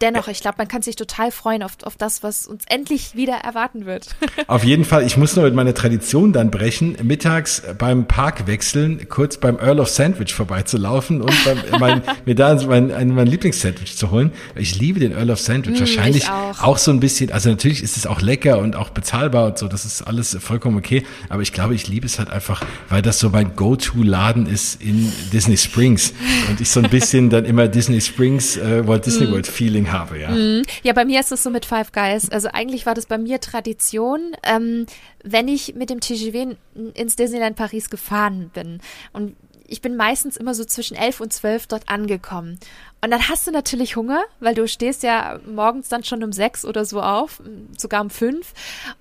dennoch, 0.00 0.28
ich 0.28 0.40
glaube, 0.40 0.56
man 0.58 0.68
kann 0.68 0.82
sich 0.82 0.96
total 0.96 1.30
freuen 1.30 1.62
auf, 1.62 1.72
auf 1.84 1.96
das, 1.96 2.22
was 2.22 2.46
uns 2.46 2.64
endlich 2.68 3.14
wieder 3.14 3.34
erwarten 3.34 3.86
wird. 3.86 4.08
Auf 4.46 4.64
jeden 4.64 4.84
Fall, 4.84 5.04
ich 5.04 5.16
muss 5.16 5.36
nur 5.36 5.44
mit 5.44 5.54
meiner 5.54 5.74
Tradition 5.74 6.32
dann 6.32 6.50
brechen, 6.50 6.96
mittags 7.02 7.62
beim 7.78 8.06
Park 8.06 8.46
wechseln, 8.46 9.08
kurz 9.08 9.36
beim 9.36 9.58
Earl 9.58 9.80
of 9.80 9.88
Sandwich 9.88 10.34
vorbeizulaufen 10.34 11.20
und 11.20 11.32
beim, 11.44 11.58
mein, 11.80 12.02
mir 12.24 12.34
da 12.34 12.54
mein, 12.66 12.88
mein 13.14 13.26
Lieblingssandwich 13.26 13.96
zu 13.96 14.10
holen. 14.10 14.32
Ich 14.54 14.78
liebe 14.78 15.00
den 15.00 15.12
Earl 15.12 15.30
of 15.30 15.40
Sandwich. 15.40 15.76
Mm, 15.76 15.80
Wahrscheinlich 15.80 16.28
auch. 16.28 16.62
auch. 16.62 16.78
so 16.78 16.90
ein 16.90 17.00
bisschen, 17.00 17.30
also 17.32 17.50
natürlich 17.50 17.82
ist 17.82 17.96
es 17.96 18.06
auch 18.06 18.20
lecker 18.20 18.58
und 18.58 18.76
auch 18.76 18.90
bezahlbar 18.90 19.46
und 19.46 19.58
so, 19.58 19.68
das 19.68 19.84
ist 19.84 20.02
alles 20.02 20.36
vollkommen 20.40 20.78
okay. 20.78 21.04
Aber 21.28 21.42
ich 21.42 21.52
glaube, 21.52 21.74
ich 21.74 21.88
liebe 21.88 22.06
es 22.06 22.18
halt 22.18 22.30
einfach, 22.30 22.64
weil 22.88 23.02
das 23.02 23.18
so 23.18 23.30
mein 23.30 23.54
Go-To-Laden 23.54 24.46
ist 24.46 24.82
in 24.82 25.12
Disney 25.32 25.56
Springs. 25.56 26.12
Und 26.48 26.60
ich 26.60 26.70
so 26.70 26.80
ein 26.80 26.90
bisschen 26.90 27.30
dann 27.30 27.44
immer 27.44 27.68
Disney 27.68 28.00
Springs, 28.00 28.56
äh, 28.56 28.86
Walt 28.86 29.06
Disney 29.06 29.26
mm. 29.26 29.32
World 29.32 29.46
Feeling 29.46 29.89
habe, 29.92 30.18
ja. 30.18 30.30
Mhm. 30.30 30.62
Ja, 30.82 30.92
bei 30.92 31.04
mir 31.04 31.20
ist 31.20 31.32
es 31.32 31.42
so 31.42 31.50
mit 31.50 31.64
Five 31.64 31.92
Guys. 31.92 32.30
Also 32.30 32.48
eigentlich 32.52 32.86
war 32.86 32.94
das 32.94 33.06
bei 33.06 33.18
mir 33.18 33.40
Tradition, 33.40 34.36
ähm, 34.42 34.86
wenn 35.22 35.48
ich 35.48 35.74
mit 35.74 35.90
dem 35.90 36.00
TGV 36.00 36.56
ins 36.94 37.16
Disneyland 37.16 37.56
Paris 37.56 37.90
gefahren 37.90 38.50
bin. 38.52 38.80
Und 39.12 39.36
ich 39.70 39.80
bin 39.80 39.96
meistens 39.96 40.36
immer 40.36 40.52
so 40.52 40.64
zwischen 40.64 40.96
elf 40.96 41.20
und 41.20 41.32
zwölf 41.32 41.66
dort 41.68 41.88
angekommen. 41.88 42.58
Und 43.02 43.10
dann 43.10 43.28
hast 43.28 43.46
du 43.46 43.52
natürlich 43.52 43.96
Hunger, 43.96 44.24
weil 44.40 44.54
du 44.54 44.66
stehst 44.66 45.02
ja 45.02 45.38
morgens 45.46 45.88
dann 45.88 46.02
schon 46.02 46.24
um 46.24 46.32
sechs 46.32 46.64
oder 46.64 46.84
so 46.84 47.00
auf, 47.00 47.40
sogar 47.78 48.02
um 48.02 48.10
fünf. 48.10 48.52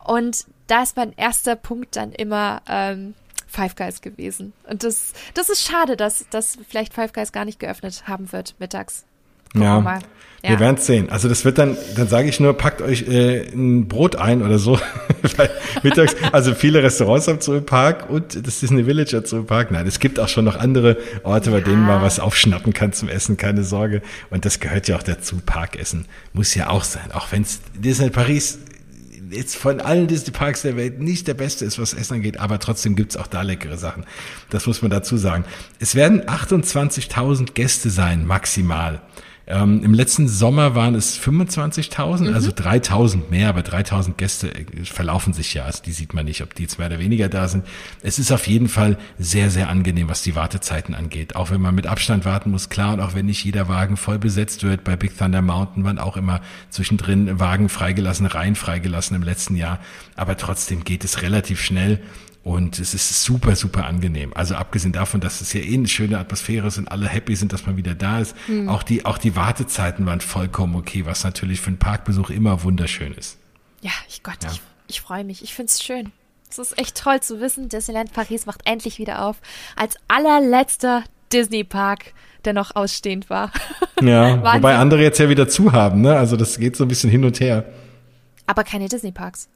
Und 0.05 0.45
da 0.67 0.83
ist 0.83 0.95
mein 0.95 1.13
erster 1.17 1.55
Punkt 1.55 1.95
dann 1.95 2.11
immer 2.11 2.61
ähm, 2.69 3.15
Five 3.47 3.75
Guys 3.75 4.01
gewesen. 4.01 4.53
Und 4.69 4.83
das, 4.83 5.13
das 5.33 5.49
ist 5.49 5.63
schade, 5.63 5.97
dass, 5.97 6.27
dass 6.29 6.57
vielleicht 6.67 6.93
Five 6.93 7.13
Guys 7.13 7.31
gar 7.31 7.45
nicht 7.45 7.59
geöffnet 7.59 8.07
haben 8.07 8.31
wird 8.31 8.55
mittags. 8.59 9.05
Gucken 9.53 9.61
ja. 9.61 9.79
mal. 9.79 9.99
Ja. 10.41 10.51
Wir 10.51 10.59
werden 10.61 10.77
es 10.77 10.85
sehen. 10.85 11.09
Also 11.09 11.27
das 11.27 11.43
wird 11.43 11.57
dann, 11.57 11.75
dann 11.97 12.07
sage 12.07 12.29
ich 12.29 12.39
nur, 12.39 12.53
packt 12.53 12.81
euch 12.81 13.01
äh, 13.09 13.49
ein 13.51 13.89
Brot 13.89 14.15
ein 14.15 14.41
oder 14.41 14.57
so. 14.57 14.79
mittags, 15.83 16.15
also 16.31 16.53
viele 16.53 16.81
Restaurants 16.81 17.27
am 17.27 17.41
Zoo 17.41 17.59
Park 17.59 18.09
und 18.09 18.47
das 18.47 18.61
Disney 18.61 18.85
Village 18.85 19.17
am 19.17 19.25
Zoo 19.25 19.43
Park. 19.43 19.71
Nein, 19.71 19.85
es 19.85 19.99
gibt 19.99 20.17
auch 20.17 20.29
schon 20.29 20.45
noch 20.45 20.55
andere 20.55 20.95
Orte, 21.23 21.51
bei 21.51 21.59
denen 21.59 21.85
man 21.85 22.01
was 22.01 22.21
aufschnappen 22.21 22.71
kann 22.71 22.93
zum 22.93 23.09
Essen, 23.09 23.35
keine 23.35 23.65
Sorge. 23.65 24.01
Und 24.29 24.45
das 24.45 24.61
gehört 24.61 24.87
ja 24.87 24.95
auch 24.95 25.03
dazu. 25.03 25.41
Parkessen 25.45 26.05
muss 26.31 26.55
ja 26.55 26.69
auch 26.69 26.85
sein. 26.85 27.11
Auch 27.11 27.33
wenn 27.33 27.41
es 27.41 27.59
Disney 27.73 28.09
Paris 28.09 28.59
jetzt 29.31 29.57
von 29.57 29.81
allen 29.81 30.07
Disney 30.07 30.31
Parks 30.31 30.61
der 30.61 30.77
Welt 30.77 30.99
nicht 31.01 31.27
der 31.27 31.33
beste 31.33 31.65
ist, 31.65 31.79
was 31.79 31.93
Essen 31.93 32.15
angeht, 32.15 32.39
aber 32.39 32.59
trotzdem 32.59 32.95
gibt's 32.95 33.17
auch 33.17 33.27
da 33.27 33.41
leckere 33.41 33.77
Sachen. 33.77 34.05
Das 34.49 34.65
muss 34.67 34.81
man 34.81 34.89
dazu 34.89 35.17
sagen. 35.17 35.43
Es 35.79 35.95
werden 35.95 36.21
28.000 36.21 37.51
Gäste 37.53 37.89
sein, 37.89 38.25
maximal. 38.25 39.01
Ähm, 39.51 39.83
Im 39.83 39.95
letzten 39.95 40.27
Sommer 40.27 40.75
waren 40.75 40.93
es 40.93 41.19
25.000, 41.19 42.27
mhm. 42.27 42.35
also 42.35 42.51
3.000 42.51 43.31
mehr, 43.31 43.49
aber 43.49 43.61
3.000 43.61 44.13
Gäste 44.13 44.53
äh, 44.53 44.85
verlaufen 44.85 45.33
sich 45.33 45.55
ja. 45.55 45.63
Also 45.63 45.81
die 45.83 45.91
sieht 45.91 46.13
man 46.13 46.25
nicht, 46.25 46.43
ob 46.43 46.53
die 46.53 46.61
jetzt 46.61 46.77
mehr 46.77 46.85
oder 46.85 46.99
weniger 46.99 47.29
da 47.29 47.47
sind. 47.47 47.65
Es 48.03 48.19
ist 48.19 48.31
auf 48.31 48.45
jeden 48.45 48.69
Fall 48.69 48.99
sehr, 49.17 49.49
sehr 49.49 49.69
angenehm, 49.69 50.07
was 50.07 50.21
die 50.21 50.35
Wartezeiten 50.35 50.93
angeht. 50.93 51.35
Auch 51.35 51.49
wenn 51.49 51.61
man 51.61 51.73
mit 51.73 51.87
Abstand 51.87 52.25
warten 52.25 52.51
muss, 52.51 52.69
klar, 52.69 52.93
und 52.93 52.99
auch 52.99 53.15
wenn 53.15 53.25
nicht 53.25 53.43
jeder 53.43 53.67
Wagen 53.67 53.97
voll 53.97 54.19
besetzt 54.19 54.61
wird. 54.61 54.83
Bei 54.83 54.95
Big 54.95 55.17
Thunder 55.17 55.41
Mountain 55.41 55.83
waren 55.83 55.97
auch 55.97 56.15
immer 56.15 56.41
zwischendrin 56.69 57.39
Wagen 57.39 57.69
freigelassen, 57.69 58.27
Reihen 58.27 58.53
freigelassen 58.53 59.15
im 59.15 59.23
letzten 59.23 59.55
Jahr. 59.55 59.79
Aber 60.15 60.37
trotzdem 60.37 60.83
geht 60.83 61.03
es 61.03 61.23
relativ 61.23 61.59
schnell. 61.59 62.01
Und 62.43 62.79
es 62.79 62.93
ist 62.93 63.23
super, 63.23 63.55
super 63.55 63.85
angenehm. 63.85 64.33
Also 64.33 64.55
abgesehen 64.55 64.93
davon, 64.93 65.19
dass 65.19 65.41
es 65.41 65.51
ja 65.53 65.59
eh 65.59 65.73
eine 65.73 65.87
schöne 65.87 66.17
Atmosphäre 66.17 66.67
ist 66.67 66.77
und 66.77 66.87
alle 66.87 67.07
happy 67.07 67.35
sind, 67.35 67.51
dass 67.51 67.65
man 67.65 67.75
wieder 67.77 67.95
da 67.95 68.19
ist. 68.21 68.35
Mhm. 68.47 68.69
Auch 68.69 68.83
die, 68.83 69.05
auch 69.05 69.17
die 69.17 69.35
Wartezeiten 69.35 70.05
waren 70.05 70.21
vollkommen 70.21 70.75
okay, 70.75 71.05
was 71.05 71.23
natürlich 71.23 71.59
für 71.59 71.67
einen 71.67 71.79
Parkbesuch 71.79 72.29
immer 72.29 72.63
wunderschön 72.63 73.13
ist. 73.13 73.37
Ja, 73.81 73.91
ich 74.07 74.23
Gott, 74.23 74.37
ja. 74.43 74.51
ich, 74.51 74.61
ich 74.87 75.01
freue 75.01 75.23
mich. 75.23 75.43
Ich 75.43 75.53
finde 75.53 75.69
es 75.69 75.83
schön. 75.83 76.11
Es 76.49 76.57
ist 76.57 76.79
echt 76.79 76.97
toll 76.97 77.19
zu 77.19 77.41
wissen, 77.41 77.69
Disneyland 77.69 78.13
Paris 78.13 78.45
macht 78.45 78.61
endlich 78.65 78.97
wieder 78.97 79.25
auf. 79.25 79.37
Als 79.75 79.95
allerletzter 80.07 81.03
Disney 81.31 81.63
Park 81.63 82.13
der 82.45 82.53
noch 82.53 82.75
ausstehend 82.75 83.29
war. 83.29 83.51
Ja, 84.01 84.41
wobei 84.55 84.75
andere 84.75 85.01
jetzt 85.01 85.19
ja 85.19 85.29
wieder 85.29 85.47
zu 85.47 85.71
haben, 85.71 86.01
ne? 86.01 86.17
Also 86.17 86.37
das 86.37 86.57
geht 86.57 86.75
so 86.75 86.85
ein 86.85 86.87
bisschen 86.87 87.09
hin 87.09 87.25
und 87.25 87.39
her. 87.39 87.65
Aber 88.47 88.63
keine 88.63 88.87
Disney-Parks. 88.87 89.47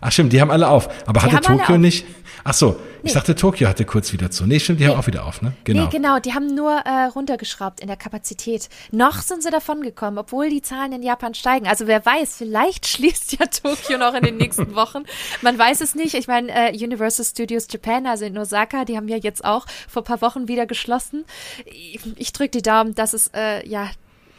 Ach 0.00 0.12
stimmt, 0.12 0.32
die 0.32 0.40
haben 0.40 0.50
alle 0.50 0.68
auf. 0.68 0.88
Aber 1.06 1.20
die 1.20 1.34
hatte 1.34 1.56
Tokio 1.56 1.78
nicht? 1.78 2.04
Ach 2.46 2.52
so, 2.52 2.72
nee. 2.72 3.08
ich 3.08 3.12
dachte, 3.14 3.34
Tokio 3.34 3.68
hatte 3.68 3.86
kurz 3.86 4.12
wieder 4.12 4.30
zu. 4.30 4.46
Nee, 4.46 4.60
stimmt, 4.60 4.78
die 4.78 4.84
nee. 4.84 4.90
haben 4.90 4.98
auch 4.98 5.06
wieder 5.06 5.24
auf, 5.24 5.40
ne? 5.40 5.54
Genau. 5.64 5.84
Nee, 5.84 5.88
genau, 5.90 6.18
die 6.18 6.34
haben 6.34 6.54
nur 6.54 6.72
äh, 6.72 7.06
runtergeschraubt 7.06 7.80
in 7.80 7.86
der 7.86 7.96
Kapazität. 7.96 8.68
Noch 8.92 9.22
sind 9.22 9.42
sie 9.42 9.50
davon 9.50 9.80
gekommen, 9.80 10.18
obwohl 10.18 10.50
die 10.50 10.60
Zahlen 10.60 10.92
in 10.92 11.02
Japan 11.02 11.32
steigen. 11.32 11.66
Also 11.66 11.86
wer 11.86 12.04
weiß, 12.04 12.36
vielleicht 12.36 12.86
schließt 12.86 13.38
ja 13.38 13.46
Tokio 13.46 13.96
noch 13.96 14.12
in 14.12 14.24
den 14.24 14.36
nächsten 14.36 14.74
Wochen. 14.74 15.04
Man 15.40 15.58
weiß 15.58 15.80
es 15.80 15.94
nicht. 15.94 16.14
Ich 16.14 16.28
meine, 16.28 16.52
äh, 16.52 16.72
Universal 16.72 17.24
Studios 17.24 17.66
Japan, 17.70 18.06
also 18.06 18.26
in 18.26 18.36
Osaka, 18.36 18.84
die 18.84 18.98
haben 18.98 19.08
ja 19.08 19.16
jetzt 19.16 19.42
auch 19.42 19.66
vor 19.88 20.02
ein 20.02 20.06
paar 20.06 20.20
Wochen 20.20 20.46
wieder 20.46 20.66
geschlossen. 20.66 21.24
Ich, 21.64 22.00
ich 22.16 22.32
drücke 22.34 22.50
die 22.50 22.62
Daumen, 22.62 22.94
dass 22.94 23.14
es 23.14 23.30
äh, 23.34 23.66
ja 23.66 23.88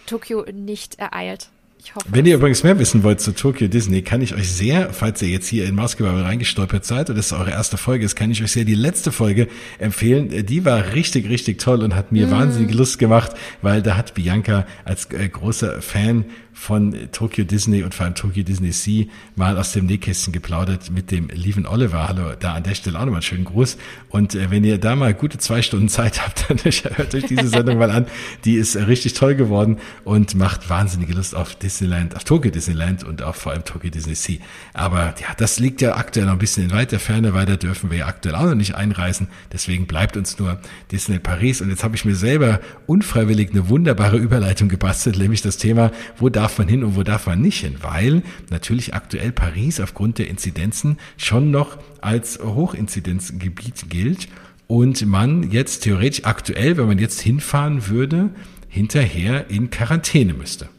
Tokio 0.05 0.45
nicht 0.51 0.99
ereilt. 0.99 1.49
Hoffe, 1.93 2.07
Wenn 2.09 2.25
ihr 2.25 2.35
übrigens 2.35 2.63
mehr 2.63 2.79
wissen 2.79 3.03
wollt 3.03 3.21
zu 3.21 3.33
Tokyo 3.33 3.67
Disney, 3.67 4.01
kann 4.01 4.21
ich 4.21 4.33
euch 4.33 4.51
sehr, 4.51 4.91
falls 4.93 5.21
ihr 5.21 5.29
jetzt 5.29 5.47
hier 5.47 5.65
in 5.65 5.75
Mausgebabbel 5.75 6.23
reingestolpert 6.23 6.85
seid 6.85 7.09
und 7.09 7.17
das 7.17 7.27
ist 7.27 7.33
eure 7.33 7.51
erste 7.51 7.77
Folge 7.77 8.05
ist, 8.05 8.15
kann 8.15 8.31
ich 8.31 8.41
euch 8.41 8.51
sehr 8.51 8.65
die 8.65 8.75
letzte 8.75 9.11
Folge 9.11 9.47
empfehlen. 9.77 10.45
Die 10.45 10.65
war 10.65 10.93
richtig, 10.93 11.29
richtig 11.29 11.59
toll 11.59 11.83
und 11.83 11.95
hat 11.95 12.11
mir 12.11 12.27
mm. 12.27 12.31
wahnsinnig 12.31 12.73
Lust 12.73 12.97
gemacht, 12.97 13.33
weil 13.61 13.81
da 13.81 13.97
hat 13.97 14.13
Bianca 14.13 14.65
als 14.83 15.05
äh, 15.11 15.29
großer 15.29 15.81
Fan 15.81 16.25
von 16.55 16.95
Tokyo 17.11 17.43
Disney 17.43 17.83
und 17.83 17.93
vor 17.93 18.05
allem 18.05 18.15
Tokyo 18.15 18.41
Disney 18.41 18.71
Sea 18.71 19.05
mal 19.35 19.57
aus 19.57 19.73
dem 19.73 19.85
Nähkästchen 19.85 20.31
geplaudert 20.31 20.89
mit 20.89 21.11
dem 21.11 21.27
lieben 21.27 21.67
Oliver. 21.67 22.07
Hallo, 22.07 22.31
da 22.39 22.53
an 22.53 22.63
der 22.63 22.75
Stelle 22.75 22.97
auch 22.97 23.01
nochmal 23.01 23.15
einen 23.15 23.21
schönen 23.23 23.43
Gruß. 23.43 23.77
Und 24.09 24.35
äh, 24.35 24.49
wenn 24.49 24.63
ihr 24.63 24.79
da 24.79 24.95
mal 24.95 25.13
gute 25.13 25.37
zwei 25.37 25.61
Stunden 25.61 25.89
Zeit 25.89 26.25
habt, 26.25 26.45
dann 26.49 26.57
hört 26.57 27.13
euch 27.13 27.25
diese 27.25 27.49
Sendung 27.49 27.77
mal 27.77 27.91
an. 27.91 28.07
Die 28.45 28.55
ist 28.55 28.75
richtig 28.77 29.13
toll 29.13 29.35
geworden 29.35 29.77
und 30.05 30.33
macht 30.35 30.69
wahnsinnige 30.69 31.13
Lust 31.13 31.35
auf 31.35 31.55
Disneyland, 31.55 32.15
auf 32.15 32.23
Tokyo 32.23 32.49
Disneyland 32.51 33.03
und 33.03 33.21
auch 33.21 33.35
vor 33.35 33.51
allem 33.51 33.65
Tokyo 33.65 33.89
Disney 33.89 34.15
Sea. 34.15 34.37
Aber 34.73 35.13
ja, 35.19 35.35
das 35.37 35.59
liegt 35.59 35.81
ja 35.81 35.97
aktuell 35.97 36.25
noch 36.25 36.33
ein 36.33 36.39
bisschen 36.39 36.63
in 36.63 36.71
weiter 36.71 36.99
Ferne, 36.99 37.33
weil 37.33 37.45
da 37.45 37.57
dürfen 37.57 37.91
wir 37.91 37.97
ja 37.99 38.07
aktuell 38.07 38.35
auch 38.35 38.45
noch 38.45 38.55
nicht 38.55 38.75
einreisen. 38.75 39.27
Deswegen 39.51 39.87
bleibt 39.87 40.15
uns 40.15 40.39
nur 40.39 40.57
Disney 40.91 41.19
Paris. 41.19 41.61
Und 41.61 41.69
jetzt 41.69 41.83
habe 41.83 41.95
ich 41.97 42.05
mir 42.05 42.15
selber 42.15 42.61
unfreiwillig 42.87 43.51
eine 43.51 43.67
wunderbare 43.67 44.17
Überleitung 44.17 44.69
gebastelt, 44.69 45.17
nämlich 45.17 45.41
das 45.41 45.57
Thema, 45.57 45.91
wo 46.17 46.29
da 46.29 46.44
darf 46.45 46.59
man 46.59 46.67
hin 46.67 46.83
und 46.83 46.95
wo 46.95 47.01
darf 47.01 47.25
man 47.25 47.41
nicht 47.41 47.61
hin, 47.61 47.77
weil 47.81 48.21
natürlich 48.51 48.93
aktuell 48.93 49.31
Paris 49.31 49.79
aufgrund 49.79 50.19
der 50.19 50.27
Inzidenzen 50.27 50.99
schon 51.17 51.49
noch 51.49 51.79
als 52.01 52.37
Hochinzidenzgebiet 52.37 53.89
gilt 53.89 54.27
und 54.67 55.03
man 55.07 55.49
jetzt 55.49 55.81
theoretisch 55.81 56.23
aktuell, 56.25 56.77
wenn 56.77 56.85
man 56.85 56.99
jetzt 56.99 57.19
hinfahren 57.19 57.87
würde, 57.87 58.29
hinterher 58.69 59.49
in 59.49 59.71
Quarantäne 59.71 60.35
müsste. 60.35 60.69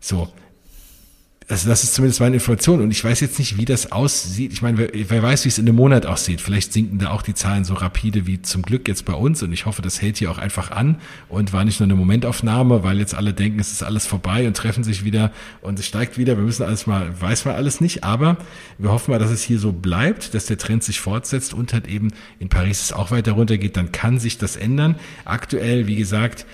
So, 0.00 0.30
also 1.46 1.68
das 1.68 1.84
ist 1.84 1.94
zumindest 1.94 2.20
meine 2.20 2.36
Information 2.36 2.80
und 2.80 2.90
ich 2.90 3.04
weiß 3.04 3.20
jetzt 3.20 3.38
nicht, 3.38 3.58
wie 3.58 3.66
das 3.66 3.92
aussieht. 3.92 4.52
Ich 4.52 4.62
meine, 4.62 4.78
wer, 4.78 4.88
wer, 4.92 5.22
weiß, 5.22 5.44
wie 5.44 5.50
es 5.50 5.58
in 5.58 5.68
einem 5.68 5.76
Monat 5.76 6.06
aussieht. 6.06 6.40
Vielleicht 6.40 6.72
sinken 6.72 6.98
da 6.98 7.10
auch 7.10 7.20
die 7.20 7.34
Zahlen 7.34 7.64
so 7.64 7.74
rapide 7.74 8.26
wie 8.26 8.40
zum 8.40 8.62
Glück 8.62 8.88
jetzt 8.88 9.04
bei 9.04 9.12
uns 9.12 9.42
und 9.42 9.52
ich 9.52 9.66
hoffe, 9.66 9.82
das 9.82 10.00
hält 10.00 10.16
hier 10.16 10.30
auch 10.30 10.38
einfach 10.38 10.70
an 10.70 10.96
und 11.28 11.52
war 11.52 11.64
nicht 11.64 11.80
nur 11.80 11.86
eine 11.86 11.96
Momentaufnahme, 11.96 12.82
weil 12.82 12.98
jetzt 12.98 13.14
alle 13.14 13.34
denken, 13.34 13.60
es 13.60 13.72
ist 13.72 13.82
alles 13.82 14.06
vorbei 14.06 14.46
und 14.46 14.56
treffen 14.56 14.84
sich 14.84 15.04
wieder 15.04 15.32
und 15.60 15.78
es 15.78 15.86
steigt 15.86 16.16
wieder. 16.16 16.38
Wir 16.38 16.44
müssen 16.44 16.62
alles 16.62 16.86
mal, 16.86 17.20
weiß 17.20 17.44
man 17.44 17.56
alles 17.56 17.80
nicht, 17.80 18.04
aber 18.04 18.38
wir 18.78 18.90
hoffen 18.90 19.10
mal, 19.10 19.18
dass 19.18 19.30
es 19.30 19.42
hier 19.42 19.58
so 19.58 19.72
bleibt, 19.72 20.32
dass 20.32 20.46
der 20.46 20.56
Trend 20.56 20.82
sich 20.82 21.00
fortsetzt 21.00 21.52
und 21.52 21.74
halt 21.74 21.86
eben 21.88 22.08
in 22.38 22.48
Paris 22.48 22.80
es 22.80 22.92
auch 22.94 23.10
weiter 23.10 23.32
runtergeht, 23.32 23.76
dann 23.76 23.92
kann 23.92 24.18
sich 24.18 24.38
das 24.38 24.56
ändern. 24.56 24.96
Aktuell, 25.26 25.86
wie 25.88 25.96
gesagt, 25.96 26.46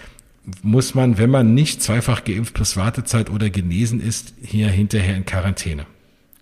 muss 0.62 0.94
man, 0.94 1.18
wenn 1.18 1.30
man 1.30 1.54
nicht 1.54 1.82
zweifach 1.82 2.24
geimpft 2.24 2.54
plus 2.54 2.76
Wartezeit 2.76 3.30
oder 3.30 3.50
genesen 3.50 4.00
ist, 4.00 4.34
hier 4.42 4.68
hinterher 4.68 5.16
in 5.16 5.24
Quarantäne. 5.24 5.86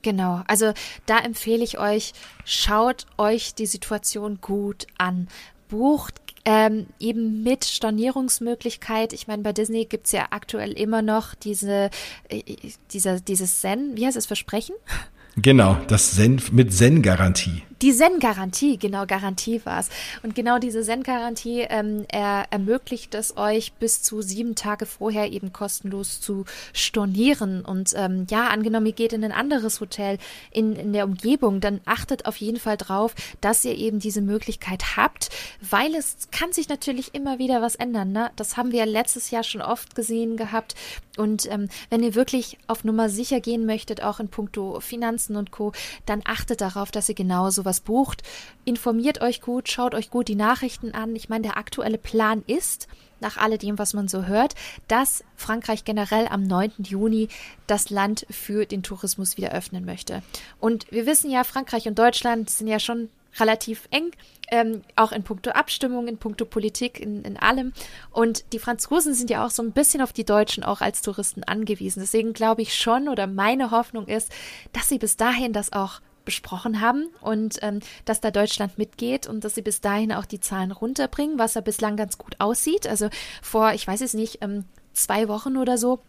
Genau, 0.03 0.42
also 0.47 0.73
da 1.07 1.18
empfehle 1.18 1.64
ich 1.64 1.79
euch, 1.79 2.12
schaut 2.44 3.07
euch 3.16 3.55
die 3.55 3.66
Situation 3.66 4.38
gut 4.40 4.87
an. 4.97 5.29
Bucht 5.68 6.14
ähm, 6.44 6.87
eben 6.99 7.42
mit 7.42 7.64
Stornierungsmöglichkeit. 7.64 9.12
Ich 9.12 9.27
meine, 9.27 9.42
bei 9.42 9.53
Disney 9.53 9.85
gibt 9.85 10.07
es 10.07 10.12
ja 10.12 10.29
aktuell 10.31 10.73
immer 10.73 11.03
noch 11.03 11.35
diese, 11.35 11.90
äh, 12.29 12.42
dieser, 12.92 13.21
dieses 13.21 13.61
Zen, 13.61 13.97
wie 13.97 14.07
heißt 14.07 14.16
es, 14.16 14.27
Versprechen? 14.27 14.75
Genau, 15.37 15.77
das 15.88 16.16
Zen 16.16 16.40
mit 16.53 16.73
Zen-Garantie. 16.73 17.62
Die 17.81 17.95
Zen-Garantie, 17.95 18.77
genau, 18.77 19.07
Garantie 19.07 19.61
war 19.64 19.79
es. 19.79 19.88
Und 20.25 20.35
genau 20.35 20.59
diese 20.59 20.83
Zen-Garantie 20.83 21.61
ähm, 21.69 22.07
er, 22.09 22.47
ermöglicht 22.51 23.14
es 23.14 23.37
euch, 23.37 23.73
bis 23.75 24.03
zu 24.03 24.21
sieben 24.21 24.57
Tage 24.57 24.85
vorher 24.85 25.31
eben 25.31 25.53
kostenlos 25.53 26.21
zu 26.21 26.45
stornieren. 26.73 27.64
Und 27.64 27.93
ähm, 27.95 28.27
ja, 28.31 28.49
angenommen, 28.49 28.87
ihr 28.87 28.93
geht 28.93 29.12
in 29.12 29.23
ein 29.23 29.31
anderes 29.31 29.81
Hotel 29.81 30.19
in, 30.51 30.75
in 30.75 30.93
der 30.93 31.05
Umgebung, 31.05 31.61
dann 31.61 31.81
achtet 31.85 32.27
auf 32.27 32.37
jeden 32.38 32.59
Fall 32.59 32.77
drauf, 32.77 33.14
dass 33.41 33.64
ihr 33.64 33.77
eben 33.77 34.01
diese 34.01 34.23
Möglichkeit 34.23 34.97
habt, 34.97 35.31
weil 35.61 35.95
es 35.95 36.17
kann 36.33 36.53
sich 36.53 36.69
natürlich 36.69 37.14
immer 37.14 37.38
wieder 37.38 37.62
was 37.62 37.77
ändern. 37.77 38.11
Ne? 38.11 38.33
Das 38.35 38.57
haben 38.57 38.73
wir 38.73 38.87
letztes 38.87 39.31
Jahr 39.31 39.45
schon 39.45 39.62
oft 39.62 39.95
gesehen 39.95 40.37
gehabt. 40.37 40.75
Und 41.17 41.51
ähm, 41.51 41.69
wenn 41.91 42.03
ihr 42.03 42.17
wirklich 42.17 42.59
auf 42.67 42.83
Nummer 42.83 43.09
sicher 43.09 43.41
gehen 43.41 43.67
möchtet, 43.67 44.03
auch 44.03 44.19
in 44.19 44.29
puncto 44.29 44.81
Finanzen 44.81 45.37
und 45.37 45.53
Co., 45.53 45.73
dann 46.07 46.23
achtet 46.25 46.61
darauf, 46.61 46.91
dass 46.91 47.09
ihr 47.09 47.14
genau 47.14 47.51
so 47.51 47.68
was 47.69 47.81
bucht. 47.81 48.23
Informiert 48.65 49.21
euch 49.21 49.41
gut, 49.41 49.69
schaut 49.69 49.95
euch 49.95 50.11
gut 50.11 50.27
die 50.27 50.35
Nachrichten 50.35 50.93
an. 50.93 51.15
Ich 51.15 51.29
meine, 51.29 51.43
der 51.43 51.57
aktuelle 51.57 51.99
Plan 51.99 52.43
ist, 52.47 52.89
nach 53.21 53.37
alledem, 53.37 53.79
was 53.79 53.95
man 53.95 54.09
so 54.09 54.25
hört, 54.25 54.55
dass 54.87 55.25
Frankreich 55.37 55.85
generell 55.85 56.27
am 56.29 56.43
9. 56.43 56.73
Juni 56.79 57.29
das 57.67 57.91
Land 57.91 58.27
für 58.31 58.67
den 58.67 58.83
Tourismus 58.83 59.37
wieder 59.37 59.53
öffnen 59.53 59.85
möchte. 59.85 60.23
Und 60.61 60.91
wir 60.91 61.07
wissen 61.07 61.31
ja, 61.31 61.45
Frankreich 61.45 61.87
und 61.87 61.99
Deutschland 61.99 62.51
sind 62.51 62.69
ja 62.69 62.79
schon 62.79 63.11
relativ 63.39 63.89
eng, 63.91 64.11
ähm, 64.51 64.83
auch 64.97 65.13
in 65.13 65.23
puncto 65.23 65.51
Abstimmung, 65.51 66.09
in 66.09 66.19
puncto 66.19 66.45
Politik, 66.45 66.99
in, 66.99 67.23
in 67.23 67.37
allem. 67.37 67.73
Und 68.11 68.53
die 68.53 68.59
Franzosen 68.59 69.15
sind 69.15 69.31
ja 69.31 69.45
auch 69.45 69.51
so 69.51 69.63
ein 69.63 69.73
bisschen 69.73 70.01
auf 70.01 70.13
die 70.13 70.25
Deutschen 70.25 70.65
auch 70.65 70.81
als 70.81 71.03
Touristen 71.03 71.45
angewiesen. 71.45 72.01
Deswegen 72.01 72.33
glaube 72.33 72.63
ich 72.63 72.75
schon 72.75 73.09
oder 73.09 73.27
meine 73.27 73.71
Hoffnung 73.71 74.07
ist, 74.07 74.33
dass 74.73 74.89
sie 74.89 74.99
bis 74.99 75.17
dahin 75.17 75.53
das 75.53 75.73
auch 75.73 76.01
besprochen 76.29 76.83
haben 76.83 77.09
und 77.23 77.59
ähm, 77.62 77.81
dass 78.05 78.21
da 78.21 78.31
Deutschland 78.31 78.77
mitgeht 78.77 79.27
und 79.27 79.45
dass 79.45 79.55
sie 79.55 79.62
bis 79.62 79.81
dahin 79.81 80.12
auch 80.12 80.27
die 80.27 80.41
Zahlen 80.41 80.73
runterbringen, 80.73 81.38
was 81.38 81.55
ja 81.55 81.62
bislang 81.62 81.97
ganz 81.97 82.19
gut 82.19 82.37
aussieht. 82.38 82.87
Also 82.87 83.09
vor, 83.41 83.73
ich 83.73 83.87
weiß 83.87 84.03
es 84.03 84.12
nicht, 84.12 84.43
ähm, 84.43 84.67
zwei 84.93 85.27
Wochen 85.29 85.57
oder 85.57 85.79
so 85.79 86.01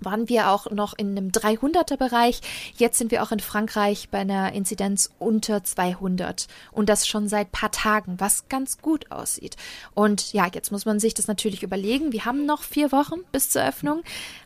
waren 0.00 0.28
wir 0.28 0.50
auch 0.50 0.68
noch 0.72 0.94
in 0.98 1.16
einem 1.16 1.28
300er 1.28 1.96
Bereich. 1.96 2.40
Jetzt 2.76 2.98
sind 2.98 3.12
wir 3.12 3.22
auch 3.22 3.30
in 3.30 3.38
Frankreich 3.38 4.08
bei 4.10 4.18
einer 4.18 4.52
Inzidenz 4.52 5.12
unter 5.20 5.62
200 5.62 6.48
und 6.72 6.88
das 6.88 7.06
schon 7.06 7.28
seit 7.28 7.52
paar 7.52 7.70
Tagen, 7.70 8.16
was 8.18 8.48
ganz 8.48 8.78
gut 8.78 9.12
aussieht. 9.12 9.54
Und 9.94 10.32
ja, 10.32 10.48
jetzt 10.52 10.72
muss 10.72 10.86
man 10.86 10.98
sich 10.98 11.14
das 11.14 11.28
natürlich 11.28 11.62
überlegen. 11.62 12.10
Wir 12.10 12.24
haben 12.24 12.46
noch 12.46 12.64
vier 12.64 12.90
Wochen 12.90 13.20
bis 13.30 13.50
zur 13.50 13.64
Öffnung. 13.64 14.02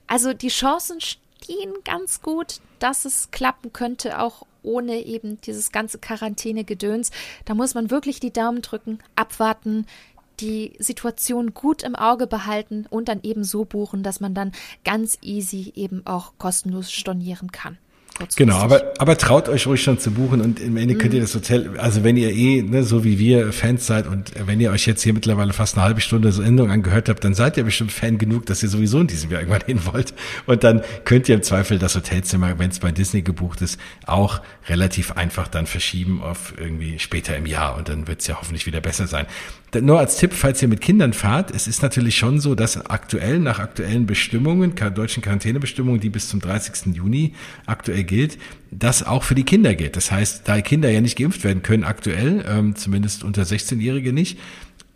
Also 0.06 0.34
die 0.34 0.48
Chancen 0.48 1.00
stehen 1.00 1.72
ganz 1.86 2.20
gut, 2.20 2.60
dass 2.78 3.04
es 3.04 3.30
klappen 3.30 3.72
könnte, 3.72 4.20
auch 4.20 4.46
ohne 4.66 5.04
eben 5.04 5.40
dieses 5.40 5.72
ganze 5.72 5.98
Quarantäne-Gedöns. 5.98 7.10
Da 7.44 7.54
muss 7.54 7.74
man 7.74 7.90
wirklich 7.90 8.20
die 8.20 8.32
Daumen 8.32 8.60
drücken, 8.60 8.98
abwarten, 9.14 9.86
die 10.40 10.74
Situation 10.78 11.54
gut 11.54 11.82
im 11.82 11.96
Auge 11.96 12.26
behalten 12.26 12.86
und 12.90 13.08
dann 13.08 13.20
eben 13.22 13.44
so 13.44 13.64
buchen, 13.64 14.02
dass 14.02 14.20
man 14.20 14.34
dann 14.34 14.52
ganz 14.84 15.18
easy 15.22 15.72
eben 15.74 16.06
auch 16.06 16.34
kostenlos 16.38 16.92
stornieren 16.92 17.52
kann. 17.52 17.78
Genau, 18.36 18.56
aber, 18.56 18.94
aber 18.98 19.18
traut 19.18 19.48
euch 19.48 19.66
ruhig 19.66 19.82
schon 19.82 19.98
zu 19.98 20.10
buchen 20.10 20.40
und 20.40 20.60
im 20.60 20.76
Ende 20.76 20.94
könnt 20.94 21.12
ihr 21.12 21.20
mhm. 21.20 21.24
das 21.24 21.34
Hotel, 21.34 21.70
also 21.78 22.02
wenn 22.04 22.16
ihr 22.16 22.30
eh, 22.30 22.62
ne, 22.62 22.82
so 22.82 23.04
wie 23.04 23.18
wir 23.18 23.52
Fans 23.52 23.86
seid 23.86 24.06
und 24.06 24.32
wenn 24.46 24.60
ihr 24.60 24.70
euch 24.70 24.86
jetzt 24.86 25.02
hier 25.02 25.12
mittlerweile 25.12 25.52
fast 25.52 25.76
eine 25.76 25.84
halbe 25.84 26.00
Stunde 26.00 26.32
Sendung 26.32 26.70
angehört 26.70 27.08
habt, 27.08 27.24
dann 27.24 27.34
seid 27.34 27.56
ihr 27.56 27.64
bestimmt 27.64 27.92
Fan 27.92 28.18
genug, 28.18 28.46
dass 28.46 28.62
ihr 28.62 28.68
sowieso 28.68 29.00
in 29.00 29.06
diesem 29.06 29.30
Jahr 29.30 29.40
irgendwann 29.40 29.62
hin 29.66 29.80
wollt. 29.92 30.14
Und 30.46 30.64
dann 30.64 30.82
könnt 31.04 31.28
ihr 31.28 31.34
im 31.34 31.42
Zweifel 31.42 31.78
das 31.78 31.94
Hotelzimmer, 31.94 32.58
wenn 32.58 32.70
es 32.70 32.78
bei 32.78 32.92
Disney 32.92 33.22
gebucht 33.22 33.60
ist, 33.60 33.78
auch 34.06 34.40
relativ 34.68 35.12
einfach 35.12 35.48
dann 35.48 35.66
verschieben 35.66 36.22
auf 36.22 36.54
irgendwie 36.58 36.98
später 36.98 37.36
im 37.36 37.46
Jahr 37.46 37.76
und 37.76 37.88
dann 37.88 38.08
wird 38.08 38.20
es 38.20 38.26
ja 38.26 38.38
hoffentlich 38.40 38.66
wieder 38.66 38.80
besser 38.80 39.06
sein. 39.06 39.26
Nur 39.80 39.98
als 39.98 40.16
Tipp, 40.16 40.32
falls 40.32 40.62
ihr 40.62 40.68
mit 40.68 40.80
Kindern 40.80 41.12
fahrt, 41.12 41.50
es 41.50 41.66
ist 41.66 41.82
natürlich 41.82 42.16
schon 42.16 42.40
so, 42.40 42.54
dass 42.54 42.86
aktuell 42.86 43.38
nach 43.38 43.58
aktuellen 43.58 44.06
Bestimmungen, 44.06 44.74
deutschen 44.74 45.22
Quarantänebestimmungen, 45.22 46.00
die 46.00 46.08
bis 46.08 46.28
zum 46.28 46.40
30. 46.40 46.94
Juni 46.94 47.34
aktuell 47.66 48.04
gilt, 48.04 48.38
das 48.70 49.02
auch 49.02 49.24
für 49.24 49.34
die 49.34 49.44
Kinder 49.44 49.74
gilt. 49.74 49.96
Das 49.96 50.10
heißt, 50.10 50.48
da 50.48 50.60
Kinder 50.60 50.88
ja 50.90 51.00
nicht 51.00 51.18
geimpft 51.18 51.44
werden 51.44 51.62
können 51.62 51.84
aktuell, 51.84 52.44
ähm, 52.48 52.76
zumindest 52.76 53.24
unter 53.24 53.42
16-Jährige 53.42 54.12
nicht, 54.12 54.38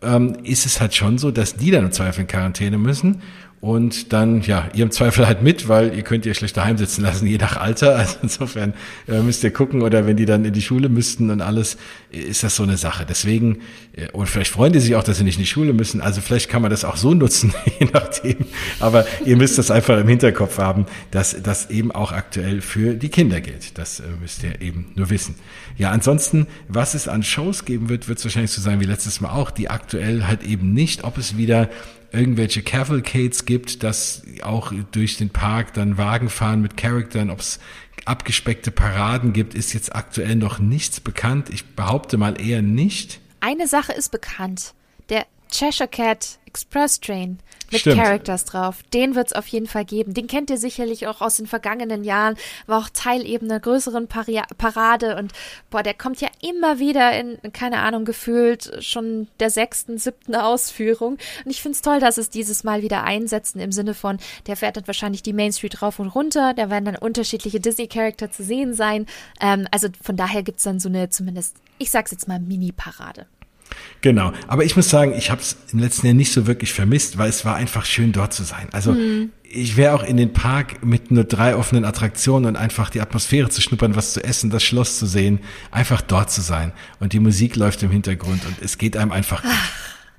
ähm, 0.03 0.37
ist 0.45 0.65
es 0.65 0.81
halt 0.81 0.95
schon 0.95 1.19
so, 1.19 1.31
dass 1.31 1.57
die 1.57 1.71
dann 1.71 1.85
im 1.85 1.93
Zweifel 1.93 2.23
in 2.23 2.27
Quarantäne 2.27 2.79
müssen 2.79 3.21
und 3.61 4.15
dann, 4.15 4.41
ja, 4.41 4.69
ihr 4.73 4.85
im 4.85 4.91
Zweifel 4.91 5.27
halt 5.27 5.43
mit, 5.43 5.69
weil 5.69 5.95
ihr 5.95 6.03
könnt 6.03 6.25
ihr 6.25 6.33
schlecht 6.33 6.57
daheim 6.57 6.79
sitzen 6.79 7.03
lassen, 7.03 7.27
je 7.27 7.37
nach 7.37 7.59
Alter. 7.59 7.97
Also 7.97 8.17
insofern 8.23 8.73
äh, 9.07 9.21
müsst 9.21 9.45
ihr 9.45 9.51
gucken 9.51 9.83
oder 9.83 10.07
wenn 10.07 10.17
die 10.17 10.25
dann 10.25 10.47
in 10.47 10.55
die 10.55 10.63
Schule 10.63 10.89
müssten 10.89 11.29
und 11.29 11.43
alles, 11.43 11.77
ist 12.11 12.43
das 12.43 12.57
so 12.57 12.63
eine 12.63 12.79
Sache. 12.79 13.05
Deswegen, 13.07 13.59
äh, 13.95 14.09
und 14.13 14.29
vielleicht 14.29 14.51
freuen 14.51 14.73
die 14.73 14.81
sich 14.81 14.97
auch, 14.97 15.03
dass 15.03 15.19
sie 15.19 15.25
nicht 15.25 15.37
in 15.37 15.43
die 15.43 15.47
Schule 15.47 15.75
müssen. 15.75 16.01
Also 16.01 16.23
vielleicht 16.23 16.49
kann 16.49 16.63
man 16.63 16.71
das 16.71 16.87
auch 16.87 16.97
so 16.97 17.13
nutzen, 17.13 17.53
je 17.79 17.89
nachdem. 17.93 18.47
Aber 18.79 19.05
ihr 19.27 19.37
müsst 19.37 19.59
das 19.59 19.71
einfach 19.71 19.99
im 19.99 20.09
Hinterkopf 20.09 20.57
haben, 20.57 20.87
dass 21.11 21.37
das 21.43 21.69
eben 21.69 21.93
auch 21.93 22.13
aktuell 22.13 22.63
für 22.63 22.95
die 22.95 23.11
Kinder 23.11 23.43
gilt. 23.43 23.77
Das 23.77 24.01
äh, 24.01 24.05
müsst 24.23 24.43
ihr 24.43 24.63
eben 24.63 24.93
nur 24.95 25.11
wissen. 25.11 25.35
Ja, 25.77 25.91
ansonsten, 25.91 26.47
was 26.69 26.95
es 26.95 27.09
an 27.09 27.23
Shows 27.23 27.67
geben 27.67 27.91
wird, 27.91 28.09
wird 28.09 28.21
es 28.21 28.25
wahrscheinlich 28.25 28.53
so 28.53 28.63
sein 28.63 28.81
wie 28.81 28.87
letztes 28.87 29.21
Mal 29.21 29.33
auch, 29.33 29.51
die 29.51 29.69
aktuell 29.69 30.27
halt 30.27 30.45
eben 30.45 30.73
nicht, 30.73 31.05
ob 31.05 31.19
es 31.19 31.37
wieder 31.37 31.69
irgendwelche 32.13 32.63
Cavalcades 32.63 33.45
gibt, 33.45 33.83
dass 33.83 34.23
auch 34.43 34.73
durch 34.93 35.17
den 35.17 35.31
Park 35.31 35.75
dann 35.75 35.99
Wagen 35.99 36.29
fahren 36.29 36.61
mit 36.61 36.77
Charaktern, 36.77 37.31
ob 37.31 37.41
es 37.41 37.61
abgespeckte 38.05 38.71
Paraden 38.71 39.33
gibt, 39.33 39.55
ist 39.55 39.73
jetzt 39.73 39.95
aktuell 39.95 40.37
noch 40.37 40.59
nichts 40.59 41.01
bekannt. 41.01 41.51
Ich 41.51 41.77
behaupte 41.77 42.17
mal 42.17 42.41
eher 42.41 42.63
nicht. 42.63 43.21
Eine 43.41 43.69
Sache 43.69 43.93
ist 43.93 44.11
bekannt. 44.11 44.75
Der 45.09 45.27
Cheshire 45.51 45.89
Cat 45.89 46.39
Express 46.47 47.01
Train 47.01 47.39
mit 47.73 47.81
Stimmt. 47.81 48.03
Characters 48.03 48.45
drauf. 48.45 48.83
Den 48.93 49.15
wird 49.15 49.29
es 49.29 49.33
auf 49.33 49.47
jeden 49.49 49.67
Fall 49.67 49.85
geben. 49.85 50.15
Den 50.15 50.27
kennt 50.27 50.51
ihr 50.51 50.59
sicherlich 50.59 51.07
auch 51.07 51.21
aus 51.21 51.37
den 51.37 51.47
vergangenen 51.47 52.05
Jahren. 52.05 52.37
War 52.67 52.79
auch 52.79 52.89
Teil 52.93 53.27
eben 53.27 53.51
einer 53.51 53.61
größeren 53.61 54.07
Pari 54.07 54.41
Parade 54.59 55.17
und 55.17 55.33
boah, 55.71 55.83
der 55.83 55.95
kommt 55.95 56.21
ja 56.21 56.29
immer 56.41 56.79
wieder 56.79 57.19
in, 57.19 57.39
keine 57.53 57.79
Ahnung, 57.79 58.05
gefühlt 58.05 58.85
schon 58.85 59.29
der 59.39 59.51
sechsten, 59.51 59.99
siebten 59.99 60.35
Ausführung. 60.35 61.19
Und 61.45 61.51
ich 61.51 61.63
find's 61.63 61.83
toll, 61.83 62.01
dass 62.01 62.19
es 62.19 62.31
dieses 62.31 62.65
Mal 62.65 62.83
wieder 62.83 63.05
einsetzen 63.05 63.61
im 63.61 63.73
Sinne 63.73 63.95
von, 63.95 64.19
der 64.47 64.57
fährt 64.57 64.77
dann 64.77 64.87
wahrscheinlich 64.87 65.23
die 65.23 65.33
Main 65.33 65.53
Street 65.53 65.83
rauf 65.83 65.99
und 65.99 66.09
runter. 66.09 66.55
Da 66.55 66.71
werden 66.71 66.85
dann 66.85 66.97
unterschiedliche 66.97 67.61
Disney-Charakter 67.61 68.31
zu 68.31 68.43
sehen 68.43 68.75
sein. 68.75 69.07
Ähm, 69.41 69.67
also 69.71 69.89
von 70.03 70.17
daher 70.17 70.43
gibt's 70.43 70.65
dann 70.65 70.81
so 70.81 70.89
eine 70.89 71.11
zumindest, 71.11 71.57
ich 71.79 71.91
sag's 71.91 72.11
jetzt 72.11 72.29
mal, 72.29 72.39
Mini-Parade. 72.41 73.27
Genau, 74.03 74.33
aber 74.49 74.65
ich 74.65 74.77
muss 74.77 74.89
sagen, 74.89 75.13
ich 75.17 75.31
habe 75.31 75.41
es 75.41 75.57
im 75.73 75.79
letzten 75.79 76.07
Jahr 76.07 76.15
nicht 76.15 76.33
so 76.33 76.47
wirklich 76.47 76.73
vermisst, 76.73 77.19
weil 77.19 77.29
es 77.29 77.45
war 77.45 77.57
einfach 77.57 77.85
schön 77.85 78.13
dort 78.13 78.33
zu 78.33 78.45
sein. 78.45 78.69
Also 78.73 78.93
Mhm. 78.93 79.31
ich 79.43 79.77
wäre 79.77 79.95
auch 79.95 80.03
in 80.03 80.17
den 80.17 80.33
Park 80.33 80.85
mit 80.85 81.11
nur 81.11 81.25
drei 81.25 81.55
offenen 81.55 81.85
Attraktionen 81.85 82.49
und 82.49 82.57
einfach 82.57 82.89
die 82.91 83.01
Atmosphäre 83.01 83.51
zu 83.51 83.61
schnuppern, 83.61 83.97
was 83.97 84.13
zu 84.15 84.25
essen, 84.25 84.49
das 84.51 84.63
Schloss 84.63 84.99
zu 84.99 85.07
sehen, 85.07 85.41
einfach 85.71 86.01
dort 86.01 86.31
zu 86.31 86.41
sein 86.41 86.73
und 86.99 87.13
die 87.13 87.21
Musik 87.21 87.57
läuft 87.57 87.83
im 87.83 87.91
Hintergrund 87.91 88.45
und 88.47 88.57
es 88.63 88.79
geht 88.79 88.97
einem 88.97 89.13
einfach 89.13 89.43
gut. 89.43 89.53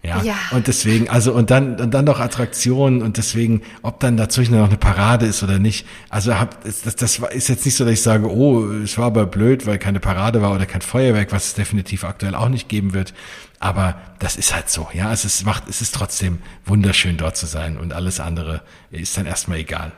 Ja. 0.04 0.22
Ja. 0.24 0.36
Und 0.52 0.68
deswegen, 0.68 1.10
also 1.10 1.32
und 1.34 1.52
dann 1.52 1.80
und 1.80 1.92
dann 1.92 2.06
noch 2.06 2.20
Attraktionen 2.20 3.04
und 3.04 3.18
deswegen, 3.18 3.62
ob 3.84 4.00
dann 4.00 4.18
dazwischen 4.18 4.58
noch 4.58 4.68
eine 4.68 4.78
Parade 4.78 5.28
ist 5.28 5.44
oder 5.44 5.60
nicht. 5.60 5.86
Also 6.10 6.40
hab, 6.40 6.64
das, 6.64 6.82
das, 6.96 7.20
ist 7.20 7.50
jetzt 7.50 7.66
nicht 7.66 7.76
so, 7.76 7.86
dass 7.86 7.94
ich 7.94 8.02
sage, 8.02 8.32
oh, 8.32 8.66
es 8.72 8.98
war 8.98 9.06
aber 9.06 9.28
blöd, 9.28 9.68
weil 9.68 9.78
keine 9.78 10.00
Parade 10.00 10.42
war 10.42 10.56
oder 10.56 10.66
kein 10.66 10.82
Feuerwerk, 10.82 11.32
was 11.32 11.48
es 11.48 11.54
definitiv 11.54 12.04
aktuell 12.04 12.34
auch 12.34 12.50
nicht 12.50 12.68
geben 12.68 12.94
wird. 12.94 13.14
Aber 13.60 14.02
das 14.18 14.38
ist 14.38 14.56
halt 14.56 14.72
so, 14.72 14.88
ja. 14.92 15.14
Es 15.14 15.24
ist, 15.24 15.46
macht, 15.46 15.70
es 15.70 15.82
ist 15.82 15.94
trotzdem 15.94 16.40
wunderschön 16.66 17.18
dort 17.18 17.38
zu 17.38 17.46
sein 17.46 17.78
und 17.78 17.94
alles 17.94 18.20
andere 18.20 18.62
ist 18.90 19.16
dann 19.18 19.28
erstmal 19.28 19.60
egal. 19.60 19.92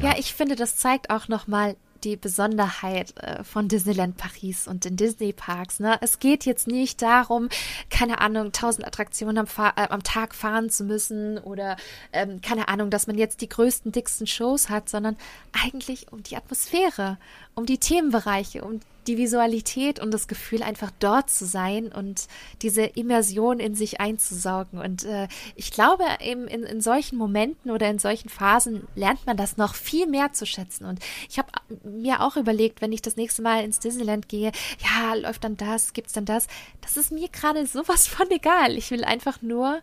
Ja, 0.00 0.14
ich 0.18 0.32
finde, 0.32 0.56
das 0.56 0.76
zeigt 0.76 1.10
auch 1.10 1.28
nochmal 1.28 1.76
die 2.04 2.16
Besonderheit 2.16 3.16
äh, 3.18 3.44
von 3.44 3.68
Disneyland 3.68 4.16
Paris 4.16 4.66
und 4.66 4.84
den 4.84 4.96
Disney 4.96 5.32
Parks. 5.32 5.80
Ne? 5.80 5.98
Es 6.00 6.18
geht 6.18 6.44
jetzt 6.44 6.66
nicht 6.66 7.02
darum, 7.02 7.48
keine 7.90 8.20
Ahnung, 8.20 8.52
tausend 8.52 8.86
Attraktionen 8.86 9.38
am, 9.38 9.46
äh, 9.76 9.88
am 9.88 10.02
Tag 10.02 10.34
fahren 10.34 10.70
zu 10.70 10.84
müssen 10.84 11.38
oder 11.38 11.76
ähm, 12.12 12.40
keine 12.40 12.68
Ahnung, 12.68 12.90
dass 12.90 13.06
man 13.06 13.18
jetzt 13.18 13.40
die 13.40 13.48
größten, 13.48 13.92
dicksten 13.92 14.26
Shows 14.26 14.68
hat, 14.68 14.88
sondern 14.88 15.16
eigentlich 15.52 16.12
um 16.12 16.22
die 16.22 16.36
Atmosphäre, 16.36 17.18
um 17.54 17.66
die 17.66 17.78
Themenbereiche, 17.78 18.62
um 18.62 18.80
die 19.06 19.16
Visualität 19.16 20.00
und 20.00 20.12
das 20.12 20.28
Gefühl, 20.28 20.62
einfach 20.62 20.90
dort 20.98 21.30
zu 21.30 21.44
sein 21.44 21.92
und 21.92 22.26
diese 22.62 22.82
Immersion 22.82 23.58
in 23.60 23.74
sich 23.74 24.00
einzusaugen. 24.00 24.78
Und 24.78 25.04
äh, 25.04 25.28
ich 25.56 25.72
glaube, 25.72 26.04
eben 26.20 26.46
in, 26.46 26.62
in 26.62 26.80
solchen 26.80 27.18
Momenten 27.18 27.70
oder 27.70 27.88
in 27.88 27.98
solchen 27.98 28.28
Phasen 28.28 28.86
lernt 28.94 29.26
man 29.26 29.36
das 29.36 29.56
noch 29.56 29.74
viel 29.74 30.06
mehr 30.06 30.32
zu 30.32 30.46
schätzen. 30.46 30.84
Und 30.84 31.00
ich 31.28 31.38
habe 31.38 31.48
mir 31.84 32.20
auch 32.20 32.36
überlegt, 32.36 32.80
wenn 32.80 32.92
ich 32.92 33.02
das 33.02 33.16
nächste 33.16 33.42
Mal 33.42 33.64
ins 33.64 33.80
Disneyland 33.80 34.28
gehe, 34.28 34.52
ja, 34.78 35.14
läuft 35.14 35.44
dann 35.44 35.56
das, 35.56 35.92
gibt's 35.92 36.12
dann 36.12 36.24
das. 36.24 36.46
Das 36.80 36.96
ist 36.96 37.12
mir 37.12 37.28
gerade 37.28 37.66
sowas 37.66 38.06
von 38.06 38.30
egal. 38.30 38.76
Ich 38.76 38.90
will 38.90 39.04
einfach 39.04 39.42
nur 39.42 39.80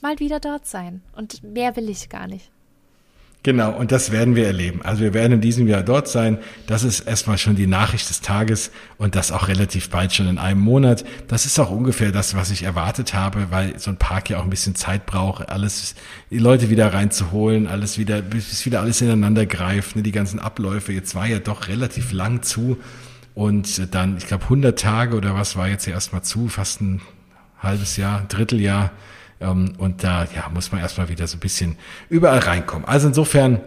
mal 0.00 0.18
wieder 0.18 0.40
dort 0.40 0.66
sein. 0.66 1.02
Und 1.16 1.42
mehr 1.42 1.76
will 1.76 1.88
ich 1.88 2.08
gar 2.08 2.26
nicht. 2.26 2.50
Genau, 3.42 3.72
und 3.72 3.90
das 3.90 4.12
werden 4.12 4.36
wir 4.36 4.46
erleben. 4.46 4.82
Also 4.82 5.00
wir 5.00 5.14
werden 5.14 5.32
in 5.32 5.40
diesem 5.40 5.66
Jahr 5.66 5.82
dort 5.82 6.08
sein. 6.08 6.36
Das 6.66 6.84
ist 6.84 7.00
erstmal 7.00 7.38
schon 7.38 7.56
die 7.56 7.66
Nachricht 7.66 8.10
des 8.10 8.20
Tages 8.20 8.70
und 8.98 9.14
das 9.14 9.32
auch 9.32 9.48
relativ 9.48 9.88
bald 9.88 10.12
schon 10.12 10.28
in 10.28 10.36
einem 10.36 10.60
Monat. 10.60 11.06
Das 11.26 11.46
ist 11.46 11.58
auch 11.58 11.70
ungefähr 11.70 12.12
das, 12.12 12.34
was 12.34 12.50
ich 12.50 12.64
erwartet 12.64 13.14
habe, 13.14 13.46
weil 13.50 13.78
so 13.78 13.90
ein 13.90 13.96
Park 13.96 14.28
ja 14.28 14.38
auch 14.38 14.44
ein 14.44 14.50
bisschen 14.50 14.74
Zeit 14.74 15.06
braucht, 15.06 15.48
alles, 15.48 15.94
die 16.30 16.38
Leute 16.38 16.68
wieder 16.68 16.92
reinzuholen, 16.92 17.66
alles 17.66 17.96
wieder, 17.96 18.20
bis 18.20 18.66
wieder 18.66 18.80
alles 18.80 19.00
ineinander 19.00 19.46
greift, 19.46 19.96
ne, 19.96 20.02
die 20.02 20.12
ganzen 20.12 20.38
Abläufe. 20.38 20.92
Jetzt 20.92 21.14
war 21.14 21.26
ja 21.26 21.38
doch 21.38 21.68
relativ 21.68 22.12
lang 22.12 22.42
zu 22.42 22.76
und 23.34 23.94
dann, 23.94 24.18
ich 24.18 24.26
glaube, 24.26 24.44
100 24.44 24.78
Tage 24.78 25.16
oder 25.16 25.34
was 25.34 25.56
war 25.56 25.66
jetzt 25.66 25.86
ja 25.86 25.94
erstmal 25.94 26.22
zu, 26.22 26.48
fast 26.48 26.82
ein 26.82 27.00
halbes 27.58 27.96
Jahr, 27.96 28.26
Dritteljahr. 28.28 28.90
Ähm, 29.40 29.72
und 29.78 30.04
da 30.04 30.24
ja, 30.34 30.48
muss 30.52 30.72
man 30.72 30.80
erstmal 30.80 31.08
wieder 31.08 31.26
so 31.26 31.36
ein 31.36 31.40
bisschen 31.40 31.76
überall 32.08 32.40
reinkommen. 32.40 32.86
Also 32.86 33.08
insofern 33.08 33.60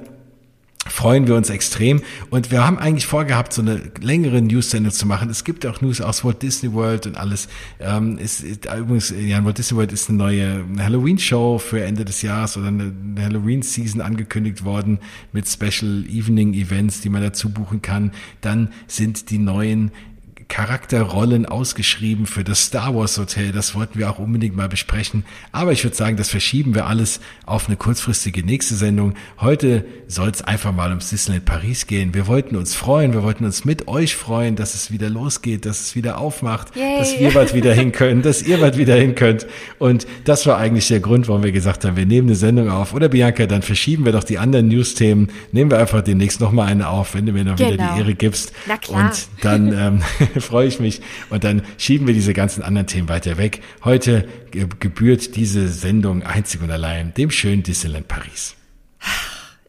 freuen 0.87 1.27
wir 1.27 1.35
uns 1.35 1.49
extrem. 1.49 2.01
Und 2.29 2.51
wir 2.51 2.65
haben 2.65 2.77
eigentlich 2.77 3.07
vorgehabt, 3.07 3.53
so 3.53 3.61
eine 3.61 3.81
längere 4.01 4.41
News-Sendung 4.41 4.91
zu 4.91 5.05
machen. 5.05 5.29
Es 5.29 5.43
gibt 5.43 5.65
auch 5.65 5.81
News 5.81 6.01
aus 6.01 6.25
Walt 6.25 6.41
Disney 6.41 6.73
World 6.73 7.07
und 7.07 7.17
alles. 7.17 7.47
Ähm, 7.79 8.17
es 8.21 8.41
ist, 8.41 8.65
übrigens, 8.65 9.13
ja, 9.17 9.43
Walt 9.45 9.57
Disney 9.57 9.77
World 9.77 9.91
ist 9.93 10.09
eine 10.09 10.17
neue 10.17 10.65
Halloween-Show 10.77 11.59
für 11.59 11.83
Ende 11.83 12.05
des 12.05 12.21
Jahres 12.21 12.57
oder 12.57 12.67
eine, 12.67 12.83
eine 12.83 13.23
Halloween-Season 13.23 14.01
angekündigt 14.01 14.65
worden 14.65 14.99
mit 15.31 15.47
Special 15.47 16.05
Evening-Events, 16.07 17.01
die 17.01 17.09
man 17.09 17.21
dazu 17.21 17.49
buchen 17.49 17.81
kann. 17.81 18.11
Dann 18.41 18.69
sind 18.87 19.29
die 19.29 19.37
neuen 19.37 19.91
Charakterrollen 20.53 21.47
ausgeschrieben 21.47 22.27
für 22.27 22.43
das 22.43 22.65
Star 22.65 22.93
Wars 22.95 23.17
Hotel. 23.17 23.51
Das 23.51 23.73
wollten 23.73 23.97
wir 23.97 24.07
auch 24.07 24.19
unbedingt 24.19 24.55
mal 24.55 24.69
besprechen. 24.69 25.25
Aber 25.51 25.71
ich 25.71 25.83
würde 25.83 25.95
sagen, 25.95 26.15
das 26.15 26.29
verschieben 26.29 26.75
wir 26.75 26.85
alles 26.85 27.21
auf 27.47 27.65
eine 27.67 27.75
kurzfristige 27.75 28.43
nächste 28.45 28.75
Sendung. 28.75 29.15
Heute 29.41 29.83
soll 30.07 30.29
es 30.29 30.43
einfach 30.43 30.71
mal 30.71 30.89
ums 30.91 31.09
Disneyland 31.09 31.45
Paris 31.45 31.87
gehen. 31.87 32.13
Wir 32.13 32.27
wollten 32.27 32.55
uns 32.55 32.75
freuen, 32.75 33.13
wir 33.13 33.23
wollten 33.23 33.45
uns 33.45 33.65
mit 33.65 33.87
euch 33.87 34.15
freuen, 34.15 34.55
dass 34.55 34.75
es 34.75 34.91
wieder 34.91 35.09
losgeht, 35.09 35.65
dass 35.65 35.81
es 35.81 35.95
wieder 35.95 36.19
aufmacht, 36.19 36.75
Yay. 36.75 36.99
dass 36.99 37.19
wir 37.19 37.31
bald 37.31 37.55
wieder 37.55 37.73
hin 37.73 37.91
können, 37.91 38.21
dass 38.21 38.43
ihr 38.43 38.59
bald 38.59 38.77
wieder 38.77 38.93
hin 38.95 39.15
könnt. 39.15 39.47
Und 39.79 40.05
das 40.23 40.45
war 40.45 40.59
eigentlich 40.59 40.87
der 40.87 40.99
Grund, 40.99 41.27
warum 41.29 41.41
wir 41.41 41.51
gesagt 41.51 41.83
haben, 41.83 41.97
wir 41.97 42.05
nehmen 42.05 42.27
eine 42.27 42.35
Sendung 42.35 42.69
auf. 42.69 42.93
Oder 42.93 43.09
Bianca, 43.09 43.47
dann 43.47 43.63
verschieben 43.63 44.05
wir 44.05 44.11
doch 44.11 44.23
die 44.23 44.37
anderen 44.37 44.67
News-Themen. 44.67 45.29
Nehmen 45.51 45.71
wir 45.71 45.79
einfach 45.79 46.03
demnächst 46.03 46.39
nochmal 46.41 46.67
eine 46.67 46.89
auf, 46.89 47.15
wenn 47.15 47.25
du 47.25 47.31
mir 47.31 47.43
noch 47.43 47.57
wieder 47.57 47.71
Genau. 47.71 47.93
die 47.95 47.99
Ehre 48.01 48.13
gibst. 48.13 48.53
Na 48.67 48.77
klar. 48.77 49.05
Und 49.09 49.27
dann 49.41 49.73
ähm, 49.73 50.01
freue 50.43 50.67
ich 50.67 50.79
mich 50.79 51.01
und 51.29 51.43
dann 51.43 51.63
schieben 51.77 52.05
wir 52.07 52.13
diese 52.13 52.33
ganzen 52.33 52.61
anderen 52.63 52.87
Themen 52.87 53.09
weiter 53.09 53.37
weg. 53.37 53.61
Heute 53.83 54.27
ge- 54.51 54.67
gebührt 54.79 55.35
diese 55.35 55.67
Sendung 55.67 56.23
einzig 56.23 56.61
und 56.61 56.69
allein 56.71 57.13
dem 57.15 57.31
schönen 57.31 57.63
Disneyland 57.63 58.07
Paris. 58.07 58.55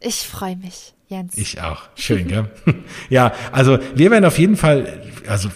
Ich 0.00 0.26
freue 0.28 0.56
mich, 0.56 0.92
Jens. 1.08 1.36
Ich 1.36 1.60
auch. 1.60 1.82
Schön, 1.94 2.28
gell? 2.28 2.50
ja, 3.08 3.32
also 3.52 3.78
wir 3.94 4.10
werden 4.10 4.24
auf 4.24 4.38
jeden 4.38 4.56
Fall, 4.56 5.00
also 5.26 5.48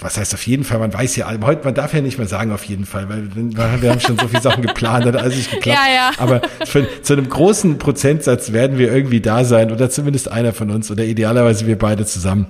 was 0.00 0.16
heißt 0.16 0.32
auf 0.34 0.46
jeden 0.46 0.64
Fall, 0.64 0.78
man 0.78 0.92
weiß 0.92 1.16
ja, 1.16 1.28
heute, 1.42 1.64
man 1.64 1.74
darf 1.74 1.92
ja 1.94 2.00
nicht 2.00 2.18
mehr 2.18 2.26
sagen 2.28 2.52
auf 2.52 2.64
jeden 2.64 2.86
Fall, 2.86 3.08
weil 3.08 3.34
wir 3.34 3.82
wir 3.82 3.90
haben 3.90 4.00
schon 4.00 4.18
so 4.18 4.28
viele 4.28 4.42
Sachen 4.42 4.62
geplant, 4.62 5.06
hat 5.06 5.16
alles 5.16 5.36
nicht 5.36 5.50
geklappt. 5.50 5.78
Ja, 5.86 5.92
ja. 5.94 6.10
Aber 6.18 6.40
für, 6.64 6.86
zu 7.02 7.14
einem 7.14 7.28
großen 7.28 7.78
Prozentsatz 7.78 8.52
werden 8.52 8.78
wir 8.78 8.92
irgendwie 8.92 9.20
da 9.20 9.44
sein 9.44 9.70
oder 9.72 9.90
zumindest 9.90 10.30
einer 10.30 10.52
von 10.52 10.70
uns 10.70 10.90
oder 10.90 11.04
idealerweise 11.04 11.66
wir 11.66 11.78
beide 11.78 12.06
zusammen. 12.06 12.46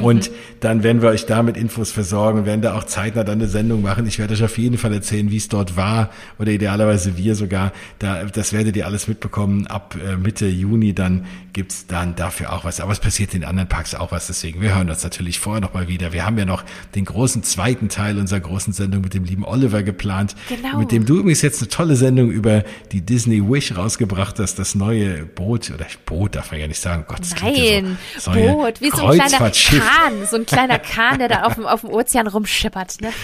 Und 0.00 0.30
dann 0.60 0.82
werden 0.82 1.02
wir 1.02 1.08
euch 1.08 1.26
da 1.26 1.42
mit 1.42 1.56
Infos 1.56 1.90
versorgen 1.90 2.40
und 2.40 2.46
werden 2.46 2.62
da 2.62 2.74
auch 2.74 2.84
zeitnah 2.84 3.24
dann 3.24 3.38
eine 3.40 3.48
Sendung 3.48 3.82
machen. 3.82 4.06
Ich 4.06 4.18
werde 4.18 4.34
euch 4.34 4.42
auf 4.42 4.58
jeden 4.58 4.78
Fall 4.78 4.92
erzählen, 4.92 5.30
wie 5.30 5.36
es 5.36 5.48
dort 5.48 5.76
war 5.76 6.10
oder 6.38 6.52
idealerweise 6.52 7.16
wir 7.16 7.34
sogar. 7.34 7.72
Da, 7.98 8.24
das 8.24 8.52
werdet 8.52 8.76
ihr 8.76 8.86
alles 8.86 9.08
mitbekommen. 9.08 9.66
Ab 9.66 9.96
äh, 10.02 10.16
Mitte 10.16 10.46
Juni 10.46 10.94
dann 10.94 11.26
gibt's 11.52 11.86
dann 11.86 12.14
dafür 12.16 12.52
auch 12.52 12.64
was. 12.64 12.80
Aber 12.80 12.92
es 12.92 13.00
passiert 13.00 13.34
in 13.34 13.40
den 13.40 13.48
anderen 13.48 13.68
Parks 13.68 13.94
auch 13.94 14.12
was. 14.12 14.26
Deswegen, 14.26 14.60
wir 14.60 14.74
hören 14.74 14.90
uns 14.90 15.02
natürlich 15.02 15.38
vorher 15.38 15.60
nochmal 15.60 15.88
wieder. 15.88 16.12
Wir 16.12 16.26
haben 16.26 16.36
ja 16.38 16.44
noch 16.44 16.64
den 16.94 17.04
großen 17.04 17.42
zweiten 17.42 17.88
Teil 17.88 18.18
unserer 18.18 18.40
großen 18.40 18.72
Sendung 18.72 19.02
mit 19.02 19.14
dem 19.14 19.24
lieben 19.24 19.44
Oliver 19.44 19.82
geplant. 19.82 20.34
Genau. 20.48 20.78
Mit 20.78 20.92
dem 20.92 21.06
du 21.06 21.18
übrigens 21.18 21.42
jetzt 21.42 21.62
eine 21.62 21.68
tolle 21.68 21.96
Sendung 21.96 22.30
über 22.30 22.64
die 22.92 23.00
Disney 23.00 23.42
Wish 23.42 23.76
rausgebracht 23.76 24.38
hast. 24.38 24.58
Das 24.58 24.74
neue 24.74 25.24
Boot, 25.24 25.70
oder 25.70 25.86
Boot 26.04 26.34
darf 26.34 26.50
man 26.50 26.60
ja 26.60 26.68
nicht 26.68 26.80
sagen. 26.80 27.04
Gott, 27.08 27.20
klingt 27.34 27.56
ja 27.56 27.80
Nein, 27.80 27.98
so, 28.18 28.30
neue 28.32 28.52
Boot, 28.52 28.80
wie 28.80 28.90
so 28.90 29.06
ein 29.06 29.18
kleiner. 29.18 29.52
Kahn, 29.86 30.26
so 30.26 30.36
ein 30.36 30.46
kleiner 30.46 30.78
Kahn, 30.78 31.18
der 31.18 31.28
da 31.28 31.42
auf 31.42 31.54
dem, 31.54 31.66
auf 31.66 31.82
dem 31.82 31.90
Ozean 31.90 32.26
rumschippert. 32.26 33.00
Ne? 33.00 33.10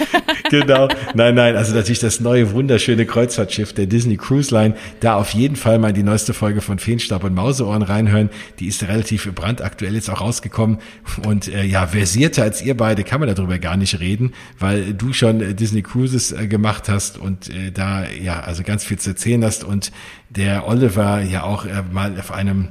Genau. 0.50 0.88
Nein, 1.14 1.34
nein, 1.34 1.56
also 1.56 1.74
natürlich 1.74 2.00
das 2.00 2.20
neue 2.20 2.52
wunderschöne 2.52 3.06
Kreuzfahrtschiff 3.06 3.72
der 3.72 3.86
Disney 3.86 4.18
Cruise 4.18 4.54
Line. 4.54 4.74
Da 5.00 5.16
auf 5.16 5.30
jeden 5.30 5.56
Fall 5.56 5.78
mal 5.78 5.94
die 5.94 6.02
neueste 6.02 6.34
Folge 6.34 6.60
von 6.60 6.78
Feenstab 6.78 7.24
und 7.24 7.34
Mauseohren 7.34 7.80
reinhören. 7.80 8.28
Die 8.58 8.66
ist 8.66 8.82
relativ 8.82 9.32
brandaktuell 9.34 9.94
jetzt 9.94 10.10
auch 10.10 10.20
rausgekommen. 10.20 10.78
Und 11.26 11.48
äh, 11.48 11.64
ja, 11.64 11.86
versierter 11.86 12.42
als 12.42 12.60
ihr 12.60 12.76
beide 12.76 13.02
kann 13.02 13.20
man 13.20 13.34
darüber 13.34 13.58
gar 13.58 13.78
nicht 13.78 13.98
reden, 14.00 14.34
weil 14.58 14.92
du 14.92 15.14
schon 15.14 15.40
äh, 15.40 15.54
Disney 15.54 15.80
Cruises 15.82 16.32
äh, 16.32 16.46
gemacht 16.46 16.88
hast 16.90 17.16
und 17.16 17.48
äh, 17.48 17.70
da 17.72 18.04
ja 18.04 18.40
also 18.40 18.62
ganz 18.62 18.84
viel 18.84 18.98
zu 18.98 19.10
erzählen 19.10 19.42
hast 19.44 19.64
und 19.64 19.90
der 20.28 20.68
Oliver 20.68 21.22
ja 21.22 21.44
auch 21.44 21.64
äh, 21.64 21.82
mal 21.90 22.18
auf 22.18 22.32
einem 22.32 22.68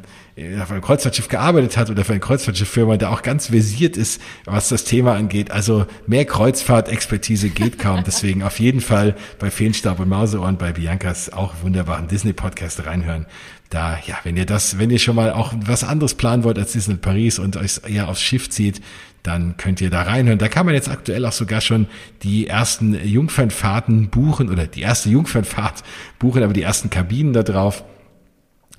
auf 0.62 0.72
einem 0.72 0.82
Kreuzfahrtschiff 0.82 1.28
gearbeitet 1.28 1.78
hat 1.78 1.90
oder 1.90 2.06
für 2.06 2.14
eine 2.14 2.22
Kreuzfahrtschifffirma, 2.22 2.98
der 2.98 3.12
auch 3.12 3.22
ganz 3.22 3.48
versiert 3.48 3.98
ist, 3.98 4.22
was 4.46 4.70
das 4.70 4.86
Thema 4.86 5.16
angeht. 5.16 5.52
Also 5.52 5.86
mehr 6.08 6.26
Kreuzfahrt-Expertise 6.26 7.50
geht 7.50 7.78
kaum. 7.80 8.04
Deswegen 8.06 8.44
auf 8.44 8.60
jeden 8.60 8.82
Fall 8.82 9.16
bei 9.40 9.52
Feenstab 9.52 10.00
und 10.00 10.10
Mauseohren 10.10 10.58
bei 10.58 10.72
Biancas 10.72 11.32
auch 11.34 11.56
wunderbaren 11.62 12.08
Disney-Podcast 12.08 12.86
reinhören. 12.86 13.26
Da, 13.70 14.00
ja, 14.06 14.18
wenn 14.24 14.36
ihr 14.36 14.46
das, 14.46 14.80
wenn 14.80 14.90
ihr 14.90 15.00
schon 15.00 15.16
mal 15.16 15.32
auch 15.32 15.54
was 15.66 15.84
anderes 15.84 16.16
planen 16.16 16.44
wollt 16.44 16.60
als 16.60 16.74
Disney 16.74 16.96
Paris 16.96 17.40
und 17.40 17.58
euch 17.58 17.82
eher 17.88 18.10
aufs 18.10 18.22
Schiff 18.22 18.50
zieht, 18.50 18.82
dann 19.24 19.56
könnt 19.58 19.82
ihr 19.82 19.90
da 19.90 20.02
reinhören. 20.02 20.40
Da 20.40 20.48
kann 20.48 20.66
man 20.66 20.76
jetzt 20.76 20.90
aktuell 20.90 21.26
auch 21.26 21.32
sogar 21.32 21.62
schon 21.62 21.88
die 22.24 22.48
ersten 22.48 22.94
Jungfernfahrten 23.06 24.10
buchen 24.10 24.50
oder 24.50 24.66
die 24.66 24.82
erste 24.82 25.10
Jungfernfahrt 25.10 25.84
buchen, 26.20 26.44
aber 26.44 26.54
die 26.54 26.64
ersten 26.64 26.90
Kabinen 26.90 27.34
da 27.34 27.44
drauf. 27.44 27.84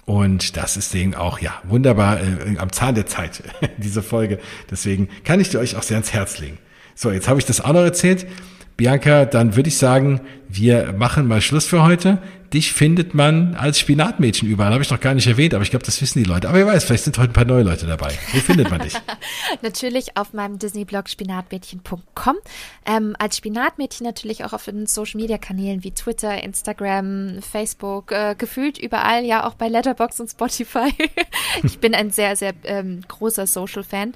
Und 0.05 0.57
das 0.57 0.77
ist 0.77 0.95
eben 0.95 1.15
auch, 1.15 1.39
ja, 1.39 1.61
wunderbar 1.65 2.21
äh, 2.21 2.59
am 2.59 2.73
Zahn 2.73 2.95
der 2.95 3.07
Zeit, 3.07 3.43
diese 3.79 4.03
Folge. 4.03 4.39
Deswegen 4.71 5.09
kann 5.25 5.41
ich 5.41 5.51
dir 5.51 5.61
euch 5.61 5.77
auch 5.77 5.83
sehr 5.83 5.97
ans 5.97 6.13
Herz 6.13 6.39
legen. 6.39 6.59
So, 6.95 7.11
jetzt 7.11 7.29
habe 7.29 7.39
ich 7.39 7.47
das 7.47 7.61
auch 7.61 7.73
noch 7.73 7.83
erzählt. 7.83 8.27
Bianca, 8.83 9.27
dann 9.27 9.55
würde 9.55 9.69
ich 9.69 9.79
sagen, 9.79 10.21
wir 10.49 10.93
machen 10.93 11.29
mal 11.29 11.41
Schluss 11.41 11.67
für 11.67 11.85
heute. 11.85 12.19
Dich 12.53 12.73
findet 12.73 13.15
man 13.15 13.55
als 13.55 13.79
Spinatmädchen 13.79 14.49
überall. 14.49 14.73
Habe 14.73 14.83
ich 14.83 14.91
noch 14.91 14.99
gar 14.99 15.15
nicht 15.15 15.29
erwähnt, 15.29 15.55
aber 15.55 15.63
ich 15.63 15.71
glaube, 15.71 15.87
das 15.87 16.03
wissen 16.03 16.19
die 16.19 16.29
Leute. 16.29 16.49
Aber 16.49 16.59
wer 16.59 16.67
weiß, 16.67 16.83
vielleicht 16.83 17.05
sind 17.05 17.17
heute 17.17 17.31
ein 17.31 17.33
paar 17.33 17.45
neue 17.45 17.63
Leute 17.63 17.87
dabei. 17.87 18.13
Wo 18.33 18.41
findet 18.41 18.73
man 18.73 18.81
dich? 18.81 18.95
natürlich 19.63 20.17
auf 20.17 20.33
meinem 20.33 20.59
Disney-Blog 20.59 21.09
spinatmädchen.com. 21.09 22.37
Ähm, 22.85 23.15
als 23.21 23.37
Spinatmädchen 23.37 24.05
natürlich 24.05 24.45
auch 24.45 24.53
auf 24.53 24.65
den 24.65 24.89
Social-Media-Kanälen 24.89 25.85
wie 25.85 25.93
Twitter, 25.93 26.43
Instagram, 26.43 27.41
Facebook, 27.41 28.11
äh, 28.11 28.35
gefühlt 28.37 28.79
überall, 28.79 29.25
ja 29.25 29.47
auch 29.47 29.55
bei 29.55 29.69
Letterbox 29.69 30.19
und 30.19 30.29
Spotify. 30.29 30.93
ich 31.63 31.79
bin 31.79 31.95
ein 31.95 32.11
sehr, 32.11 32.35
sehr 32.35 32.53
ähm, 32.65 33.03
großer 33.07 33.47
Social-Fan. 33.47 34.15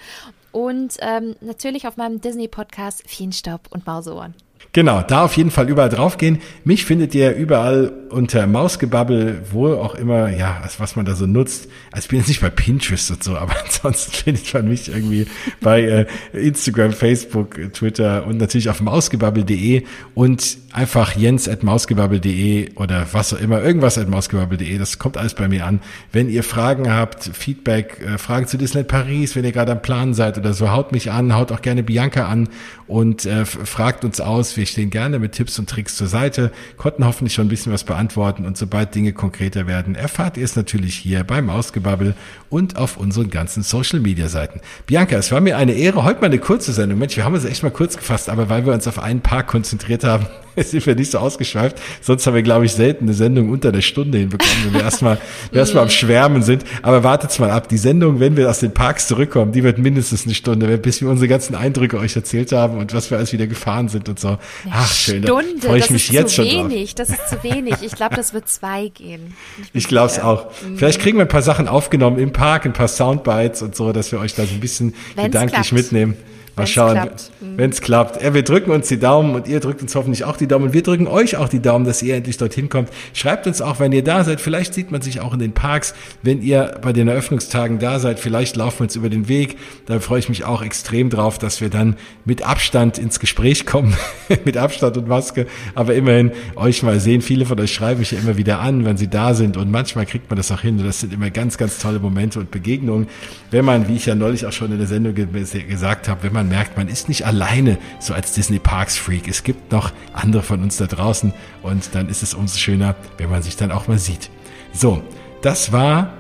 Und 0.50 0.96
ähm, 0.98 1.36
natürlich 1.40 1.86
auf 1.86 1.96
meinem 1.96 2.20
Disney-Podcast 2.20 3.08
Feenstaub 3.08 3.68
und 3.70 3.86
Mauseohren. 3.86 4.34
Genau, 4.76 5.00
da 5.00 5.24
auf 5.24 5.38
jeden 5.38 5.50
Fall 5.50 5.70
überall 5.70 5.88
draufgehen. 5.88 6.38
Mich 6.64 6.84
findet 6.84 7.14
ihr 7.14 7.34
überall 7.34 7.94
unter 8.10 8.46
Mausgebabbel, 8.46 9.40
wo 9.50 9.72
auch 9.72 9.94
immer, 9.94 10.28
ja, 10.28 10.62
was 10.76 10.96
man 10.96 11.06
da 11.06 11.14
so 11.14 11.26
nutzt. 11.26 11.70
Also 11.92 12.04
ich 12.04 12.08
bin 12.10 12.18
jetzt 12.18 12.28
nicht 12.28 12.42
bei 12.42 12.50
Pinterest 12.50 13.10
und 13.10 13.24
so, 13.24 13.38
aber 13.38 13.54
ansonsten 13.64 14.12
findet 14.12 14.52
man 14.52 14.68
mich 14.68 14.88
irgendwie 14.88 15.28
bei 15.62 15.80
äh, 15.82 16.06
Instagram, 16.34 16.92
Facebook, 16.92 17.72
Twitter 17.72 18.26
und 18.26 18.36
natürlich 18.36 18.68
auf 18.68 18.82
mausgebabbel.de 18.82 19.84
und 20.14 20.58
einfach 20.72 21.16
jens 21.16 21.48
at 21.48 21.62
mausgebabbel.de 21.62 22.74
oder 22.74 23.06
was 23.12 23.32
auch 23.32 23.40
immer, 23.40 23.62
irgendwas 23.62 23.96
at 23.96 24.10
mausgebabbel.de. 24.10 24.76
Das 24.76 24.98
kommt 24.98 25.16
alles 25.16 25.32
bei 25.32 25.48
mir 25.48 25.64
an. 25.64 25.80
Wenn 26.12 26.28
ihr 26.28 26.42
Fragen 26.42 26.92
habt, 26.92 27.24
Feedback, 27.24 28.02
äh, 28.06 28.18
Fragen 28.18 28.46
zu 28.46 28.58
Disneyland 28.58 28.88
Paris, 28.88 29.36
wenn 29.36 29.44
ihr 29.44 29.52
gerade 29.52 29.72
am 29.72 29.80
Plan 29.80 30.12
seid 30.12 30.36
oder 30.36 30.52
so, 30.52 30.70
haut 30.70 30.92
mich 30.92 31.10
an, 31.10 31.34
haut 31.34 31.50
auch 31.50 31.62
gerne 31.62 31.82
Bianca 31.82 32.26
an 32.26 32.50
und 32.86 33.24
äh, 33.24 33.46
fragt 33.46 34.04
uns 34.04 34.20
aus. 34.20 34.56
Wir 34.58 34.65
stehen 34.70 34.90
gerne 34.90 35.18
mit 35.18 35.32
Tipps 35.32 35.58
und 35.58 35.68
Tricks 35.68 35.96
zur 35.96 36.06
Seite, 36.06 36.52
konnten 36.76 37.04
hoffentlich 37.04 37.34
schon 37.34 37.46
ein 37.46 37.50
bisschen 37.50 37.72
was 37.72 37.84
beantworten 37.84 38.46
und 38.46 38.56
sobald 38.56 38.94
Dinge 38.94 39.12
konkreter 39.12 39.66
werden, 39.66 39.94
erfahrt 39.94 40.36
ihr 40.36 40.44
es 40.44 40.56
natürlich 40.56 40.94
hier 40.96 41.24
beim 41.24 41.50
Ausgebabbel 41.50 42.14
und 42.50 42.76
auf 42.76 42.96
unseren 42.96 43.30
ganzen 43.30 43.62
Social 43.62 44.00
Media 44.00 44.28
Seiten. 44.28 44.60
Bianca, 44.86 45.16
es 45.16 45.32
war 45.32 45.40
mir 45.40 45.56
eine 45.56 45.72
Ehre, 45.72 46.04
heute 46.04 46.20
mal 46.20 46.26
eine 46.26 46.38
kurze 46.38 46.72
Sendung. 46.72 46.98
Mensch, 46.98 47.16
wir 47.16 47.24
haben 47.24 47.34
es 47.34 47.44
echt 47.44 47.62
mal 47.62 47.70
kurz 47.70 47.96
gefasst, 47.96 48.28
aber 48.28 48.48
weil 48.48 48.66
wir 48.66 48.72
uns 48.72 48.86
auf 48.86 48.98
einen 48.98 49.20
Park 49.20 49.48
konzentriert 49.48 50.04
haben, 50.04 50.26
sind 50.64 50.86
wir 50.86 50.94
nicht 50.94 51.10
so 51.10 51.18
ausgeschweift. 51.18 51.76
Sonst 52.00 52.26
haben 52.26 52.34
wir, 52.34 52.42
glaube 52.42 52.64
ich, 52.64 52.72
selten 52.72 53.04
eine 53.04 53.14
Sendung 53.14 53.50
unter 53.50 53.72
der 53.72 53.82
Stunde 53.82 54.18
hinbekommen, 54.18 54.56
wenn 54.64 54.74
wir 54.74 54.82
erstmal 54.82 55.18
erstmal 55.52 55.84
am 55.84 55.90
Schwärmen 55.90 56.42
sind. 56.42 56.64
Aber 56.82 57.04
wartet's 57.04 57.38
mal 57.38 57.50
ab. 57.50 57.68
Die 57.68 57.78
Sendung, 57.78 58.20
wenn 58.20 58.36
wir 58.36 58.48
aus 58.48 58.60
den 58.60 58.72
Parks 58.72 59.06
zurückkommen, 59.06 59.52
die 59.52 59.62
wird 59.62 59.78
mindestens 59.78 60.24
eine 60.24 60.34
Stunde, 60.34 60.78
bis 60.78 61.00
wir 61.00 61.08
unsere 61.08 61.28
ganzen 61.28 61.54
Eindrücke 61.54 61.98
euch 61.98 62.16
erzählt 62.16 62.52
haben 62.52 62.78
und 62.78 62.94
was 62.94 63.10
wir 63.10 63.18
alles 63.18 63.32
wieder 63.32 63.46
gefahren 63.46 63.88
sind 63.88 64.08
und 64.08 64.18
so. 64.18 64.38
Ach, 64.70 64.92
schön. 64.92 65.22
Stunde, 65.22 65.66
freue 65.66 65.78
ich 65.78 65.90
mich 65.90 66.10
jetzt 66.10 66.34
schon 66.34 66.46
wenig, 66.46 66.94
drauf. 66.94 67.08
Das 67.08 67.18
ist 67.18 67.28
zu 67.28 67.42
wenig. 67.42 67.74
Ich 67.82 67.92
glaube, 67.92 68.16
das 68.16 68.32
wird 68.32 68.48
zwei 68.48 68.88
gehen. 68.88 69.34
Ich, 69.72 69.84
ich 69.84 69.88
glaube 69.88 70.10
es 70.10 70.18
auch. 70.18 70.46
Mhm. 70.62 70.76
Vielleicht 70.76 71.00
kriegen 71.00 71.18
wir 71.18 71.24
ein 71.24 71.28
paar 71.28 71.42
Sachen 71.42 71.66
aufgenommen 71.68 72.18
im 72.18 72.32
Park, 72.32 72.66
ein 72.66 72.72
paar 72.72 72.88
Soundbites 72.88 73.62
und 73.62 73.74
so, 73.74 73.92
dass 73.92 74.12
wir 74.12 74.18
euch 74.20 74.34
da 74.34 74.44
so 74.44 74.54
ein 74.54 74.60
bisschen 74.60 74.94
Wenn's 75.14 75.26
gedanklich 75.26 75.68
klappt. 75.68 75.72
mitnehmen. 75.72 76.16
Mal 76.56 76.62
wenn's 76.62 76.70
schauen, 76.70 77.10
wenn 77.56 77.70
es 77.70 77.82
klappt. 77.82 78.22
Ja, 78.22 78.32
wir 78.32 78.42
drücken 78.42 78.70
uns 78.70 78.88
die 78.88 78.98
Daumen 78.98 79.34
und 79.34 79.46
ihr 79.46 79.60
drückt 79.60 79.82
uns 79.82 79.94
hoffentlich 79.94 80.24
auch 80.24 80.38
die 80.38 80.48
Daumen 80.48 80.66
und 80.66 80.72
wir 80.72 80.82
drücken 80.82 81.06
euch 81.06 81.36
auch 81.36 81.50
die 81.50 81.60
Daumen, 81.60 81.84
dass 81.84 82.02
ihr 82.02 82.16
endlich 82.16 82.38
dorthin 82.38 82.70
kommt. 82.70 82.88
Schreibt 83.12 83.46
uns 83.46 83.60
auch, 83.60 83.78
wenn 83.78 83.92
ihr 83.92 84.02
da 84.02 84.24
seid. 84.24 84.40
Vielleicht 84.40 84.72
sieht 84.72 84.90
man 84.90 85.02
sich 85.02 85.20
auch 85.20 85.34
in 85.34 85.38
den 85.38 85.52
Parks, 85.52 85.94
wenn 86.22 86.40
ihr 86.40 86.78
bei 86.80 86.94
den 86.94 87.08
Eröffnungstagen 87.08 87.78
da 87.78 87.98
seid. 87.98 88.18
Vielleicht 88.18 88.56
laufen 88.56 88.78
wir 88.78 88.84
uns 88.84 88.96
über 88.96 89.10
den 89.10 89.28
Weg. 89.28 89.58
Da 89.84 90.00
freue 90.00 90.18
ich 90.18 90.30
mich 90.30 90.44
auch 90.44 90.62
extrem 90.62 91.10
drauf, 91.10 91.36
dass 91.36 91.60
wir 91.60 91.68
dann 91.68 91.96
mit 92.24 92.42
Abstand 92.42 92.96
ins 92.96 93.20
Gespräch 93.20 93.66
kommen, 93.66 93.94
mit 94.46 94.56
Abstand 94.56 94.96
und 94.96 95.08
Maske. 95.08 95.46
Aber 95.74 95.94
immerhin 95.94 96.32
euch 96.54 96.82
mal 96.82 97.00
sehen. 97.00 97.20
Viele 97.20 97.44
von 97.44 97.60
euch 97.60 97.74
schreiben 97.74 98.00
mich 98.00 98.12
ja 98.12 98.18
immer 98.18 98.38
wieder 98.38 98.60
an, 98.60 98.86
wenn 98.86 98.96
sie 98.96 99.08
da 99.08 99.34
sind 99.34 99.58
und 99.58 99.70
manchmal 99.70 100.06
kriegt 100.06 100.30
man 100.30 100.38
das 100.38 100.50
auch 100.50 100.62
hin. 100.62 100.78
Und 100.78 100.86
das 100.86 101.00
sind 101.00 101.12
immer 101.12 101.28
ganz, 101.28 101.58
ganz 101.58 101.78
tolle 101.78 101.98
Momente 101.98 102.40
und 102.40 102.50
Begegnungen. 102.50 103.08
Wenn 103.50 103.66
man, 103.66 103.88
wie 103.88 103.96
ich 103.96 104.06
ja 104.06 104.14
neulich 104.14 104.46
auch 104.46 104.52
schon 104.52 104.72
in 104.72 104.78
der 104.78 104.86
Sendung 104.86 105.14
gesagt 105.14 106.08
habe, 106.08 106.22
wenn 106.22 106.32
man 106.32 106.45
man 106.46 106.56
merkt, 106.56 106.76
man 106.76 106.88
ist 106.88 107.08
nicht 107.08 107.26
alleine 107.26 107.76
so 107.98 108.14
als 108.14 108.32
Disney 108.32 108.60
Parks 108.60 108.96
Freak. 108.96 109.26
Es 109.26 109.42
gibt 109.42 109.72
noch 109.72 109.92
andere 110.12 110.42
von 110.42 110.62
uns 110.62 110.76
da 110.76 110.86
draußen 110.86 111.32
und 111.62 111.94
dann 111.94 112.08
ist 112.08 112.22
es 112.22 112.34
umso 112.34 112.56
schöner, 112.56 112.94
wenn 113.18 113.30
man 113.30 113.42
sich 113.42 113.56
dann 113.56 113.72
auch 113.72 113.88
mal 113.88 113.98
sieht. 113.98 114.30
So, 114.72 115.02
das 115.42 115.72
war 115.72 116.14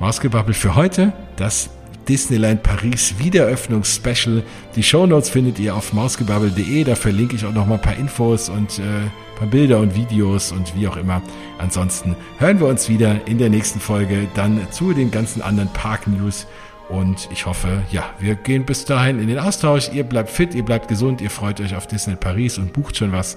Mausgebabbel 0.00 0.54
für 0.54 0.74
heute. 0.74 1.12
Das 1.36 1.68
Disneyland 2.08 2.62
Paris 2.62 3.14
Wiedereröffnungs-Special. 3.18 4.42
Die 4.76 4.82
Shownotes 4.82 5.28
findet 5.28 5.58
ihr 5.58 5.74
auf 5.74 5.92
mausgebabbel.de. 5.92 6.84
Da 6.84 6.94
verlinke 6.94 7.36
ich 7.36 7.44
auch 7.44 7.52
noch 7.52 7.66
mal 7.66 7.74
ein 7.74 7.80
paar 7.82 7.96
Infos 7.96 8.48
und 8.48 8.78
äh, 8.78 8.82
ein 8.82 9.10
paar 9.36 9.48
Bilder 9.48 9.80
und 9.80 9.94
Videos 9.94 10.52
und 10.52 10.74
wie 10.76 10.88
auch 10.88 10.96
immer. 10.96 11.20
Ansonsten 11.58 12.16
hören 12.38 12.60
wir 12.60 12.68
uns 12.68 12.88
wieder 12.88 13.26
in 13.26 13.38
der 13.38 13.50
nächsten 13.50 13.80
Folge 13.80 14.28
dann 14.34 14.66
zu 14.70 14.94
den 14.94 15.10
ganzen 15.10 15.42
anderen 15.42 15.70
Park-News. 15.72 16.46
Und 16.88 17.28
ich 17.32 17.46
hoffe, 17.46 17.82
ja, 17.90 18.04
wir 18.18 18.36
gehen 18.36 18.64
bis 18.64 18.84
dahin 18.84 19.18
in 19.18 19.26
den 19.26 19.38
Austausch. 19.38 19.90
Ihr 19.92 20.04
bleibt 20.04 20.30
fit, 20.30 20.54
ihr 20.54 20.64
bleibt 20.64 20.88
gesund, 20.88 21.20
ihr 21.20 21.30
freut 21.30 21.60
euch 21.60 21.74
auf 21.74 21.86
Disney 21.86 22.16
Paris 22.16 22.58
und 22.58 22.72
bucht 22.72 22.96
schon 22.96 23.12
was. 23.12 23.36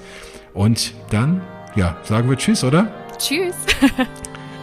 Und 0.53 0.93
dann, 1.09 1.41
ja, 1.75 1.97
sagen 2.03 2.29
wir 2.29 2.37
Tschüss, 2.37 2.63
oder? 2.63 2.91
Tschüss. 3.17 3.55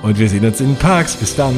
und 0.02 0.18
wir 0.18 0.28
sehen 0.28 0.44
uns 0.44 0.60
in 0.60 0.68
den 0.68 0.76
Parks. 0.76 1.16
Bis 1.16 1.34
dann. 1.34 1.56